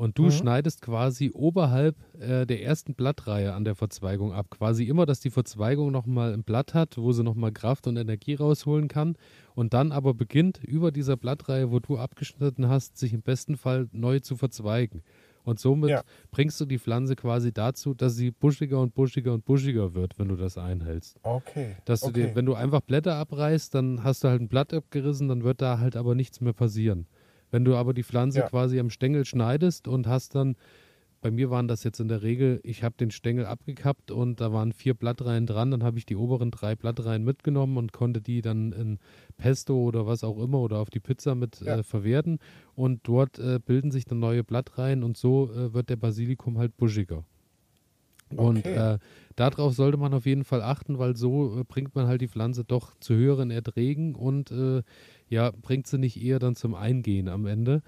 Und 0.00 0.16
du 0.16 0.24
mhm. 0.24 0.30
schneidest 0.30 0.80
quasi 0.80 1.30
oberhalb 1.34 1.94
äh, 2.18 2.46
der 2.46 2.62
ersten 2.62 2.94
Blattreihe 2.94 3.52
an 3.52 3.64
der 3.64 3.74
Verzweigung 3.74 4.32
ab. 4.32 4.46
Quasi 4.48 4.84
immer, 4.84 5.04
dass 5.04 5.20
die 5.20 5.28
Verzweigung 5.28 5.90
nochmal 5.90 6.32
ein 6.32 6.42
Blatt 6.42 6.72
hat, 6.72 6.96
wo 6.96 7.12
sie 7.12 7.22
nochmal 7.22 7.52
Kraft 7.52 7.86
und 7.86 7.98
Energie 7.98 8.34
rausholen 8.34 8.88
kann. 8.88 9.16
Und 9.54 9.74
dann 9.74 9.92
aber 9.92 10.14
beginnt 10.14 10.58
über 10.64 10.90
dieser 10.90 11.18
Blattreihe, 11.18 11.70
wo 11.70 11.80
du 11.80 11.98
abgeschnitten 11.98 12.68
hast, 12.68 12.96
sich 12.96 13.12
im 13.12 13.20
besten 13.20 13.58
Fall 13.58 13.88
neu 13.92 14.20
zu 14.20 14.36
verzweigen. 14.36 15.02
Und 15.44 15.58
somit 15.58 15.90
ja. 15.90 16.02
bringst 16.30 16.60
du 16.60 16.64
die 16.64 16.78
Pflanze 16.78 17.16
quasi 17.16 17.52
dazu, 17.52 17.94
dass 17.94 18.14
sie 18.14 18.30
buschiger 18.30 18.80
und 18.80 18.94
buschiger 18.94 19.32
und 19.32 19.44
buschiger 19.44 19.94
wird, 19.94 20.18
wenn 20.18 20.28
du 20.28 20.36
das 20.36 20.58
einhältst. 20.58 21.18
Okay. 21.22 21.76
Dass 21.84 22.00
du 22.00 22.08
okay. 22.08 22.28
dir, 22.28 22.34
wenn 22.36 22.46
du 22.46 22.54
einfach 22.54 22.80
Blätter 22.80 23.14
abreißt, 23.14 23.74
dann 23.74 24.04
hast 24.04 24.24
du 24.24 24.28
halt 24.28 24.40
ein 24.40 24.48
Blatt 24.48 24.74
abgerissen, 24.74 25.28
dann 25.28 25.42
wird 25.42 25.62
da 25.62 25.78
halt 25.78 25.96
aber 25.96 26.14
nichts 26.14 26.40
mehr 26.40 26.52
passieren. 26.52 27.06
Wenn 27.50 27.64
du 27.64 27.74
aber 27.74 27.94
die 27.94 28.04
Pflanze 28.04 28.40
ja. 28.40 28.48
quasi 28.48 28.78
am 28.78 28.90
Stängel 28.90 29.24
schneidest 29.24 29.88
und 29.88 30.06
hast 30.06 30.34
dann 30.34 30.56
bei 31.20 31.30
mir 31.30 31.50
waren 31.50 31.68
das 31.68 31.84
jetzt 31.84 32.00
in 32.00 32.08
der 32.08 32.22
Regel, 32.22 32.60
ich 32.62 32.82
habe 32.82 32.94
den 32.98 33.10
Stängel 33.10 33.44
abgekappt 33.44 34.10
und 34.10 34.40
da 34.40 34.52
waren 34.52 34.72
vier 34.72 34.94
Blattreihen 34.94 35.46
dran. 35.46 35.70
Dann 35.70 35.82
habe 35.82 35.98
ich 35.98 36.06
die 36.06 36.16
oberen 36.16 36.50
drei 36.50 36.74
Blattreihen 36.74 37.24
mitgenommen 37.24 37.76
und 37.76 37.92
konnte 37.92 38.22
die 38.22 38.40
dann 38.40 38.72
in 38.72 38.98
Pesto 39.36 39.76
oder 39.76 40.06
was 40.06 40.24
auch 40.24 40.38
immer 40.42 40.60
oder 40.60 40.78
auf 40.78 40.88
die 40.88 41.00
Pizza 41.00 41.34
mit 41.34 41.60
ja. 41.60 41.78
äh, 41.78 41.82
verwerten. 41.82 42.38
Und 42.74 43.00
dort 43.02 43.38
äh, 43.38 43.58
bilden 43.64 43.90
sich 43.90 44.06
dann 44.06 44.18
neue 44.18 44.44
Blattreihen 44.44 45.02
und 45.02 45.16
so 45.16 45.50
äh, 45.52 45.74
wird 45.74 45.90
der 45.90 45.96
Basilikum 45.96 46.56
halt 46.56 46.76
buschiger. 46.76 47.24
Und 48.34 48.58
okay. 48.58 48.94
Äh, 48.94 48.98
darauf 49.36 49.74
sollte 49.74 49.98
man 49.98 50.14
auf 50.14 50.24
jeden 50.24 50.44
Fall 50.44 50.62
achten, 50.62 50.98
weil 50.98 51.16
so 51.16 51.60
äh, 51.60 51.64
bringt 51.64 51.94
man 51.94 52.06
halt 52.06 52.20
die 52.20 52.28
Pflanze 52.28 52.64
doch 52.64 52.94
zu 53.00 53.14
höheren 53.14 53.50
Erträgen 53.50 54.14
und 54.14 54.50
äh, 54.52 54.82
ja, 55.28 55.50
bringt 55.50 55.86
sie 55.86 55.98
nicht 55.98 56.22
eher 56.22 56.38
dann 56.38 56.54
zum 56.54 56.74
Eingehen 56.74 57.28
am 57.28 57.46
Ende. 57.46 57.82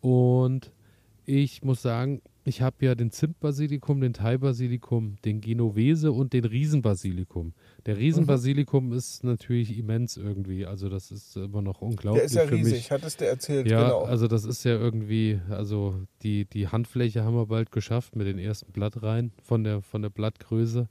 Und 0.00 0.72
ich 1.26 1.62
muss 1.62 1.82
sagen, 1.82 2.22
ich 2.48 2.62
habe 2.62 2.84
ja 2.84 2.94
den 2.94 3.10
Zimtbasilikum, 3.10 4.00
den 4.00 4.14
Thai-Basilikum, 4.14 5.16
den 5.24 5.40
Genovese 5.40 6.10
und 6.10 6.32
den 6.32 6.44
Riesenbasilikum. 6.44 7.52
Der 7.86 7.98
Riesenbasilikum 7.98 8.86
mhm. 8.86 8.92
ist 8.94 9.22
natürlich 9.22 9.78
immens 9.78 10.16
irgendwie. 10.16 10.64
Also 10.64 10.88
das 10.88 11.10
ist 11.10 11.36
immer 11.36 11.62
noch 11.62 11.82
unglaublich. 11.82 12.20
Der 12.20 12.24
ist 12.24 12.34
ja 12.34 12.42
riesig, 12.42 12.72
mich. 12.72 12.90
hattest 12.90 13.20
du 13.20 13.26
erzählt. 13.26 13.68
Ja, 13.68 13.84
genau. 13.84 14.02
also 14.04 14.26
das 14.26 14.44
ist 14.44 14.64
ja 14.64 14.72
irgendwie, 14.72 15.40
also 15.50 15.94
die, 16.22 16.46
die 16.46 16.68
Handfläche 16.68 17.22
haben 17.22 17.36
wir 17.36 17.46
bald 17.46 17.70
geschafft 17.70 18.16
mit 18.16 18.26
den 18.26 18.38
ersten 18.38 18.72
Blattreihen 18.72 19.32
von 19.42 19.62
der, 19.62 19.82
von 19.82 20.02
der 20.02 20.10
Blattgröße. 20.10 20.88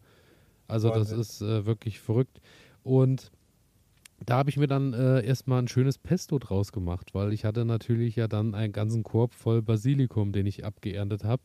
Also 0.68 0.90
Wahnsinn. 0.90 1.18
das 1.18 1.28
ist 1.28 1.42
äh, 1.42 1.66
wirklich 1.66 2.00
verrückt. 2.00 2.40
Und 2.84 3.32
da 4.26 4.38
habe 4.38 4.50
ich 4.50 4.58
mir 4.58 4.68
dann 4.68 4.94
äh, 4.94 5.26
erstmal 5.26 5.62
ein 5.62 5.68
schönes 5.68 5.98
Pesto 5.98 6.40
draus 6.40 6.72
gemacht, 6.72 7.14
weil 7.14 7.34
ich 7.34 7.46
hatte 7.46 7.66
natürlich 7.66 8.16
ja 8.16 8.28
dann 8.28 8.56
einen 8.56 8.74
ganzen 8.74 9.04
Korb 9.04 9.34
voll 9.34 9.62
Basilikum, 9.62 10.32
den 10.32 10.46
ich 10.46 10.66
abgeerntet 10.66 11.24
habe. 11.24 11.44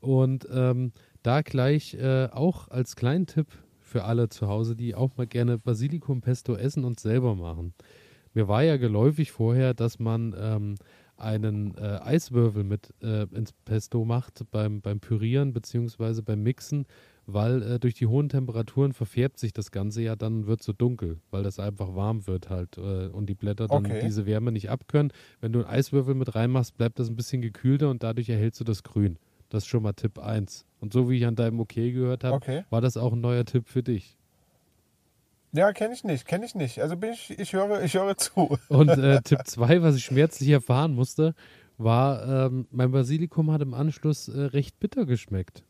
Und 0.00 0.48
ähm, 0.52 0.92
da 1.22 1.42
gleich 1.42 1.94
äh, 1.94 2.28
auch 2.32 2.68
als 2.68 2.96
kleinen 2.96 3.26
Tipp 3.26 3.46
für 3.78 4.04
alle 4.04 4.28
zu 4.28 4.48
Hause, 4.48 4.76
die 4.76 4.94
auch 4.94 5.16
mal 5.16 5.26
gerne 5.26 5.58
Basilikum-Pesto 5.58 6.54
essen 6.56 6.84
und 6.84 7.00
selber 7.00 7.34
machen. 7.34 7.74
mir 8.34 8.48
war 8.48 8.62
ja 8.62 8.76
geläufig 8.76 9.32
vorher, 9.32 9.74
dass 9.74 9.98
man 9.98 10.34
ähm, 10.38 10.74
einen 11.16 11.76
äh, 11.76 11.98
Eiswürfel 12.02 12.64
mit 12.64 12.94
äh, 13.02 13.24
ins 13.34 13.52
Pesto 13.52 14.04
macht 14.04 14.44
beim, 14.50 14.80
beim 14.80 15.00
Pürieren 15.00 15.52
bzw. 15.52 16.22
beim 16.22 16.42
Mixen, 16.42 16.86
weil 17.26 17.62
äh, 17.62 17.78
durch 17.78 17.94
die 17.94 18.06
hohen 18.06 18.28
Temperaturen 18.28 18.92
verfärbt 18.92 19.38
sich 19.38 19.52
das 19.52 19.70
Ganze 19.70 20.02
ja 20.02 20.16
dann 20.16 20.46
wird 20.46 20.62
so 20.62 20.72
dunkel, 20.72 21.18
weil 21.30 21.42
das 21.42 21.58
einfach 21.58 21.94
warm 21.94 22.26
wird 22.26 22.50
halt 22.50 22.78
äh, 22.78 23.06
und 23.08 23.26
die 23.26 23.34
Blätter 23.34 23.68
dann 23.68 23.86
okay. 23.86 24.00
diese 24.02 24.26
Wärme 24.26 24.52
nicht 24.52 24.70
abkönnen. 24.70 25.12
Wenn 25.40 25.52
du 25.52 25.60
einen 25.60 25.68
Eiswürfel 25.68 26.14
mit 26.14 26.34
reinmachst, 26.34 26.76
bleibt 26.76 26.98
das 26.98 27.08
ein 27.08 27.16
bisschen 27.16 27.42
gekühlter 27.42 27.90
und 27.90 28.02
dadurch 28.02 28.28
erhältst 28.28 28.60
du 28.60 28.64
das 28.64 28.82
Grün. 28.82 29.18
Das 29.48 29.64
ist 29.64 29.68
schon 29.68 29.82
mal 29.82 29.92
Tipp 29.92 30.18
1. 30.18 30.64
Und 30.80 30.92
so 30.92 31.10
wie 31.10 31.18
ich 31.18 31.26
an 31.26 31.36
deinem 31.36 31.60
Okay 31.60 31.92
gehört 31.92 32.24
habe, 32.24 32.36
okay. 32.36 32.64
war 32.70 32.80
das 32.80 32.96
auch 32.96 33.12
ein 33.12 33.20
neuer 33.20 33.44
Tipp 33.44 33.68
für 33.68 33.82
dich. 33.82 34.16
Ja, 35.52 35.72
kenne 35.72 35.94
ich 35.94 36.04
nicht, 36.04 36.26
kenne 36.26 36.46
ich 36.46 36.54
nicht. 36.54 36.80
Also 36.80 36.96
bin 36.96 37.12
ich, 37.12 37.36
ich 37.36 37.52
höre, 37.52 37.82
ich 37.82 37.94
höre 37.94 38.16
zu. 38.16 38.56
Und 38.68 38.88
äh, 38.88 39.20
Tipp 39.22 39.40
2, 39.44 39.82
was 39.82 39.96
ich 39.96 40.04
schmerzlich 40.04 40.48
erfahren 40.48 40.94
musste, 40.94 41.34
war, 41.76 42.46
ähm, 42.46 42.66
mein 42.70 42.92
Basilikum 42.92 43.50
hat 43.50 43.62
im 43.62 43.74
Anschluss 43.74 44.28
äh, 44.28 44.40
recht 44.40 44.78
bitter 44.78 45.06
geschmeckt. 45.06 45.64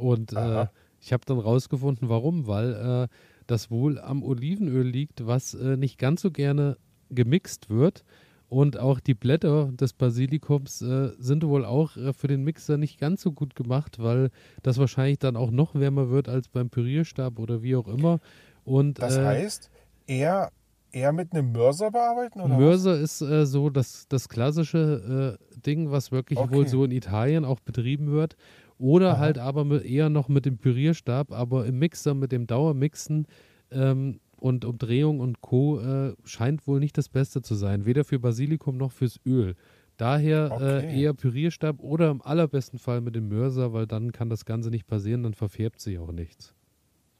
Und 0.00 0.32
äh, 0.32 0.66
ich 1.00 1.12
habe 1.12 1.24
dann 1.26 1.38
rausgefunden, 1.38 2.08
warum, 2.08 2.46
weil 2.46 3.08
äh, 3.08 3.08
das 3.46 3.70
wohl 3.70 3.98
am 3.98 4.22
Olivenöl 4.22 4.86
liegt, 4.86 5.26
was 5.26 5.54
äh, 5.54 5.76
nicht 5.76 5.98
ganz 5.98 6.22
so 6.22 6.30
gerne 6.30 6.76
gemixt 7.10 7.70
wird. 7.70 8.04
Und 8.48 8.78
auch 8.78 8.98
die 8.98 9.14
Blätter 9.14 9.70
des 9.72 9.92
Basilikums 9.92 10.82
äh, 10.82 11.10
sind 11.18 11.44
wohl 11.44 11.64
auch 11.64 11.96
äh, 11.96 12.12
für 12.12 12.26
den 12.26 12.42
Mixer 12.42 12.78
nicht 12.78 12.98
ganz 12.98 13.22
so 13.22 13.30
gut 13.30 13.54
gemacht, 13.54 14.02
weil 14.02 14.30
das 14.64 14.78
wahrscheinlich 14.78 15.20
dann 15.20 15.36
auch 15.36 15.52
noch 15.52 15.76
wärmer 15.76 16.10
wird 16.10 16.28
als 16.28 16.48
beim 16.48 16.68
Pürierstab 16.68 17.38
oder 17.38 17.62
wie 17.62 17.76
auch 17.76 17.86
immer. 17.86 18.18
Und, 18.64 18.98
das 19.00 19.16
äh, 19.16 19.24
heißt, 19.24 19.70
eher, 20.08 20.50
eher 20.90 21.12
mit 21.12 21.32
einem 21.32 21.52
Mörser 21.52 21.92
bearbeiten? 21.92 22.40
Oder 22.40 22.58
Mörser 22.58 22.94
was? 22.94 23.20
ist 23.20 23.22
äh, 23.22 23.46
so 23.46 23.70
das, 23.70 24.06
das 24.08 24.28
klassische 24.28 25.38
äh, 25.38 25.60
Ding, 25.60 25.92
was 25.92 26.10
wirklich 26.10 26.40
okay. 26.40 26.52
wohl 26.52 26.66
so 26.66 26.84
in 26.84 26.90
Italien 26.90 27.44
auch 27.44 27.60
betrieben 27.60 28.10
wird. 28.10 28.36
Oder 28.80 29.12
Aha. 29.12 29.18
halt 29.18 29.38
aber 29.38 29.64
mit, 29.66 29.84
eher 29.84 30.08
noch 30.08 30.28
mit 30.28 30.46
dem 30.46 30.56
Pürierstab, 30.56 31.32
aber 31.32 31.66
im 31.66 31.78
Mixer 31.78 32.14
mit 32.14 32.32
dem 32.32 32.46
Dauermixen 32.46 33.26
ähm, 33.70 34.20
und 34.38 34.64
Umdrehung 34.64 35.20
und 35.20 35.42
Co. 35.42 35.80
Äh, 35.80 36.14
scheint 36.24 36.66
wohl 36.66 36.80
nicht 36.80 36.96
das 36.96 37.10
Beste 37.10 37.42
zu 37.42 37.54
sein. 37.54 37.84
Weder 37.84 38.04
für 38.04 38.18
Basilikum 38.18 38.78
noch 38.78 38.90
fürs 38.90 39.20
Öl. 39.26 39.54
Daher 39.98 40.50
äh, 40.50 40.54
okay. 40.54 40.86
äh, 40.86 41.02
eher 41.02 41.12
Pürierstab 41.12 41.78
oder 41.80 42.10
im 42.10 42.22
allerbesten 42.22 42.78
Fall 42.78 43.02
mit 43.02 43.14
dem 43.14 43.28
Mörser, 43.28 43.74
weil 43.74 43.86
dann 43.86 44.12
kann 44.12 44.30
das 44.30 44.46
Ganze 44.46 44.70
nicht 44.70 44.86
passieren, 44.86 45.24
dann 45.24 45.34
verfärbt 45.34 45.78
sich 45.78 45.98
auch 45.98 46.10
nichts. 46.10 46.54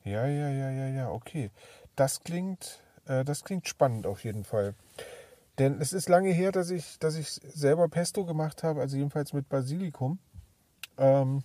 Ja, 0.02 0.26
ja, 0.26 0.48
ja, 0.48 0.70
ja, 0.70 0.88
ja, 0.88 1.10
okay. 1.10 1.50
Das 1.94 2.20
klingt, 2.20 2.82
äh, 3.04 3.22
das 3.22 3.44
klingt 3.44 3.68
spannend 3.68 4.06
auf 4.06 4.24
jeden 4.24 4.44
Fall. 4.44 4.74
Denn 5.58 5.78
es 5.78 5.92
ist 5.92 6.08
lange 6.08 6.30
her, 6.30 6.52
dass 6.52 6.70
ich, 6.70 6.98
dass 7.00 7.18
ich 7.18 7.28
selber 7.28 7.86
Pesto 7.90 8.24
gemacht 8.24 8.62
habe, 8.62 8.80
also 8.80 8.96
jedenfalls 8.96 9.34
mit 9.34 9.50
Basilikum. 9.50 10.18
Ähm, 11.00 11.42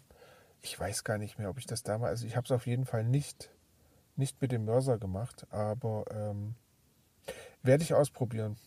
ich 0.61 0.79
weiß 0.79 1.03
gar 1.03 1.17
nicht 1.17 1.39
mehr, 1.39 1.49
ob 1.49 1.57
ich 1.57 1.65
das 1.65 1.81
damals, 1.81 2.11
also 2.11 2.27
ich 2.27 2.35
habe 2.35 2.45
es 2.45 2.51
auf 2.51 2.67
jeden 2.67 2.85
Fall 2.85 3.03
nicht, 3.03 3.49
nicht 4.15 4.41
mit 4.41 4.51
dem 4.51 4.65
Mörser 4.65 4.97
gemacht, 4.97 5.47
aber 5.49 6.05
ähm, 6.11 6.55
werde 7.63 7.83
ich 7.83 7.93
ausprobieren. 7.93 8.57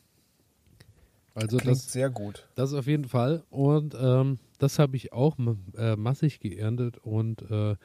Also 1.35 1.59
Klingt 1.59 1.77
das 1.77 1.93
sehr 1.93 2.11
gut. 2.11 2.49
Das 2.57 2.73
auf 2.73 2.87
jeden 2.87 3.05
Fall 3.05 3.45
und 3.51 3.95
ähm, 4.01 4.39
das 4.59 4.79
habe 4.79 4.97
ich 4.97 5.13
auch 5.13 5.37
äh, 5.77 5.95
massig 5.95 6.41
geerntet 6.41 6.99
und 6.99 7.43
äh, 7.51 7.77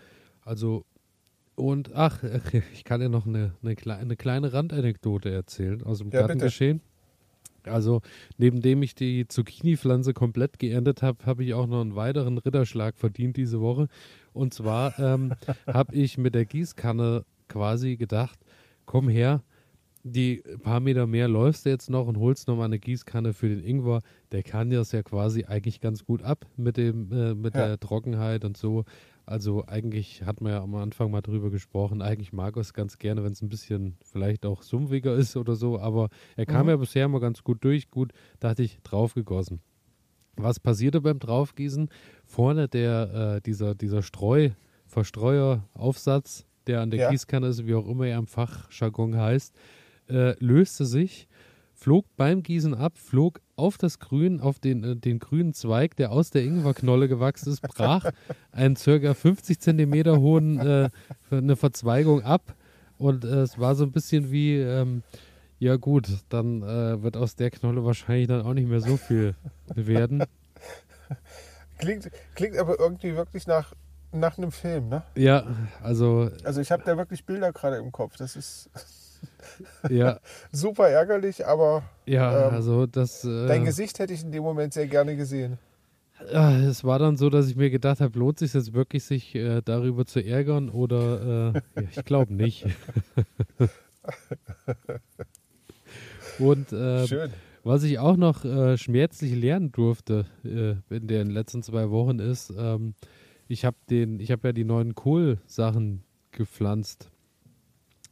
also 0.42 0.86
und 1.56 1.94
ach, 1.94 2.24
ich 2.74 2.84
kann 2.84 3.02
dir 3.02 3.10
noch 3.10 3.28
eine, 3.28 3.54
eine, 3.62 3.98
eine 3.98 4.16
kleine 4.16 4.54
Randanekdote 4.54 5.32
erzählen 5.32 5.84
aus 5.84 6.00
dem 6.00 6.10
ja, 6.10 6.22
Gartengeschehen. 6.22 6.82
Also, 7.68 8.02
neben 8.38 8.62
dem 8.62 8.84
ich 8.84 8.96
die 8.96 9.28
Zucchini-Pflanze 9.28 10.14
komplett 10.14 10.60
geerntet 10.60 11.02
habe, 11.02 11.26
habe 11.26 11.44
ich 11.44 11.54
auch 11.54 11.68
noch 11.68 11.82
einen 11.82 11.96
weiteren 11.96 12.38
Ritterschlag 12.38 12.98
verdient 12.98 13.38
diese 13.38 13.62
Woche. 13.62 13.88
Und 14.34 14.54
zwar 14.54 14.98
ähm, 15.00 15.34
habe 15.68 15.96
ich 15.96 16.18
mit 16.18 16.36
der 16.36 16.46
Gießkanne 16.46 17.26
quasi 17.48 17.98
gedacht, 17.98 18.40
komm 18.86 19.10
her, 19.10 19.44
die 20.04 20.44
paar 20.62 20.82
Meter 20.82 21.08
mehr 21.08 21.28
läufst 21.30 21.66
du 21.66 21.70
jetzt 21.70 21.90
noch 21.90 22.08
und 22.08 22.18
holst 22.18 22.48
noch 22.48 22.58
mal 22.58 22.66
eine 22.66 22.80
Gießkanne 22.80 23.34
für 23.34 23.48
den 23.48 23.64
Ingwer. 23.64 24.02
Der 24.32 24.44
kann 24.44 24.70
das 24.70 24.92
ja 24.92 25.02
quasi 25.02 25.46
eigentlich 25.46 25.80
ganz 25.80 26.04
gut 26.04 26.22
ab 26.22 26.46
mit 26.58 26.76
dem 26.76 27.12
äh, 27.12 27.34
mit 27.34 27.56
ja. 27.56 27.68
der 27.68 27.80
Trockenheit 27.80 28.44
und 28.44 28.58
so. 28.58 28.84
Also 29.26 29.66
eigentlich 29.66 30.24
hat 30.24 30.42
man 30.42 30.52
ja 30.52 30.62
am 30.62 30.76
Anfang 30.76 31.10
mal 31.10 31.22
drüber 31.22 31.50
gesprochen. 31.50 32.02
Eigentlich 32.02 32.34
mag 32.34 32.58
er 32.58 32.62
es 32.62 32.74
ganz 32.74 32.98
gerne, 32.98 33.24
wenn 33.24 33.32
es 33.32 33.42
ein 33.42 33.48
bisschen 33.48 33.96
vielleicht 34.04 34.46
auch 34.46 34.62
sumpfiger 34.62 35.16
ist 35.16 35.38
oder 35.38 35.56
so. 35.56 35.80
Aber 35.80 36.10
er 36.36 36.46
kam 36.46 36.64
mhm. 36.64 36.72
ja 36.72 36.76
bisher 36.76 37.08
mal 37.08 37.22
ganz 37.22 37.42
gut 37.42 37.64
durch. 37.64 37.90
Gut, 37.90 38.12
dachte 38.42 38.64
ich, 38.64 38.80
draufgegossen. 38.84 39.62
Was 40.36 40.60
passierte 40.60 41.00
beim 41.00 41.20
Draufgießen? 41.20 41.90
Vorne 42.26 42.68
der, 42.68 43.36
äh, 43.36 43.42
dieser, 43.42 43.76
dieser 43.76 44.02
Streu, 44.02 44.50
Verstreuer-Aufsatz, 44.88 46.46
der 46.68 46.82
an 46.82 46.90
der 46.90 47.00
ja. 47.00 47.10
Gießkanne 47.12 47.48
ist, 47.48 47.66
wie 47.66 47.76
auch 47.76 47.88
immer 47.88 48.08
er 48.08 48.18
im 48.18 48.28
Fachjargon 48.28 49.16
heißt, 49.16 49.54
äh, 50.14 50.36
löste 50.40 50.86
sich, 50.86 51.28
flog 51.74 52.06
beim 52.16 52.44
Gießen 52.44 52.74
ab, 52.74 52.98
flog 52.98 53.42
auf 53.56 53.78
das 53.78 54.00
Grün, 54.00 54.40
auf 54.40 54.60
den, 54.60 54.84
äh, 54.84 54.96
den 54.96 55.20
grünen 55.20 55.54
Zweig, 55.54 55.96
der 55.96 56.12
aus 56.12 56.30
der 56.30 56.44
Ingwerknolle 56.44 57.08
gewachsen 57.08 57.52
ist, 57.52 57.62
brach 57.62 58.12
einen 58.52 58.76
circa 58.76 59.14
50 59.14 59.60
Zentimeter 59.60 60.20
hohen 60.20 60.60
äh, 60.60 60.90
eine 61.32 61.56
Verzweigung 61.56 62.24
ab. 62.24 62.56
Und 62.98 63.26
äh, 63.26 63.42
es 63.42 63.60
war 63.60 63.76
so 63.76 63.84
ein 63.84 63.92
bisschen 63.92 64.32
wie, 64.32 64.58
ähm, 64.58 65.04
ja 65.60 65.76
gut, 65.76 66.08
dann 66.30 66.62
äh, 66.62 67.02
wird 67.02 67.18
aus 67.18 67.36
der 67.36 67.52
Knolle 67.52 67.84
wahrscheinlich 67.84 68.28
dann 68.28 68.42
auch 68.42 68.54
nicht 68.54 68.70
mehr 68.70 68.82
so 68.82 68.98
viel 68.98 69.36
werden. 69.76 70.24
Klingt, 71.80 72.10
klingt 72.36 72.58
aber 72.58 72.80
irgendwie 72.80 73.16
wirklich 73.16 73.46
nach, 73.46 73.74
nach 74.14 74.38
einem 74.38 74.52
Film, 74.52 74.90
ne? 74.90 75.04
Ja, 75.16 75.44
also. 75.82 76.30
Also 76.44 76.62
ich 76.62 76.72
habe 76.72 76.84
da 76.86 76.98
wirklich 76.98 77.26
Bilder 77.26 77.52
gerade 77.52 77.78
im 77.78 77.92
Kopf. 77.92 78.16
Das 78.18 78.36
ist. 78.36 78.70
Ja. 79.90 80.20
Super 80.52 80.90
ärgerlich, 80.90 81.46
aber. 81.46 81.84
Ja, 82.06 82.48
ähm, 82.48 82.54
also 82.54 82.86
das. 82.86 83.24
Äh, 83.24 83.48
dein 83.48 83.66
Gesicht 83.66 84.00
hätte 84.00 84.14
ich 84.14 84.24
in 84.24 84.32
dem 84.32 84.44
Moment 84.44 84.74
sehr 84.74 84.88
gerne 84.88 85.16
gesehen. 85.16 85.58
Ja, 86.32 86.56
es 86.58 86.84
war 86.84 87.00
dann 87.00 87.18
so, 87.18 87.30
dass 87.30 87.48
ich 87.48 87.56
mir 87.56 87.70
gedacht 87.70 88.00
habe, 88.00 88.18
lohnt 88.18 88.40
sich 88.40 88.54
jetzt 88.54 88.74
wirklich, 88.74 89.04
sich 89.04 89.36
äh, 89.36 89.62
darüber 89.64 90.06
zu 90.06 90.24
ärgern 90.24 90.70
oder 90.70 91.54
äh, 91.56 91.62
ja, 91.82 91.88
ich 91.92 92.06
glaube 92.06 92.34
nicht. 92.34 92.66
Und 96.40 96.72
äh, 96.72 97.08
Schön. 97.08 97.32
was 97.64 97.84
ich 97.84 98.00
auch 98.00 98.18
noch 98.18 98.44
äh, 98.46 98.78
schmerzlich 98.78 99.36
lernen 99.36 99.72
durfte 99.72 100.26
äh, 100.44 100.76
in 100.96 101.08
den 101.08 101.30
letzten 101.30 101.62
zwei 101.64 101.90
Wochen 101.90 102.20
ist, 102.20 102.54
ähm, 102.58 102.96
ich 103.48 103.66
habe 103.66 103.78
den, 103.90 104.20
ich 104.20 104.32
habe 104.32 104.48
ja 104.48 104.52
die 104.54 104.64
neuen 104.64 104.96
Kohlsachen 104.96 106.04
gepflanzt 106.32 107.12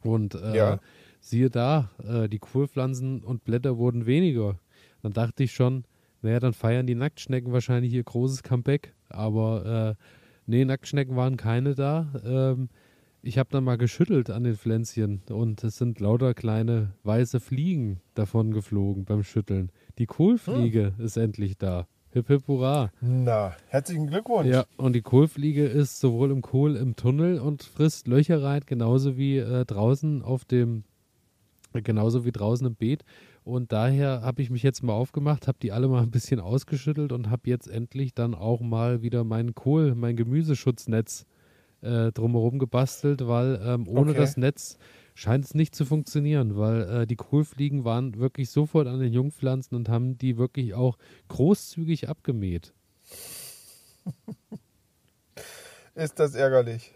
und 0.03 0.35
äh, 0.35 0.55
ja. 0.55 0.79
Siehe 1.21 1.49
da, 1.49 1.89
äh, 2.03 2.27
die 2.27 2.39
Kohlpflanzen 2.39 3.23
und 3.23 3.45
Blätter 3.45 3.77
wurden 3.77 4.05
weniger. 4.05 4.59
Dann 5.01 5.13
dachte 5.13 5.43
ich 5.43 5.53
schon, 5.53 5.85
naja, 6.21 6.39
dann 6.39 6.53
feiern 6.53 6.85
die 6.85 6.95
Nacktschnecken 6.95 7.53
wahrscheinlich 7.53 7.93
ihr 7.93 8.03
großes 8.03 8.43
Comeback. 8.43 8.93
Aber 9.07 9.95
äh, 9.97 10.03
nee, 10.45 10.65
Nacktschnecken 10.65 11.15
waren 11.15 11.37
keine 11.37 11.75
da. 11.75 12.11
Ähm, 12.25 12.69
ich 13.23 13.37
habe 13.37 13.49
dann 13.51 13.63
mal 13.63 13.77
geschüttelt 13.77 14.31
an 14.31 14.43
den 14.43 14.55
Pflänzchen 14.55 15.21
und 15.29 15.63
es 15.63 15.77
sind 15.77 15.99
lauter 15.99 16.33
kleine 16.33 16.93
weiße 17.03 17.39
Fliegen 17.39 18.01
davon 18.15 18.51
geflogen 18.51 19.05
beim 19.05 19.23
Schütteln. 19.23 19.71
Die 19.99 20.07
Kohlfliege 20.07 20.93
hm. 20.97 21.05
ist 21.05 21.17
endlich 21.17 21.57
da. 21.57 21.87
Hip 22.13 22.27
hip 22.27 22.47
hurra. 22.47 22.91
Na, 22.99 23.55
herzlichen 23.67 24.07
Glückwunsch. 24.07 24.49
Ja, 24.49 24.65
und 24.75 24.93
die 24.93 25.01
Kohlfliege 25.01 25.65
ist 25.65 25.99
sowohl 25.99 26.31
im 26.31 26.41
Kohl 26.41 26.75
im 26.75 26.95
Tunnel 26.95 27.39
und 27.39 27.63
frisst 27.63 28.07
Löcher 28.07 28.43
rein, 28.43 28.61
genauso 28.65 29.17
wie 29.17 29.37
äh, 29.37 29.65
draußen 29.65 30.21
auf 30.21 30.43
dem, 30.43 30.83
genauso 31.73 32.25
wie 32.25 32.31
draußen 32.31 32.67
im 32.67 32.75
Beet. 32.75 33.03
Und 33.43 33.71
daher 33.71 34.21
habe 34.21 34.41
ich 34.41 34.49
mich 34.49 34.63
jetzt 34.63 34.83
mal 34.83 34.93
aufgemacht, 34.93 35.47
habe 35.47 35.57
die 35.61 35.71
alle 35.71 35.87
mal 35.87 36.03
ein 36.03 36.11
bisschen 36.11 36.39
ausgeschüttelt 36.39 37.11
und 37.11 37.29
habe 37.29 37.49
jetzt 37.49 37.67
endlich 37.67 38.13
dann 38.13 38.35
auch 38.35 38.61
mal 38.61 39.01
wieder 39.01 39.23
meinen 39.23 39.55
Kohl, 39.55 39.95
mein 39.95 40.15
Gemüseschutznetz 40.15 41.25
äh, 41.81 42.11
drumherum 42.11 42.59
gebastelt, 42.59 43.25
weil 43.27 43.59
ähm, 43.63 43.87
ohne 43.87 44.11
okay. 44.11 44.19
das 44.19 44.37
Netz 44.37 44.77
scheint 45.15 45.45
es 45.45 45.55
nicht 45.55 45.75
zu 45.75 45.85
funktionieren, 45.85 46.57
weil 46.57 46.81
äh, 46.81 47.07
die 47.07 47.15
Kohlfliegen 47.15 47.83
waren 47.83 48.19
wirklich 48.19 48.49
sofort 48.49 48.87
an 48.87 48.99
den 48.99 49.13
Jungpflanzen 49.13 49.75
und 49.75 49.89
haben 49.89 50.17
die 50.17 50.37
wirklich 50.37 50.73
auch 50.73 50.97
großzügig 51.27 52.09
abgemäht. 52.09 52.73
Ist 55.95 56.19
das 56.19 56.35
ärgerlich? 56.35 56.93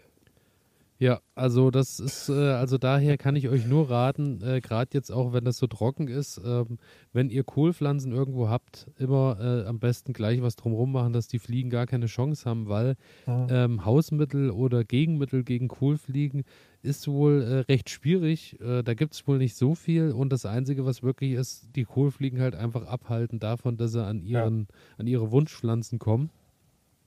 Ja, 0.98 1.20
also 1.34 1.70
das 1.70 2.00
ist, 2.00 2.30
äh, 2.30 2.32
also 2.32 2.78
daher 2.78 3.18
kann 3.18 3.36
ich 3.36 3.48
euch 3.50 3.66
nur 3.66 3.90
raten, 3.90 4.40
äh, 4.42 4.62
gerade 4.62 4.90
jetzt 4.94 5.12
auch, 5.12 5.34
wenn 5.34 5.44
das 5.44 5.58
so 5.58 5.66
trocken 5.66 6.08
ist, 6.08 6.40
ähm, 6.42 6.78
wenn 7.12 7.28
ihr 7.28 7.44
Kohlpflanzen 7.44 8.12
irgendwo 8.12 8.48
habt, 8.48 8.90
immer 8.98 9.36
äh, 9.38 9.66
am 9.66 9.78
besten 9.78 10.14
gleich 10.14 10.40
was 10.40 10.56
drumherum 10.56 10.92
machen, 10.92 11.12
dass 11.12 11.28
die 11.28 11.38
Fliegen 11.38 11.68
gar 11.68 11.86
keine 11.86 12.06
Chance 12.06 12.48
haben, 12.48 12.68
weil 12.68 12.96
mhm. 13.26 13.46
ähm, 13.50 13.84
Hausmittel 13.84 14.50
oder 14.50 14.84
Gegenmittel 14.84 15.44
gegen 15.44 15.68
Kohlfliegen 15.68 16.44
ist 16.80 17.08
wohl 17.08 17.42
äh, 17.42 17.72
recht 17.72 17.90
schwierig. 17.90 18.58
Äh, 18.60 18.82
da 18.82 18.94
gibt 18.94 19.12
es 19.12 19.26
wohl 19.26 19.36
nicht 19.36 19.56
so 19.56 19.74
viel 19.74 20.12
und 20.12 20.32
das 20.32 20.46
Einzige, 20.46 20.86
was 20.86 21.02
wirklich 21.02 21.32
ist, 21.32 21.68
die 21.76 21.84
Kohlfliegen 21.84 22.40
halt 22.40 22.54
einfach 22.54 22.86
abhalten 22.86 23.38
davon, 23.38 23.76
dass 23.76 23.92
sie 23.92 24.02
an, 24.02 24.22
ihren, 24.22 24.60
ja. 24.60 24.76
an 24.96 25.06
ihre 25.06 25.30
Wunschpflanzen 25.30 25.98
kommen. 25.98 26.30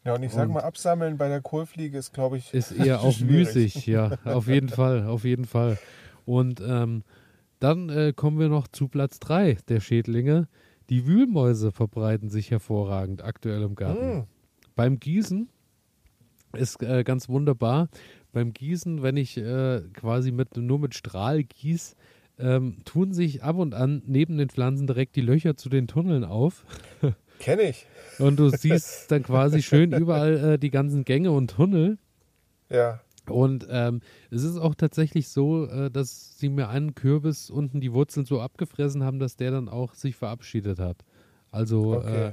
Ja, 0.06 0.16
und 0.16 0.24
ich 0.24 0.32
sag 0.32 0.50
mal, 0.50 0.62
absammeln 0.62 1.18
bei 1.18 1.28
der 1.28 1.42
Kohlfliege 1.42 1.98
ist, 1.98 2.14
glaube 2.14 2.38
ich, 2.38 2.54
ist 2.54 2.72
eher 2.72 3.02
auch 3.02 3.20
müßig, 3.20 3.86
ja, 3.86 4.18
auf 4.24 4.48
jeden 4.48 4.70
Fall, 4.70 5.06
auf 5.06 5.26
jeden 5.26 5.46
Fall. 5.46 5.78
Und 6.26 6.62
ähm, 6.62 7.04
dann 7.60 7.90
äh, 7.90 8.14
kommen 8.16 8.40
wir 8.40 8.50
noch 8.50 8.68
zu 8.68 8.88
Platz 8.88 9.20
3 9.20 9.58
der 9.68 9.82
Schädlinge. 9.82 10.48
Die 10.90 11.06
Wühlmäuse 11.06 11.72
verbreiten 11.72 12.30
sich 12.30 12.50
hervorragend 12.50 13.24
aktuell 13.24 13.62
im 13.62 13.76
Garten. 13.76 14.20
Mm. 14.20 14.28
Beim 14.76 15.00
Gießen 15.00 15.50
ist 16.54 16.82
äh, 16.82 17.04
ganz 17.04 17.30
wunderbar. 17.30 17.90
Beim 18.32 18.54
Gießen, 18.54 19.04
wenn 19.04 19.18
ich 19.18 19.38
äh, 19.38 19.82
quasi 19.94 20.32
mit, 20.32 20.56
nur 20.56 20.80
mit 20.80 20.96
Strahl 20.96 21.44
gieße, 21.44 21.96
ähm, 22.40 22.78
tun 22.86 23.12
sich 23.12 23.44
ab 23.44 23.58
und 23.58 23.74
an 23.74 24.02
neben 24.06 24.38
den 24.38 24.50
Pflanzen 24.50 24.88
direkt 24.88 25.16
die 25.16 25.22
Löcher 25.22 25.58
zu 25.58 25.70
den 25.70 25.88
Tunneln 25.88 26.24
auf. 26.24 26.66
Kenne 27.40 27.64
ich. 27.64 27.86
Und 28.20 28.38
du 28.38 28.50
siehst 28.50 29.10
dann 29.12 29.24
quasi 29.24 29.62
schön 29.62 29.94
überall 29.94 30.54
äh, 30.54 30.60
die 30.60 30.70
ganzen 30.70 31.06
Gänge 31.06 31.32
und 31.32 31.52
Tunnel. 31.52 31.98
Ja. 32.70 33.00
Und 33.28 33.68
ähm, 33.70 34.02
es 34.32 34.44
ist 34.44 34.58
auch 34.58 34.76
tatsächlich 34.76 35.30
so, 35.30 35.66
äh, 35.66 35.90
dass 35.90 36.38
sie 36.38 36.50
mir 36.50 36.70
einen 36.70 36.96
Kürbis 36.96 37.50
unten 37.50 37.80
die 37.80 37.94
Wurzeln 37.94 38.26
so 38.26 38.42
abgefressen 38.42 39.04
haben, 39.04 39.20
dass 39.20 39.36
der 39.36 39.52
dann 39.52 39.70
auch 39.70 39.94
sich 39.94 40.16
verabschiedet 40.16 40.80
hat. 40.80 40.98
Also 41.52 41.98
okay. 41.98 42.28
äh, 42.28 42.32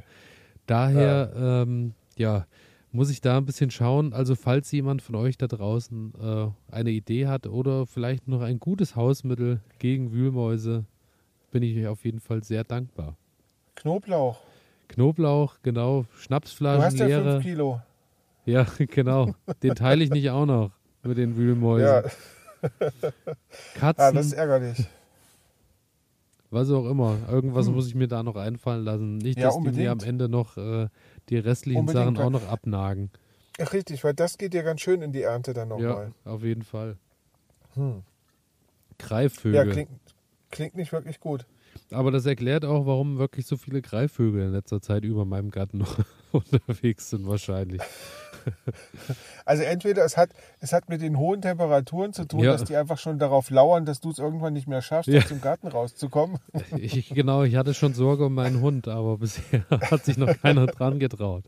daher, 0.67 1.33
ja. 1.35 1.63
Ähm, 1.63 1.95
ja. 2.17 2.47
muss 2.93 3.11
ich 3.11 3.21
da 3.21 3.39
ein 3.39 3.47
bisschen 3.47 3.71
schauen. 3.71 4.13
Also 4.13 4.35
falls 4.35 4.73
jemand 4.73 5.03
von 5.03 5.15
euch 5.15 5.39
da 5.39 5.47
draußen 5.47 6.13
äh, 6.21 6.75
eine 6.75 6.91
Idee 6.91 7.27
hat 7.27 7.47
oder 7.47 7.87
vielleicht 7.87 8.27
noch 8.27 8.41
ein 8.41 8.59
gutes 8.59 8.97
Hausmittel 8.97 9.61
gegen 9.79 10.13
Wühlmäuse, 10.13 10.85
bin 11.51 11.63
ich 11.63 11.77
euch 11.79 11.87
auf 11.87 12.05
jeden 12.05 12.21
Fall 12.21 12.43
sehr 12.43 12.65
dankbar. 12.65 13.17
Knoblauch. 13.77 14.41
Knoblauch, 14.89 15.57
genau, 15.63 16.07
Schnapsflaschen 16.19 16.81
du 16.81 16.87
hast 16.87 16.99
ja 16.99 17.07
leere. 17.07 17.33
5 17.33 17.45
Kilo. 17.45 17.81
Ja, 18.45 18.67
genau. 18.79 19.35
Den 19.63 19.75
teile 19.75 20.05
ich 20.05 20.11
nicht 20.11 20.31
auch 20.31 20.47
noch 20.47 20.71
mit 21.03 21.19
den 21.19 21.37
Wühlmäusen. 21.37 21.87
Ja. 21.87 22.03
Katzen. 23.75 24.03
Ah, 24.03 24.13
das 24.13 24.27
ist 24.27 24.33
ärgerlich. 24.33 24.87
Was 26.51 26.71
auch 26.71 26.89
immer. 26.89 27.19
Irgendwas 27.29 27.67
hm. 27.67 27.75
muss 27.75 27.89
ich 27.89 27.95
mir 27.95 28.09
da 28.09 28.23
noch 28.23 28.37
einfallen 28.37 28.85
lassen. 28.85 29.19
Nicht, 29.19 29.39
dass 29.43 29.57
ja, 29.57 29.61
die 29.71 29.77
mir 29.77 29.91
am 29.91 30.01
Ende 30.01 30.29
noch 30.29 30.57
äh, 30.57 30.89
die 31.29 31.39
restlichen 31.39 31.81
unbedingt. 31.81 32.17
Sachen 32.17 32.19
auch 32.19 32.31
noch 32.31 32.49
abnagen. 32.49 33.11
Ach, 33.61 33.73
richtig, 33.73 34.05
weil 34.05 34.15
das 34.15 34.39
geht 34.39 34.55
ja 34.55 34.63
ganz 34.63 34.81
schön 34.81 35.03
in 35.03 35.13
die 35.13 35.23
Ernte 35.23 35.55
dann 35.55 35.69
nochmal. 35.69 36.13
Ja, 36.25 36.33
auf 36.33 36.43
jeden 36.43 36.63
Fall. 36.63 36.97
Hm. 37.75 38.03
Greifvögel. 38.99 39.67
Ja, 39.67 39.73
klingt, 39.73 39.91
klingt 40.51 40.77
nicht 40.77 40.93
wirklich 40.93 41.21
gut. 41.21 41.47
Aber 41.91 42.11
das 42.11 42.27
erklärt 42.27 42.65
auch, 42.65 42.87
warum 42.87 43.19
wirklich 43.19 43.47
so 43.47 43.57
viele 43.57 43.83
Greifvögel 43.83 44.47
in 44.47 44.53
letzter 44.53 44.81
Zeit 44.81 45.05
über 45.05 45.25
meinem 45.25 45.51
Garten 45.51 45.85
unterwegs 46.33 47.11
sind, 47.11 47.27
wahrscheinlich. 47.27 47.81
Also 49.45 49.63
entweder 49.65 50.05
es 50.05 50.17
hat, 50.17 50.31
es 50.61 50.73
hat 50.73 50.89
mit 50.89 51.01
den 51.03 51.19
hohen 51.19 51.43
Temperaturen 51.43 52.13
zu 52.13 52.27
tun, 52.27 52.41
ja. 52.41 52.53
dass 52.53 52.65
die 52.65 52.77
einfach 52.77 52.99
schon 52.99 53.19
darauf 53.19 53.51
lauern, 53.51 53.85
dass 53.85 54.01
du 54.01 54.11
es 54.11 54.19
irgendwann 54.19 54.53
nicht 54.53 54.69
mehr 54.69 54.83
schaffst, 54.83 55.09
ja. 55.09 55.19
aus 55.19 55.29
dem 55.29 55.41
Garten 55.41 55.69
rauszukommen. 55.69 56.39
Ich, 56.77 57.09
genau, 57.11 57.43
ich 57.43 57.57
hatte 57.57 57.75
schon 57.75 57.95
Sorge 57.95 58.27
um 58.27 58.35
meinen 58.35 58.61
Hund, 58.61 58.87
aber 58.89 59.19
bisher 59.19 59.65
hat 59.71 60.05
sich 60.05 60.17
noch 60.17 60.41
keiner 60.41 60.67
dran 60.67 60.99
getraut. 60.99 61.45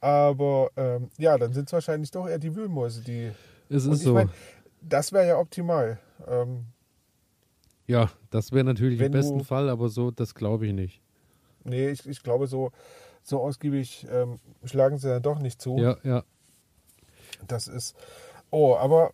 Aber 0.00 0.70
ähm, 0.76 1.10
ja, 1.18 1.38
dann 1.38 1.52
sind 1.52 1.68
es 1.68 1.72
wahrscheinlich 1.72 2.10
doch 2.10 2.28
eher 2.28 2.38
die 2.38 2.54
Wühlmäuse, 2.54 3.02
die. 3.02 3.32
Es 3.68 3.84
ist 3.84 4.02
so. 4.02 4.14
Mein, 4.14 4.30
das 4.80 5.12
wäre 5.12 5.26
ja 5.26 5.38
optimal. 5.38 5.98
Ähm, 6.26 6.66
ja, 7.88 8.10
das 8.30 8.52
wäre 8.52 8.64
natürlich 8.64 9.00
im 9.00 9.10
besten 9.10 9.38
du, 9.38 9.44
Fall, 9.44 9.68
aber 9.68 9.88
so, 9.88 10.10
das 10.10 10.34
glaube 10.34 10.66
ich 10.66 10.72
nicht. 10.72 11.00
Nee, 11.64 11.88
ich, 11.88 12.06
ich 12.06 12.22
glaube, 12.22 12.46
so, 12.46 12.70
so 13.22 13.40
ausgiebig 13.40 14.06
ähm, 14.10 14.38
schlagen 14.64 14.98
sie 14.98 15.08
dann 15.08 15.22
doch 15.22 15.40
nicht 15.40 15.60
zu. 15.60 15.76
Ja, 15.78 15.96
ja. 16.04 16.22
Das 17.46 17.66
ist. 17.66 17.96
Oh, 18.50 18.76
aber 18.76 19.12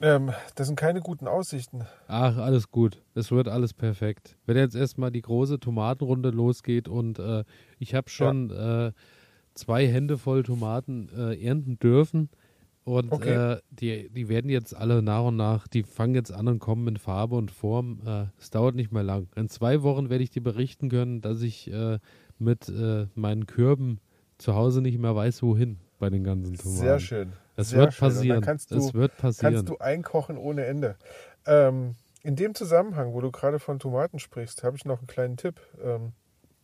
ähm, 0.00 0.32
das 0.54 0.68
sind 0.68 0.76
keine 0.76 1.00
guten 1.00 1.26
Aussichten. 1.26 1.86
Ach, 2.06 2.36
alles 2.36 2.70
gut. 2.70 3.02
Es 3.14 3.30
wird 3.30 3.48
alles 3.48 3.74
perfekt. 3.74 4.36
Wenn 4.46 4.56
jetzt 4.56 4.74
erstmal 4.76 5.10
die 5.10 5.22
große 5.22 5.60
Tomatenrunde 5.60 6.30
losgeht 6.30 6.88
und 6.88 7.18
äh, 7.18 7.44
ich 7.78 7.94
habe 7.94 8.08
schon 8.08 8.50
ja. 8.50 8.88
äh, 8.88 8.92
zwei 9.54 9.86
Hände 9.86 10.16
voll 10.16 10.44
Tomaten 10.44 11.08
äh, 11.16 11.44
ernten 11.44 11.78
dürfen, 11.78 12.30
und 12.84 13.12
okay. 13.12 13.52
äh, 13.52 13.60
die, 13.70 14.08
die 14.10 14.28
werden 14.28 14.50
jetzt 14.50 14.74
alle 14.74 15.02
nach 15.02 15.24
und 15.24 15.36
nach, 15.36 15.68
die 15.68 15.84
fangen 15.84 16.14
jetzt 16.14 16.32
an 16.32 16.48
und 16.48 16.58
kommen 16.58 16.88
in 16.88 16.96
Farbe 16.96 17.36
und 17.36 17.50
Form. 17.50 18.00
Äh, 18.04 18.26
es 18.38 18.50
dauert 18.50 18.74
nicht 18.74 18.90
mehr 18.90 19.04
lang. 19.04 19.28
In 19.36 19.48
zwei 19.48 19.82
Wochen 19.82 20.10
werde 20.10 20.24
ich 20.24 20.30
dir 20.30 20.42
berichten 20.42 20.88
können, 20.88 21.20
dass 21.20 21.42
ich 21.42 21.70
äh, 21.72 21.98
mit 22.38 22.68
äh, 22.68 23.06
meinen 23.14 23.46
Kürben 23.46 24.00
zu 24.38 24.54
Hause 24.54 24.82
nicht 24.82 24.98
mehr 24.98 25.14
weiß, 25.14 25.42
wohin 25.42 25.78
bei 26.00 26.10
den 26.10 26.24
ganzen 26.24 26.56
Tomaten. 26.56 26.80
Sehr 26.80 26.98
schön. 26.98 27.32
Es 27.54 27.70
Sehr 27.70 27.80
wird 27.80 27.96
passieren. 27.96 28.40
Kannst 28.40 28.72
du, 28.72 28.76
es 28.76 28.94
wird 28.94 29.16
passieren. 29.16 29.54
Kannst 29.54 29.68
du 29.68 29.78
einkochen 29.78 30.36
ohne 30.36 30.64
Ende. 30.64 30.96
Ähm, 31.46 31.94
in 32.24 32.34
dem 32.34 32.54
Zusammenhang, 32.54 33.12
wo 33.12 33.20
du 33.20 33.30
gerade 33.30 33.60
von 33.60 33.78
Tomaten 33.78 34.18
sprichst, 34.18 34.64
habe 34.64 34.76
ich 34.76 34.84
noch 34.84 34.98
einen 34.98 35.06
kleinen 35.06 35.36
Tipp. 35.36 35.60
Ähm, 35.80 36.12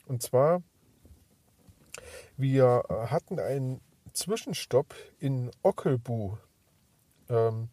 und 0.07 0.23
zwar, 0.23 0.63
wir 2.37 2.83
hatten 2.89 3.39
einen 3.39 3.81
Zwischenstopp 4.19 4.95
in 5.21 5.51
Ockelbu. 5.63 6.37
Ähm, 7.29 7.69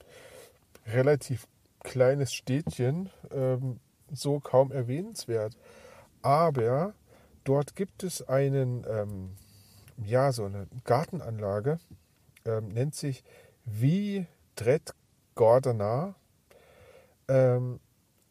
relativ 0.86 1.48
kleines 1.84 2.34
Städtchen, 2.34 3.10
ähm, 3.32 3.80
so 4.12 4.40
kaum 4.40 4.72
erwähnenswert. 4.72 5.58
Aber 6.22 6.94
dort 7.44 7.76
gibt 7.76 8.04
es 8.04 8.28
einen, 8.28 8.86
ähm, 8.88 9.36
ja, 9.98 10.32
so 10.32 10.46
eine 10.46 10.68
Gartenanlage, 10.84 11.80
ähm, 12.46 12.70
nennt 12.70 12.96
sich 12.96 13.24
Wie 13.66 14.28
Dret 14.56 14.94
Gordana. 15.36 16.16
Ähm, 17.28 17.80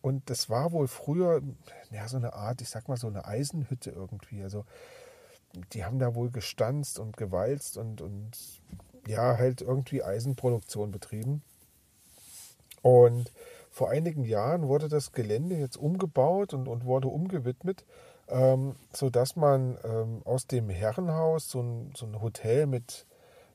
und 0.00 0.28
das 0.30 0.50
war 0.50 0.72
wohl 0.72 0.86
früher 0.86 1.42
ja, 1.90 2.06
so 2.08 2.16
eine 2.16 2.34
Art, 2.34 2.60
ich 2.60 2.68
sag 2.68 2.88
mal 2.88 2.96
so 2.96 3.06
eine 3.06 3.24
Eisenhütte 3.24 3.90
irgendwie. 3.90 4.42
Also 4.42 4.64
die 5.72 5.84
haben 5.84 5.98
da 5.98 6.14
wohl 6.14 6.30
gestanzt 6.30 6.98
und 6.98 7.16
gewalzt 7.16 7.76
und, 7.76 8.00
und 8.00 8.32
ja, 9.06 9.36
halt 9.36 9.60
irgendwie 9.60 10.02
Eisenproduktion 10.02 10.90
betrieben. 10.90 11.42
Und 12.82 13.32
vor 13.70 13.90
einigen 13.90 14.24
Jahren 14.24 14.68
wurde 14.68 14.88
das 14.88 15.12
Gelände 15.12 15.56
jetzt 15.56 15.76
umgebaut 15.76 16.54
und, 16.54 16.68
und 16.68 16.84
wurde 16.84 17.08
umgewidmet, 17.08 17.84
ähm, 18.28 18.76
sodass 18.92 19.36
man 19.36 19.78
ähm, 19.84 20.22
aus 20.24 20.46
dem 20.46 20.70
Herrenhaus 20.70 21.50
so 21.50 21.60
ein, 21.60 21.92
so 21.96 22.06
ein 22.06 22.20
Hotel 22.20 22.66
mit, 22.66 23.06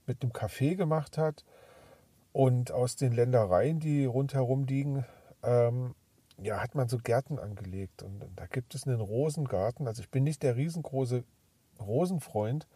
mit 0.05 0.21
einem 0.21 0.31
Café 0.31 0.75
gemacht 0.75 1.17
hat 1.17 1.45
und 2.33 2.71
aus 2.71 2.95
den 2.95 3.13
Ländereien, 3.13 3.79
die 3.79 4.05
rundherum 4.05 4.65
liegen, 4.65 5.05
ähm, 5.43 5.95
ja, 6.41 6.61
hat 6.61 6.75
man 6.75 6.87
so 6.87 6.97
Gärten 6.97 7.39
angelegt. 7.39 8.03
Und, 8.03 8.23
und 8.23 8.39
da 8.39 8.45
gibt 8.45 8.75
es 8.75 8.87
einen 8.87 9.01
Rosengarten. 9.01 9.87
Also 9.87 10.01
ich 10.01 10.09
bin 10.09 10.23
nicht 10.23 10.43
der 10.43 10.55
riesengroße 10.55 11.23
Rosenfreund, 11.79 12.67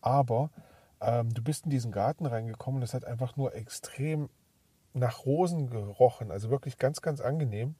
aber 0.00 0.50
ähm, 1.00 1.32
du 1.32 1.42
bist 1.42 1.64
in 1.64 1.70
diesen 1.70 1.92
Garten 1.92 2.26
reingekommen 2.26 2.80
und 2.80 2.84
es 2.84 2.94
hat 2.94 3.04
einfach 3.04 3.36
nur 3.36 3.54
extrem 3.54 4.28
nach 4.94 5.26
Rosen 5.26 5.68
gerochen, 5.68 6.30
also 6.30 6.50
wirklich 6.50 6.78
ganz, 6.78 7.02
ganz 7.02 7.20
angenehm. 7.20 7.74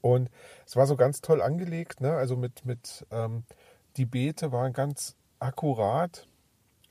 Und 0.00 0.28
es 0.66 0.76
war 0.76 0.86
so 0.86 0.96
ganz 0.96 1.20
toll 1.20 1.40
angelegt, 1.40 2.00
ne? 2.00 2.12
also 2.12 2.36
mit, 2.36 2.66
mit 2.66 3.06
ähm, 3.10 3.44
die 3.96 4.04
Beete 4.04 4.52
waren 4.52 4.72
ganz 4.72 5.16
akkurat 5.38 6.26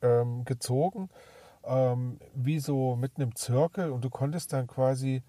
ähm, 0.02 0.46
gezogen, 0.46 1.10
ähm, 1.64 2.20
wie 2.34 2.60
so 2.60 2.96
mit 2.96 3.18
einem 3.18 3.36
Zirkel 3.36 3.92
und 3.92 4.04
du 4.04 4.10
konntest 4.10 4.54
dann 4.54 4.68
quasi 4.68 5.22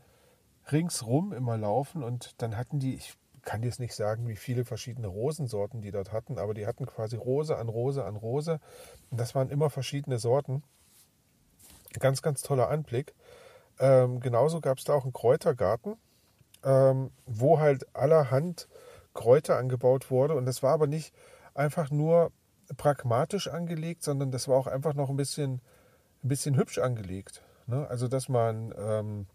ringsrum 0.72 1.32
immer 1.32 1.58
laufen 1.58 2.02
und 2.02 2.40
dann 2.40 2.56
hatten 2.56 2.78
die, 2.78 2.94
ich 2.94 3.16
kann 3.44 3.62
jetzt 3.62 3.80
nicht 3.80 3.94
sagen, 3.94 4.28
wie 4.28 4.36
viele 4.36 4.64
verschiedene 4.64 5.08
Rosensorten 5.08 5.80
die 5.82 5.90
dort 5.90 6.12
hatten, 6.12 6.38
aber 6.38 6.54
die 6.54 6.66
hatten 6.66 6.86
quasi 6.86 7.16
Rose 7.16 7.56
an 7.56 7.68
Rose 7.68 8.04
an 8.04 8.16
Rose. 8.16 8.60
Und 9.10 9.20
das 9.20 9.34
waren 9.34 9.50
immer 9.50 9.70
verschiedene 9.70 10.18
Sorten. 10.18 10.62
Ganz, 11.98 12.22
ganz 12.22 12.42
toller 12.42 12.68
Anblick. 12.68 13.14
Ähm, 13.78 14.20
genauso 14.20 14.60
gab 14.60 14.78
es 14.78 14.84
da 14.84 14.94
auch 14.94 15.04
einen 15.04 15.12
Kräutergarten, 15.12 15.96
ähm, 16.64 17.10
wo 17.26 17.58
halt 17.58 17.86
allerhand 17.94 18.68
Kräuter 19.14 19.56
angebaut 19.56 20.10
wurde. 20.10 20.34
Und 20.34 20.46
das 20.46 20.62
war 20.62 20.72
aber 20.72 20.86
nicht 20.86 21.14
einfach 21.54 21.90
nur 21.90 22.32
pragmatisch 22.76 23.48
angelegt, 23.48 24.02
sondern 24.02 24.30
das 24.30 24.48
war 24.48 24.56
auch 24.56 24.66
einfach 24.66 24.94
noch 24.94 25.10
ein 25.10 25.16
bisschen, 25.16 25.60
ein 26.22 26.28
bisschen 26.28 26.56
hübsch 26.56 26.78
angelegt. 26.78 27.42
Ne? 27.66 27.86
Also 27.88 28.08
dass 28.08 28.28
man, 28.28 28.74
ähm, 28.76 29.26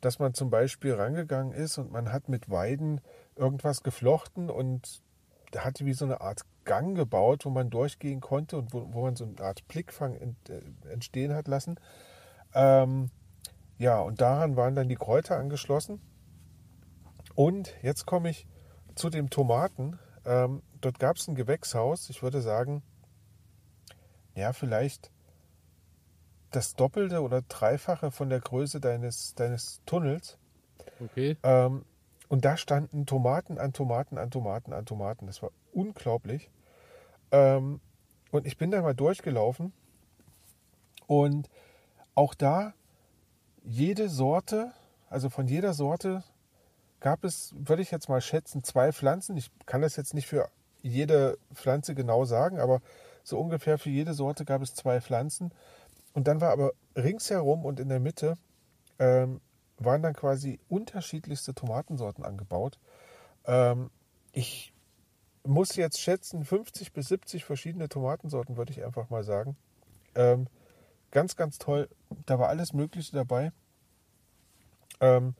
dass 0.00 0.18
man 0.18 0.34
zum 0.34 0.50
Beispiel 0.50 0.94
rangegangen 0.94 1.52
ist 1.52 1.78
und 1.78 1.90
man 1.90 2.12
hat 2.12 2.28
mit 2.28 2.50
Weiden 2.50 3.00
irgendwas 3.34 3.82
geflochten 3.82 4.50
und 4.50 5.02
hatte 5.56 5.86
wie 5.86 5.92
so 5.92 6.04
eine 6.04 6.20
Art 6.20 6.42
Gang 6.64 6.96
gebaut, 6.96 7.44
wo 7.44 7.50
man 7.50 7.70
durchgehen 7.70 8.20
konnte 8.20 8.58
und 8.58 8.74
wo, 8.74 8.92
wo 8.92 9.02
man 9.02 9.16
so 9.16 9.24
eine 9.24 9.40
Art 9.40 9.66
Blickfang 9.68 10.14
äh, 10.16 10.90
entstehen 10.90 11.34
hat 11.34 11.48
lassen. 11.48 11.78
Ähm, 12.54 13.10
ja, 13.78 14.00
und 14.00 14.20
daran 14.20 14.56
waren 14.56 14.74
dann 14.74 14.88
die 14.88 14.96
Kräuter 14.96 15.36
angeschlossen. 15.36 16.00
Und 17.34 17.74
jetzt 17.82 18.06
komme 18.06 18.30
ich 18.30 18.46
zu 18.94 19.10
den 19.10 19.30
Tomaten. 19.30 19.98
Ähm, 20.24 20.62
dort 20.80 20.98
gab 20.98 21.16
es 21.16 21.28
ein 21.28 21.34
Gewächshaus. 21.34 22.10
Ich 22.10 22.22
würde 22.22 22.40
sagen, 22.40 22.82
ja, 24.34 24.52
vielleicht 24.52 25.10
das 26.50 26.74
Doppelte 26.74 27.22
oder 27.22 27.42
Dreifache 27.42 28.10
von 28.10 28.28
der 28.28 28.40
Größe 28.40 28.80
deines, 28.80 29.34
deines 29.34 29.80
Tunnels. 29.86 30.38
Okay. 31.00 31.36
Ähm, 31.42 31.84
und 32.28 32.44
da 32.44 32.56
standen 32.56 33.06
Tomaten 33.06 33.58
an 33.58 33.72
Tomaten 33.72 34.18
an 34.18 34.30
Tomaten 34.30 34.72
an 34.72 34.86
Tomaten. 34.86 35.26
Das 35.26 35.42
war 35.42 35.50
unglaublich. 35.72 36.50
Ähm, 37.30 37.80
und 38.30 38.46
ich 38.46 38.56
bin 38.56 38.70
da 38.70 38.82
mal 38.82 38.94
durchgelaufen. 38.94 39.72
Und 41.06 41.48
auch 42.14 42.34
da 42.34 42.74
jede 43.62 44.08
Sorte, 44.08 44.72
also 45.08 45.28
von 45.28 45.46
jeder 45.46 45.72
Sorte 45.72 46.24
gab 47.00 47.24
es, 47.24 47.54
würde 47.56 47.82
ich 47.82 47.90
jetzt 47.90 48.08
mal 48.08 48.20
schätzen, 48.20 48.64
zwei 48.64 48.92
Pflanzen. 48.92 49.36
Ich 49.36 49.50
kann 49.66 49.82
das 49.82 49.96
jetzt 49.96 50.14
nicht 50.14 50.26
für 50.26 50.48
jede 50.82 51.38
Pflanze 51.54 51.94
genau 51.94 52.24
sagen, 52.24 52.58
aber 52.58 52.80
so 53.22 53.38
ungefähr 53.38 53.78
für 53.78 53.90
jede 53.90 54.14
Sorte 54.14 54.44
gab 54.44 54.62
es 54.62 54.74
zwei 54.74 55.00
Pflanzen. 55.00 55.52
Und 56.16 56.28
dann 56.28 56.40
war 56.40 56.50
aber 56.50 56.72
ringsherum 56.96 57.66
und 57.66 57.78
in 57.78 57.90
der 57.90 58.00
Mitte 58.00 58.38
ähm, 58.98 59.42
waren 59.76 60.02
dann 60.02 60.14
quasi 60.14 60.58
unterschiedlichste 60.66 61.54
Tomatensorten 61.54 62.24
angebaut. 62.24 62.78
Ähm, 63.44 63.90
ich 64.32 64.72
muss 65.44 65.76
jetzt 65.76 66.00
schätzen, 66.00 66.42
50 66.42 66.94
bis 66.94 67.08
70 67.08 67.44
verschiedene 67.44 67.90
Tomatensorten, 67.90 68.56
würde 68.56 68.72
ich 68.72 68.82
einfach 68.82 69.10
mal 69.10 69.24
sagen. 69.24 69.58
Ähm, 70.14 70.46
ganz, 71.10 71.36
ganz 71.36 71.58
toll. 71.58 71.86
Da 72.24 72.38
war 72.38 72.48
alles 72.48 72.72
Mögliche 72.72 73.12
dabei. 73.12 73.52
Ähm, 75.00 75.34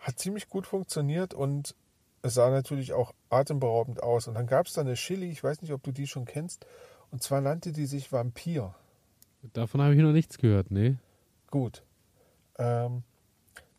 hat 0.00 0.18
ziemlich 0.18 0.50
gut 0.50 0.66
funktioniert 0.66 1.32
und 1.32 1.74
es 2.20 2.34
sah 2.34 2.50
natürlich 2.50 2.92
auch 2.92 3.14
atemberaubend 3.30 4.02
aus. 4.02 4.28
Und 4.28 4.34
dann 4.34 4.46
gab 4.46 4.66
es 4.66 4.74
da 4.74 4.82
eine 4.82 4.96
Chili, 4.96 5.30
ich 5.30 5.42
weiß 5.42 5.62
nicht, 5.62 5.72
ob 5.72 5.82
du 5.82 5.92
die 5.92 6.06
schon 6.06 6.26
kennst. 6.26 6.66
Und 7.10 7.22
zwar 7.22 7.40
nannte 7.40 7.72
die 7.72 7.86
sich 7.86 8.12
Vampir. 8.12 8.74
Davon 9.42 9.80
habe 9.80 9.94
ich 9.94 10.00
noch 10.00 10.12
nichts 10.12 10.38
gehört, 10.38 10.70
nee. 10.70 10.96
Gut. 11.50 11.82
Ähm, 12.58 13.02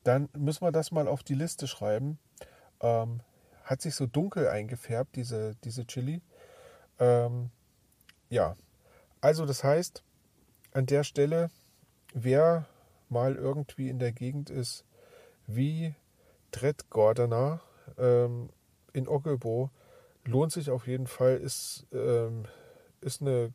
dann 0.04 0.30
müssen 0.36 0.66
wir 0.66 0.72
das 0.72 0.92
mal 0.92 1.08
auf 1.08 1.24
die 1.24 1.36
Liste 1.36 1.68
schreiben. 1.68 2.18
Ähm, 2.82 3.22
hat 3.64 3.82
sich 3.82 3.96
so 3.96 4.08
dunkel 4.08 4.48
eingefärbt, 4.48 5.16
diese, 5.16 5.56
diese 5.64 5.86
Chili. 5.86 6.22
Ähm, 7.00 7.52
ja, 8.30 8.56
also 9.22 9.46
das 9.46 9.64
heißt, 9.64 10.04
an 10.74 10.88
der 10.88 11.04
Stelle, 11.04 11.50
wer 12.14 12.66
mal 13.10 13.36
irgendwie 13.36 13.90
in 13.90 14.00
der 14.00 14.12
Gegend 14.12 14.50
ist, 14.50 14.84
wie 15.48 15.96
Tret 16.52 16.90
Gordana 16.90 17.62
ähm, 17.98 18.50
in 18.94 19.08
Oggelbo, 19.08 19.70
lohnt 20.26 20.52
sich 20.52 20.70
auf 20.70 20.88
jeden 20.88 21.08
Fall, 21.08 21.38
ist, 21.38 21.88
ähm, 21.94 22.46
ist 23.02 23.22
eine 23.22 23.54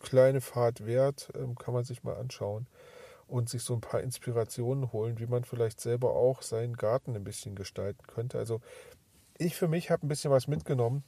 kleine 0.00 0.40
Fahrt 0.40 0.86
wert, 0.86 1.30
ähm, 1.34 1.56
kann 1.56 1.74
man 1.74 1.84
sich 1.84 2.02
mal 2.02 2.16
anschauen 2.16 2.66
und 3.26 3.48
sich 3.48 3.62
so 3.62 3.74
ein 3.74 3.80
paar 3.80 4.00
Inspirationen 4.00 4.92
holen, 4.92 5.18
wie 5.18 5.26
man 5.26 5.44
vielleicht 5.44 5.80
selber 5.80 6.14
auch 6.14 6.42
seinen 6.42 6.76
Garten 6.76 7.14
ein 7.14 7.24
bisschen 7.24 7.54
gestalten 7.54 8.06
könnte. 8.06 8.38
Also 8.38 8.60
ich 9.36 9.54
für 9.54 9.68
mich 9.68 9.90
habe 9.90 10.06
ein 10.06 10.08
bisschen 10.08 10.30
was 10.30 10.48
mitgenommen. 10.48 11.04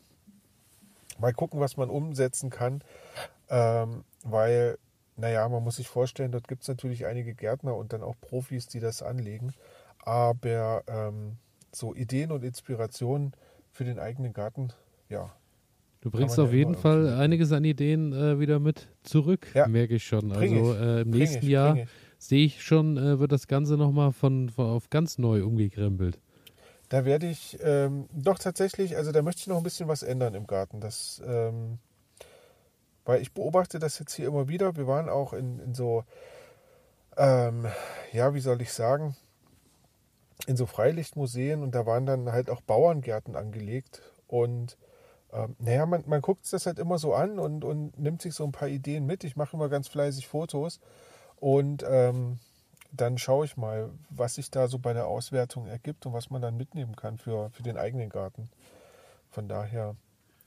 Mal 1.19 1.33
gucken, 1.33 1.61
was 1.61 1.77
man 1.77 1.91
umsetzen 1.91 2.51
kann, 2.51 2.83
ähm, 3.49 4.05
weil, 4.23 4.79
naja, 5.17 5.49
man 5.49 5.63
muss 5.63 5.77
sich 5.77 5.89
vorstellen, 5.89 6.33
dort 6.33 6.49
gibt 6.49 6.63
es 6.63 6.69
natürlich 6.69 7.05
einige 7.07 7.35
Gärtner 7.35 7.77
und 7.77 7.93
dann 7.93 8.03
auch 8.03 8.15
Profis, 8.21 8.69
die 8.69 8.81
das 8.81 9.03
anlegen. 9.03 9.53
Aber 9.99 10.83
ähm, 10.87 11.37
so 11.73 11.95
Ideen 11.95 12.33
und 12.33 12.45
Inspirationen 12.45 13.35
für 13.73 13.85
den 13.85 13.99
eigenen 13.99 14.33
Garten, 14.33 14.73
ja. 15.09 15.31
Du 16.01 16.11
bringst 16.11 16.39
auf 16.39 16.51
ja 16.51 16.59
jeden 16.59 16.77
Fall 16.77 17.09
einiges 17.15 17.53
an 17.53 17.65
Ideen 17.65 18.13
äh, 18.13 18.41
wieder 18.41 18.59
mit 18.59 18.89
zurück, 19.03 19.49
ja. 19.55 19.67
merke 19.69 19.97
ich 19.97 20.05
schon. 20.05 20.33
Also 20.33 20.75
äh, 20.75 21.03
im 21.03 21.11
nächsten 21.11 21.45
ich, 21.45 21.51
Jahr 21.51 21.77
sehe 22.19 22.47
ich 22.47 22.63
schon, 22.63 22.97
äh, 22.97 23.19
wird 23.19 23.33
das 23.33 23.49
Ganze 23.49 23.77
nochmal 23.77 24.13
von, 24.13 24.49
von 24.49 24.67
auf 24.67 24.89
ganz 24.89 25.19
neu 25.19 25.45
umgekrempelt. 25.45 26.19
Da 26.89 27.05
werde 27.05 27.29
ich 27.29 27.59
ähm, 27.63 28.09
doch 28.13 28.39
tatsächlich, 28.39 28.97
also 28.97 29.13
da 29.13 29.23
möchte 29.23 29.41
ich 29.41 29.47
noch 29.47 29.59
ein 29.59 29.63
bisschen 29.63 29.89
was 29.89 30.03
ändern 30.03 30.35
im 30.35 30.47
Garten. 30.47 30.81
Das, 30.81 31.23
ähm, 31.25 31.79
weil 33.05 33.21
ich 33.21 33.33
beobachte 33.33 33.79
das 33.79 33.99
jetzt 33.99 34.15
hier 34.15 34.27
immer 34.27 34.49
wieder. 34.49 34.77
Wir 34.77 34.87
waren 34.87 35.09
auch 35.09 35.35
in, 35.35 35.61
in 35.61 35.75
so, 35.75 36.05
ähm, 37.17 37.67
ja, 38.13 38.35
wie 38.35 38.41
soll 38.41 38.61
ich 38.63 38.73
sagen, 38.73 39.17
in 40.47 40.57
so 40.57 40.65
Freilichtmuseen 40.65 41.63
und 41.63 41.75
da 41.75 41.85
waren 41.85 42.07
dann 42.07 42.33
halt 42.33 42.49
auch 42.49 42.63
Bauerngärten 42.63 43.37
angelegt. 43.37 44.03
Und 44.27 44.79
ähm, 45.33 45.57
naja, 45.59 45.87
man, 45.87 46.05
man 46.07 46.21
guckt 46.21 46.45
sich 46.45 46.53
das 46.53 46.67
halt 46.67 46.79
immer 46.79 46.99
so 46.99 47.15
an 47.15 47.39
und, 47.39 47.65
und 47.65 47.99
nimmt 47.99 48.23
sich 48.23 48.35
so 48.35 48.45
ein 48.45 48.53
paar 48.53 48.69
Ideen 48.69 49.07
mit. 49.07 49.25
Ich 49.25 49.37
mache 49.37 49.57
immer 49.57 49.69
ganz 49.69 49.89
fleißig 49.89 50.27
Fotos 50.27 50.81
und 51.37 51.85
ähm, 51.89 52.39
dann 52.93 53.19
schaue 53.19 53.45
ich 53.45 53.57
mal, 53.57 53.91
was 54.11 54.35
sich 54.35 54.51
da 54.51 54.69
so 54.69 54.79
bei 54.79 54.93
der 54.93 55.07
Auswertung 55.07 55.67
ergibt 55.67 56.07
und 56.07 56.13
was 56.13 56.31
man 56.31 56.43
dann 56.43 56.57
mitnehmen 56.57 56.97
kann 56.97 57.19
für, 57.19 57.51
für 57.51 57.63
den 57.63 57.77
eigenen 57.77 58.09
Garten. 58.09 58.49
Von 59.31 59.49
daher, 59.49 59.95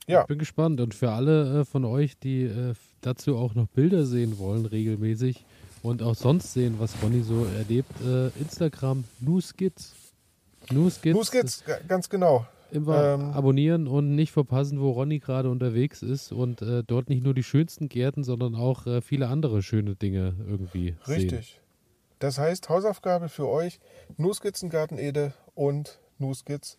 ja. 0.06 0.22
Ich 0.22 0.26
bin 0.26 0.38
gespannt. 0.38 0.80
Und 0.80 0.94
für 0.94 1.10
alle 1.10 1.60
äh, 1.60 1.64
von 1.64 1.84
euch, 1.84 2.18
die 2.18 2.42
äh, 2.42 2.74
dazu 3.00 3.36
auch 3.36 3.54
noch 3.54 3.66
Bilder 3.68 4.04
sehen 4.04 4.38
wollen, 4.38 4.66
regelmäßig 4.66 5.44
und 5.82 6.02
auch 6.02 6.14
sonst 6.14 6.52
sehen, 6.52 6.76
was 6.78 6.94
Ronny 7.02 7.22
so 7.22 7.46
erlebt, 7.56 7.92
äh, 8.02 8.28
Instagram 8.38 9.04
Newskits. 9.20 9.94
Newskits. 10.70 11.14
Newskits, 11.14 11.64
ganz 11.88 12.08
genau. 12.08 12.46
Immer 12.74 13.14
ähm, 13.14 13.32
abonnieren 13.32 13.86
und 13.86 14.14
nicht 14.14 14.32
verpassen, 14.32 14.80
wo 14.80 14.90
Ronny 14.90 15.20
gerade 15.20 15.48
unterwegs 15.48 16.02
ist 16.02 16.32
und 16.32 16.60
äh, 16.60 16.82
dort 16.84 17.08
nicht 17.08 17.22
nur 17.22 17.34
die 17.34 17.42
schönsten 17.42 17.88
Gärten, 17.88 18.24
sondern 18.24 18.54
auch 18.54 18.86
äh, 18.86 19.00
viele 19.00 19.28
andere 19.28 19.62
schöne 19.62 19.94
Dinge 19.94 20.34
irgendwie 20.46 20.96
Richtig. 21.06 21.46
Sehen. 21.46 21.60
Das 22.18 22.38
heißt, 22.38 22.68
Hausaufgabe 22.68 23.28
für 23.28 23.48
euch, 23.48 23.80
Nuskizzengarten 24.16 24.98
Ede 24.98 25.34
und 25.54 26.00
Nuskizz 26.18 26.78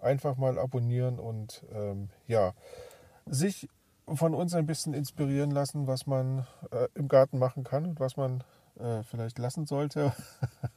einfach 0.00 0.36
mal 0.36 0.58
abonnieren 0.58 1.18
und 1.18 1.64
ähm, 1.72 2.08
ja, 2.26 2.52
sich 3.26 3.68
von 4.06 4.34
uns 4.34 4.54
ein 4.54 4.66
bisschen 4.66 4.94
inspirieren 4.94 5.50
lassen, 5.50 5.86
was 5.86 6.06
man 6.06 6.46
äh, 6.70 6.88
im 6.94 7.08
Garten 7.08 7.38
machen 7.38 7.64
kann 7.64 7.86
und 7.86 8.00
was 8.00 8.16
man 8.16 8.44
äh, 8.78 9.02
vielleicht 9.02 9.38
lassen 9.38 9.66
sollte. 9.66 10.12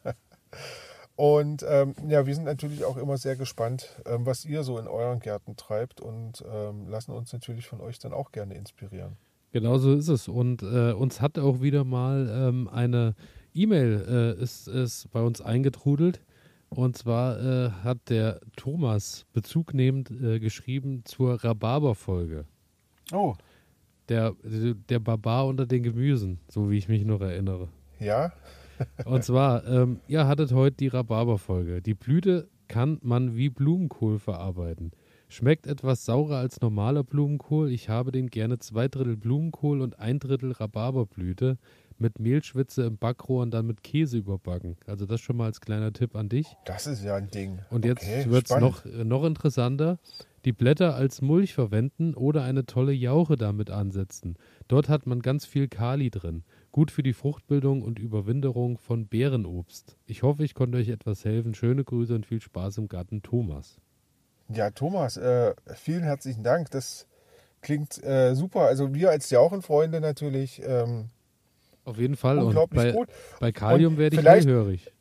Und 1.15 1.65
ähm, 1.67 1.95
ja, 2.07 2.25
wir 2.25 2.35
sind 2.35 2.43
natürlich 2.43 2.83
auch 2.83 2.97
immer 2.97 3.17
sehr 3.17 3.35
gespannt, 3.37 4.01
ähm, 4.05 4.25
was 4.25 4.43
ihr 4.45 4.63
so 4.63 4.77
in 4.77 4.87
euren 4.87 5.19
Gärten 5.19 5.55
treibt 5.55 6.01
und 6.01 6.43
ähm, 6.51 6.87
lassen 6.89 7.11
uns 7.11 7.31
natürlich 7.31 7.67
von 7.67 7.79
euch 7.79 7.99
dann 7.99 8.11
auch 8.11 8.31
gerne 8.31 8.55
inspirieren. 8.55 9.15
Genau 9.53 9.77
so 9.77 9.93
ist 9.93 10.09
es. 10.09 10.27
Und 10.27 10.61
äh, 10.63 10.91
uns 10.91 11.21
hat 11.21 11.39
auch 11.39 11.61
wieder 11.61 11.85
mal 11.85 12.29
ähm, 12.29 12.67
eine 12.67 13.15
E-Mail 13.53 14.35
äh, 14.37 14.43
ist, 14.43 14.67
ist 14.67 15.09
bei 15.11 15.21
uns 15.21 15.39
eingetrudelt. 15.39 16.21
Und 16.69 16.97
zwar 16.97 17.39
äh, 17.39 17.69
hat 17.69 18.09
der 18.09 18.41
Thomas 18.57 19.25
bezugnehmend 19.31 20.11
äh, 20.11 20.39
geschrieben 20.39 21.03
zur 21.05 21.41
Rhabarber-Folge. 21.41 22.43
Oh. 23.13 23.35
Der, 24.09 24.35
der 24.43 24.99
Barbar 24.99 25.47
unter 25.47 25.65
den 25.65 25.83
Gemüsen, 25.83 26.39
so 26.49 26.69
wie 26.69 26.77
ich 26.77 26.89
mich 26.89 27.05
noch 27.05 27.21
erinnere. 27.21 27.69
Ja, 27.99 28.33
und 29.05 29.23
zwar, 29.23 29.65
ähm, 29.67 29.99
ihr 30.07 30.27
hattet 30.27 30.51
heute 30.51 30.77
die 30.77 30.87
Rhabarberfolge. 30.87 31.81
Die 31.81 31.93
Blüte 31.93 32.49
kann 32.67 32.99
man 33.01 33.35
wie 33.35 33.49
Blumenkohl 33.49 34.19
verarbeiten. 34.19 34.91
Schmeckt 35.27 35.67
etwas 35.67 36.05
saurer 36.05 36.37
als 36.37 36.61
normaler 36.61 37.03
Blumenkohl. 37.03 37.71
Ich 37.71 37.89
habe 37.89 38.11
den 38.11 38.27
gerne 38.27 38.59
zwei 38.59 38.87
Drittel 38.87 39.17
Blumenkohl 39.17 39.81
und 39.81 39.99
ein 39.99 40.19
Drittel 40.19 40.51
Rhabarberblüte 40.51 41.57
mit 41.97 42.19
Mehlschwitze 42.19 42.83
im 42.83 42.97
Backrohr 42.97 43.41
und 43.41 43.51
dann 43.51 43.65
mit 43.65 43.83
Käse 43.83 44.17
überbacken. 44.17 44.77
Also 44.85 45.05
das 45.05 45.21
schon 45.21 45.37
mal 45.37 45.45
als 45.45 45.61
kleiner 45.61 45.93
Tipp 45.93 46.15
an 46.15 46.29
dich. 46.29 46.55
Das 46.65 46.87
ist 46.87 47.03
ja 47.03 47.15
ein 47.15 47.29
Ding. 47.29 47.59
Und 47.69 47.85
jetzt 47.85 48.03
okay, 48.03 48.29
wird 48.29 48.49
es 48.49 48.57
noch, 48.57 48.85
äh, 48.85 49.03
noch 49.03 49.23
interessanter. 49.23 49.99
Die 50.43 50.51
Blätter 50.51 50.95
als 50.95 51.21
Mulch 51.21 51.53
verwenden 51.53 52.13
oder 52.13 52.43
eine 52.43 52.65
tolle 52.65 52.91
Jauche 52.91 53.35
damit 53.35 53.71
ansetzen. 53.71 54.35
Dort 54.67 54.89
hat 54.89 55.07
man 55.07 55.21
ganz 55.21 55.45
viel 55.45 55.67
Kali 55.67 56.11
drin. 56.11 56.43
Gut 56.75 56.91
für 56.91 57.03
die 57.03 57.13
Fruchtbildung 57.13 57.83
und 57.83 57.99
Überwinterung 57.99 58.77
von 58.77 59.07
Beerenobst. 59.07 59.95
Ich 60.07 60.23
hoffe, 60.23 60.43
ich 60.43 60.53
konnte 60.53 60.77
euch 60.77 60.89
etwas 60.89 61.23
helfen. 61.23 61.55
Schöne 61.55 61.85
Grüße 61.85 62.13
und 62.13 62.25
viel 62.25 62.41
Spaß 62.41 62.79
im 62.79 62.89
Garten, 62.89 63.21
Thomas. 63.21 63.79
Ja, 64.49 64.71
Thomas, 64.71 65.15
äh, 65.15 65.55
vielen 65.73 66.03
herzlichen 66.03 66.43
Dank. 66.43 66.71
Das 66.71 67.07
klingt 67.61 68.03
äh, 68.03 68.35
super. 68.35 68.63
Also 68.63 68.93
wir 68.93 69.09
als 69.09 69.29
Jauchenfreunde 69.29 70.01
natürlich, 70.01 70.61
ähm, 70.65 71.11
Auf 71.85 71.97
jeden 71.97 72.17
Fall. 72.17 72.39
Unglaublich 72.39 72.83
bei, 72.83 72.91
gut. 72.91 73.07
Bei 73.39 73.53
Kalium 73.53 73.95
werde 73.95 74.19
ich 74.19 74.25
hellhörig. 74.25 74.91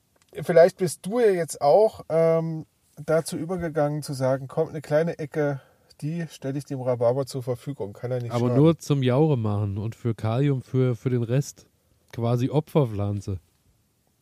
Vielleicht 0.42 0.76
bist 0.76 1.04
du 1.04 1.18
ja 1.18 1.30
jetzt 1.30 1.60
auch 1.60 2.02
ähm, 2.08 2.66
dazu 3.04 3.36
übergegangen 3.36 4.02
zu 4.02 4.12
sagen, 4.12 4.46
kommt 4.46 4.70
eine 4.70 4.80
kleine 4.80 5.18
Ecke, 5.18 5.60
die 6.05 6.26
stelle 6.28 6.59
ich 6.59 6.64
dem 6.64 6.80
Rhabarber 6.80 7.24
zur 7.24 7.42
Verfügung. 7.42 7.94
Kann 7.94 8.11
er 8.11 8.20
nicht 8.20 8.32
Aber 8.32 8.48
schaden. 8.48 8.62
nur 8.62 8.78
zum 8.78 9.02
Jaure 9.02 9.38
machen 9.38 9.78
und 9.78 9.94
für 9.94 10.14
Kalium 10.14 10.61
für, 10.61 10.94
für 10.94 11.11
den 11.11 11.22
Rest 11.22 11.66
quasi 12.12 12.50
Opferpflanze. 12.50 13.38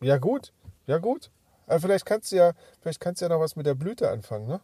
Ja 0.01 0.19
gut, 0.19 0.53
ja 0.87 0.99
gut. 0.99 1.31
Aber 1.67 1.81
vielleicht 1.81 2.07
kannst 2.07 2.31
du 2.33 2.37
ja, 2.37 2.53
vielleicht 2.81 3.01
kannst 3.01 3.21
du 3.21 3.27
ja 3.27 3.29
noch 3.31 3.41
was 3.41 3.57
mit 3.57 3.67
der 3.67 3.75
Blüte 3.75 4.09
anfangen, 4.11 4.47
ne? 4.47 4.61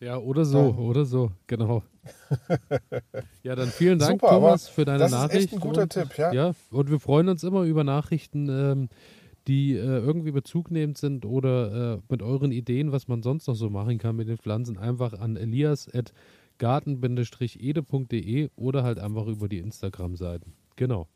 Ja, 0.00 0.18
oder 0.18 0.44
so, 0.44 0.58
ja. 0.58 0.76
oder 0.78 1.04
so, 1.04 1.30
genau. 1.46 1.82
ja, 3.44 3.54
dann 3.54 3.68
vielen 3.68 4.00
Dank, 4.00 4.20
Super, 4.20 4.34
Thomas, 4.34 4.68
für 4.68 4.84
deine 4.84 4.98
das 4.98 5.12
Nachricht. 5.12 5.34
Das 5.34 5.38
ist 5.38 5.44
echt 5.44 5.54
ein 5.54 5.60
guter 5.60 5.82
und, 5.82 5.92
Tipp, 5.92 6.18
ja. 6.18 6.32
Ja, 6.32 6.52
und 6.70 6.90
wir 6.90 6.98
freuen 6.98 7.28
uns 7.28 7.44
immer 7.44 7.62
über 7.62 7.84
Nachrichten, 7.84 8.48
ähm, 8.48 8.88
die 9.46 9.74
äh, 9.74 9.98
irgendwie 9.98 10.32
bezugnehmend 10.32 10.98
sind 10.98 11.24
oder 11.24 11.94
äh, 11.94 12.00
mit 12.08 12.20
euren 12.20 12.50
Ideen, 12.50 12.90
was 12.90 13.06
man 13.06 13.22
sonst 13.22 13.46
noch 13.46 13.54
so 13.54 13.70
machen 13.70 13.98
kann 13.98 14.16
mit 14.16 14.28
den 14.28 14.38
Pflanzen, 14.38 14.76
einfach 14.76 15.12
an 15.12 15.36
elias.garten-ede.de 16.62 18.50
oder 18.56 18.82
halt 18.82 18.98
einfach 18.98 19.26
über 19.26 19.48
die 19.48 19.58
Instagram-Seiten. 19.58 20.54
Genau. 20.76 21.08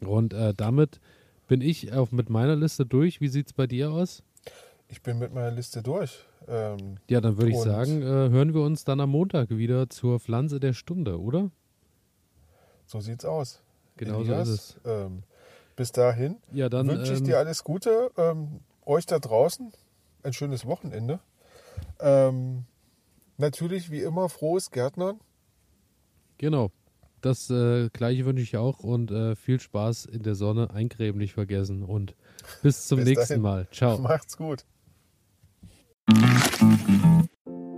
Und 0.00 0.32
äh, 0.32 0.54
damit 0.54 1.00
bin 1.46 1.60
ich 1.60 1.92
auch 1.92 2.10
mit 2.10 2.30
meiner 2.30 2.56
Liste 2.56 2.86
durch. 2.86 3.20
Wie 3.20 3.28
sieht 3.28 3.48
es 3.48 3.52
bei 3.52 3.66
dir 3.66 3.90
aus? 3.90 4.22
Ich 4.88 5.02
bin 5.02 5.18
mit 5.18 5.32
meiner 5.32 5.50
Liste 5.50 5.82
durch. 5.82 6.24
Ähm, 6.46 6.98
ja, 7.08 7.20
dann 7.20 7.38
würde 7.38 7.52
ich 7.52 7.58
sagen, 7.58 8.02
äh, 8.02 8.04
hören 8.04 8.52
wir 8.52 8.62
uns 8.62 8.84
dann 8.84 9.00
am 9.00 9.10
Montag 9.10 9.50
wieder 9.50 9.88
zur 9.88 10.20
Pflanze 10.20 10.60
der 10.60 10.74
Stunde, 10.74 11.20
oder? 11.20 11.50
So 12.86 13.00
sieht's 13.00 13.24
aus. 13.24 13.62
Genau 13.96 14.20
Elias, 14.20 14.46
so 14.46 14.54
ist 14.54 14.60
es. 14.60 14.80
Ähm, 14.84 15.22
bis 15.76 15.92
dahin 15.92 16.36
ja, 16.52 16.68
dann, 16.68 16.86
wünsche 16.88 17.14
ich 17.14 17.20
ähm, 17.20 17.24
dir 17.24 17.38
alles 17.38 17.64
Gute. 17.64 18.10
Ähm, 18.18 18.60
euch 18.84 19.06
da 19.06 19.18
draußen 19.18 19.72
ein 20.22 20.32
schönes 20.32 20.66
Wochenende. 20.66 21.20
Ähm, 22.00 22.66
natürlich 23.36 23.90
wie 23.90 24.00
immer 24.00 24.28
frohes 24.28 24.70
Gärtnern. 24.70 25.20
Genau. 26.38 26.70
Das 27.20 27.48
äh, 27.48 27.88
gleiche 27.90 28.26
wünsche 28.26 28.42
ich 28.42 28.56
auch 28.58 28.80
und 28.80 29.10
äh, 29.10 29.34
viel 29.34 29.58
Spaß 29.58 30.04
in 30.04 30.22
der 30.22 30.34
Sonne. 30.34 30.70
Eincremen 30.70 31.18
nicht 31.18 31.32
vergessen 31.32 31.82
und 31.82 32.14
bis 32.62 32.86
zum 32.86 32.98
bis 33.04 33.08
nächsten 33.08 33.28
dahin. 33.28 33.42
Mal. 33.42 33.68
Ciao. 33.70 33.98
Macht's 33.98 34.36
gut. 34.36 34.66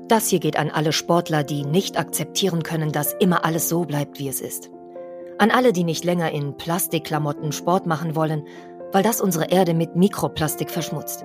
Das 0.08 0.28
hier 0.28 0.40
geht 0.40 0.56
an 0.56 0.70
alle 0.70 0.92
Sportler, 0.92 1.44
die 1.44 1.64
nicht 1.64 1.96
akzeptieren 1.96 2.64
können, 2.64 2.90
dass 2.90 3.12
immer 3.12 3.44
alles 3.44 3.68
so 3.68 3.84
bleibt, 3.84 4.18
wie 4.18 4.28
es 4.28 4.40
ist. 4.40 4.70
An 5.38 5.50
alle, 5.50 5.72
die 5.72 5.84
nicht 5.84 6.04
länger 6.04 6.32
in 6.32 6.56
Plastikklamotten 6.56 7.52
Sport 7.52 7.86
machen 7.86 8.16
wollen, 8.16 8.44
weil 8.92 9.02
das 9.02 9.20
unsere 9.20 9.50
Erde 9.50 9.74
mit 9.74 9.94
Mikroplastik 9.94 10.70
verschmutzt. 10.70 11.24